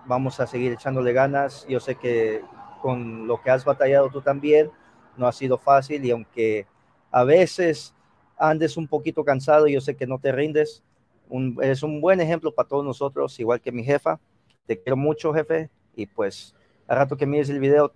vamos 0.06 0.40
a 0.40 0.48
seguir 0.48 0.72
echándole 0.72 1.12
ganas. 1.12 1.66
Yo 1.68 1.80
sé 1.80 1.96
que 1.96 2.42
con 2.82 3.28
lo 3.28 3.42
que 3.42 3.50
has 3.50 3.66
batallado 3.66 4.10
tú 4.10 4.22
también, 4.22 4.72
no 5.18 5.28
ha 5.28 5.32
sido 5.32 5.58
fácil 5.58 6.06
y 6.06 6.12
aunque 6.12 6.66
a 7.12 7.24
veces 7.24 7.94
andes 8.38 8.78
un 8.78 8.88
poquito 8.88 9.24
cansado, 9.26 9.68
yo 9.68 9.82
sé 9.82 9.96
que 9.96 10.08
no 10.08 10.20
te 10.20 10.32
rindes, 10.32 10.84
un, 11.30 11.58
es 11.62 11.84
un 11.84 12.02
buen 12.02 12.22
ejemplo 12.22 12.54
para 12.54 12.68
todos 12.68 12.86
nosotros, 12.86 13.40
igual 13.40 13.62
que 13.62 13.72
mi 13.72 13.84
jefa. 13.84 14.20
Te 14.66 14.80
quiero 14.80 14.96
mucho, 14.96 15.34
jefe, 15.34 15.70
y 15.96 16.06
pues 16.06 16.56
a 16.88 16.96
rato 16.96 17.18
que 17.18 17.26
mires 17.26 17.50
el 17.50 17.60
video, 17.60 17.94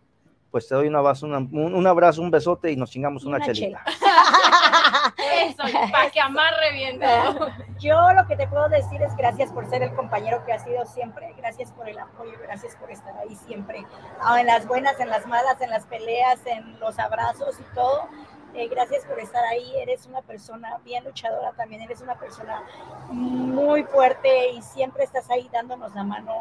pues 0.51 0.67
te 0.67 0.75
doy 0.75 0.87
un 0.87 0.95
abrazo, 0.95 1.27
un, 1.27 1.87
abrazo, 1.87 2.21
un 2.21 2.31
besote 2.31 2.71
y 2.71 2.75
nos 2.75 2.91
chingamos 2.91 3.25
una, 3.25 3.39
chelita. 3.41 3.83
Eso, 5.17 5.63
para 5.91 6.09
que 6.09 6.19
amarre 6.19 6.73
bien. 6.73 6.99
Yo 7.79 8.13
lo 8.13 8.27
que 8.27 8.35
te 8.35 8.47
puedo 8.47 8.67
decir 8.69 9.01
es 9.01 9.15
gracias 9.15 9.51
por 9.51 9.69
ser 9.69 9.83
el 9.83 9.93
compañero 9.93 10.43
que 10.45 10.53
has 10.53 10.63
sido 10.63 10.85
siempre, 10.85 11.33
gracias 11.37 11.71
por 11.71 11.87
el 11.87 11.97
apoyo, 11.99 12.33
gracias 12.41 12.75
por 12.75 12.91
estar 12.91 13.17
ahí 13.17 13.35
siempre, 13.35 13.85
ah, 14.21 14.39
en 14.39 14.47
las 14.47 14.67
buenas, 14.67 14.99
en 14.99 15.09
las 15.09 15.25
malas, 15.27 15.59
en 15.61 15.69
las 15.69 15.85
peleas, 15.85 16.39
en 16.45 16.79
los 16.79 16.99
abrazos 16.99 17.59
y 17.59 17.75
todo. 17.75 18.09
Eh, 18.55 18.69
gracias 18.69 19.03
por 19.03 19.19
estar 19.19 19.43
ahí. 19.43 19.69
Eres 19.77 20.05
una 20.05 20.21
persona 20.21 20.77
bien 20.85 21.03
luchadora 21.03 21.51
también. 21.51 21.81
Eres 21.81 21.99
una 21.99 22.15
persona 22.15 22.63
muy 23.09 23.83
fuerte 23.83 24.51
y 24.51 24.61
siempre 24.61 25.03
estás 25.03 25.29
ahí 25.29 25.49
dándonos 25.51 25.93
la 25.93 26.05
mano 26.05 26.33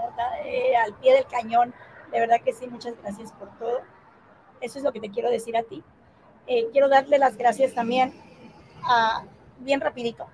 eh, 0.44 0.76
al 0.76 0.94
pie 0.94 1.14
del 1.14 1.26
cañón. 1.26 1.74
De 2.12 2.20
verdad 2.20 2.40
que 2.40 2.52
sí, 2.52 2.68
muchas 2.68 2.94
gracias 3.02 3.32
por 3.32 3.50
todo. 3.58 3.80
Eso 4.60 4.78
es 4.78 4.84
lo 4.84 4.92
que 4.92 5.00
te 5.00 5.10
quiero 5.10 5.28
decir 5.28 5.56
a 5.56 5.64
ti. 5.64 5.82
Eh, 6.46 6.68
quiero 6.70 6.88
darle 6.88 7.18
las 7.18 7.36
gracias 7.36 7.74
también 7.74 8.14
a, 8.88 9.24
bien 9.58 9.80
rapidito. 9.80 10.26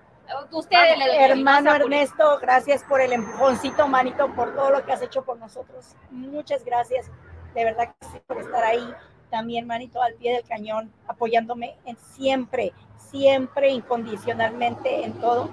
Usted, 0.52 0.76
hermano 1.18 1.74
Ernesto, 1.74 2.38
gracias 2.40 2.84
por 2.84 3.00
el 3.00 3.12
empujoncito, 3.12 3.88
manito, 3.88 4.32
por 4.34 4.54
todo 4.54 4.70
lo 4.70 4.84
que 4.84 4.92
has 4.92 5.02
hecho 5.02 5.24
por 5.24 5.38
nosotros. 5.38 5.96
Muchas 6.10 6.64
gracias, 6.64 7.10
de 7.52 7.64
verdad 7.64 7.94
que 7.98 8.06
sí, 8.06 8.20
por 8.26 8.38
estar 8.38 8.62
ahí 8.62 8.94
también, 9.30 9.66
manito, 9.66 10.02
al 10.02 10.14
pie 10.14 10.34
del 10.34 10.44
cañón, 10.44 10.92
apoyándome 11.08 11.76
en 11.84 11.96
siempre, 11.96 12.72
siempre, 12.96 13.70
incondicionalmente 13.70 15.04
en 15.04 15.14
todo. 15.14 15.50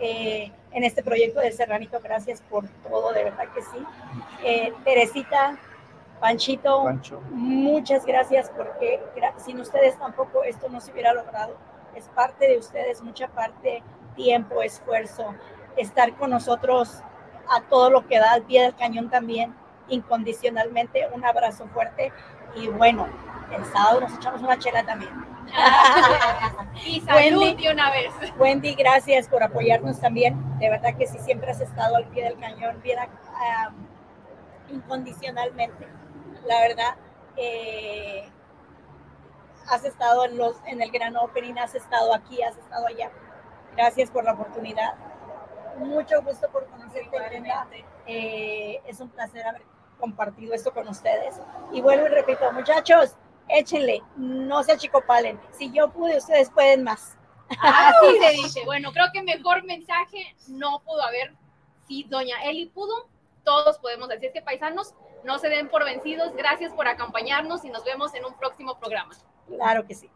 Eh, 0.00 0.52
en 0.70 0.84
este 0.84 1.02
proyecto 1.02 1.40
de 1.40 1.50
Serranito, 1.50 1.98
gracias 2.00 2.42
por 2.42 2.68
todo, 2.88 3.12
de 3.12 3.24
verdad 3.24 3.44
que 3.54 3.62
sí. 3.62 3.84
Eh, 4.44 4.72
Teresita, 4.84 5.58
Panchito, 6.20 6.84
muchas 7.30 8.04
gracias 8.04 8.50
porque 8.56 9.00
sin 9.38 9.60
ustedes 9.60 9.98
tampoco 9.98 10.44
esto 10.44 10.68
no 10.68 10.80
se 10.80 10.92
hubiera 10.92 11.14
logrado. 11.14 11.56
Es 11.94 12.08
parte 12.08 12.48
de 12.48 12.58
ustedes, 12.58 13.02
mucha 13.02 13.28
parte, 13.28 13.82
tiempo, 14.14 14.62
esfuerzo, 14.62 15.34
estar 15.76 16.14
con 16.16 16.30
nosotros 16.30 17.02
a 17.48 17.62
todo 17.62 17.90
lo 17.90 18.06
que 18.06 18.18
da 18.18 18.32
al 18.32 18.42
pie 18.42 18.62
del 18.62 18.74
cañón 18.74 19.10
también, 19.10 19.54
incondicionalmente. 19.88 21.08
Un 21.14 21.24
abrazo 21.24 21.66
fuerte 21.68 22.12
y 22.54 22.68
bueno, 22.68 23.08
el 23.56 23.64
sábado 23.66 24.00
nos 24.00 24.14
echamos 24.14 24.42
una 24.42 24.58
chela 24.58 24.84
también. 24.84 25.12
y 26.86 27.00
salud 27.00 27.40
Wendy, 27.40 27.68
una 27.68 27.90
vez. 27.90 28.12
Wendy, 28.38 28.74
gracias 28.74 29.28
por 29.28 29.42
apoyarnos 29.42 30.00
también. 30.00 30.36
De 30.58 30.68
verdad 30.68 30.94
que 30.96 31.06
sí, 31.06 31.18
siempre 31.18 31.50
has 31.50 31.60
estado 31.60 31.96
al 31.96 32.04
pie 32.08 32.24
del 32.24 32.38
cañón, 32.38 32.80
bien 32.82 32.98
incondicionalmente. 34.70 35.86
La 36.46 36.60
verdad, 36.60 36.94
eh, 37.36 38.28
has 39.70 39.84
estado 39.84 40.24
en, 40.24 40.36
los, 40.36 40.56
en 40.66 40.82
el 40.82 40.90
gran 40.90 41.16
opening, 41.16 41.54
has 41.58 41.74
estado 41.74 42.14
aquí, 42.14 42.42
has 42.42 42.56
estado 42.56 42.86
allá. 42.86 43.10
Gracias 43.76 44.10
por 44.10 44.24
la 44.24 44.32
oportunidad. 44.32 44.94
Mucho 45.78 46.22
gusto 46.22 46.48
por 46.50 46.66
conocerte, 46.66 47.18
Brenda. 47.28 47.68
Eh, 48.06 48.80
es 48.86 49.00
un 49.00 49.08
placer 49.10 49.46
haber 49.46 49.62
compartido 50.00 50.54
esto 50.54 50.72
con 50.72 50.88
ustedes. 50.88 51.40
Y 51.72 51.80
vuelvo 51.80 52.06
y 52.06 52.08
repito, 52.08 52.50
muchachos, 52.52 53.16
échenle, 53.48 54.02
no 54.16 54.62
se 54.62 54.72
achicopalen. 54.72 55.40
Si 55.52 55.70
yo 55.70 55.90
pude, 55.90 56.16
ustedes 56.16 56.50
pueden 56.50 56.82
más. 56.82 57.16
Así 57.60 58.18
se 58.18 58.30
dice. 58.30 58.64
Bueno, 58.64 58.92
creo 58.92 59.06
que 59.12 59.22
mejor 59.22 59.64
mensaje 59.64 60.36
no 60.48 60.80
pudo 60.80 61.02
haber. 61.02 61.34
Si 61.86 62.04
doña 62.04 62.42
Eli 62.44 62.66
pudo, 62.66 63.08
todos 63.44 63.78
podemos. 63.78 64.08
decir 64.08 64.32
que 64.32 64.42
paisanos, 64.42 64.94
no 65.24 65.38
se 65.38 65.48
den 65.48 65.68
por 65.68 65.84
vencidos. 65.84 66.34
Gracias 66.34 66.72
por 66.72 66.88
acompañarnos 66.88 67.64
y 67.64 67.70
nos 67.70 67.84
vemos 67.84 68.14
en 68.14 68.24
un 68.24 68.34
próximo 68.34 68.78
programa. 68.78 69.14
Claro 69.48 69.86
que 69.86 69.94
sí. 69.94 70.08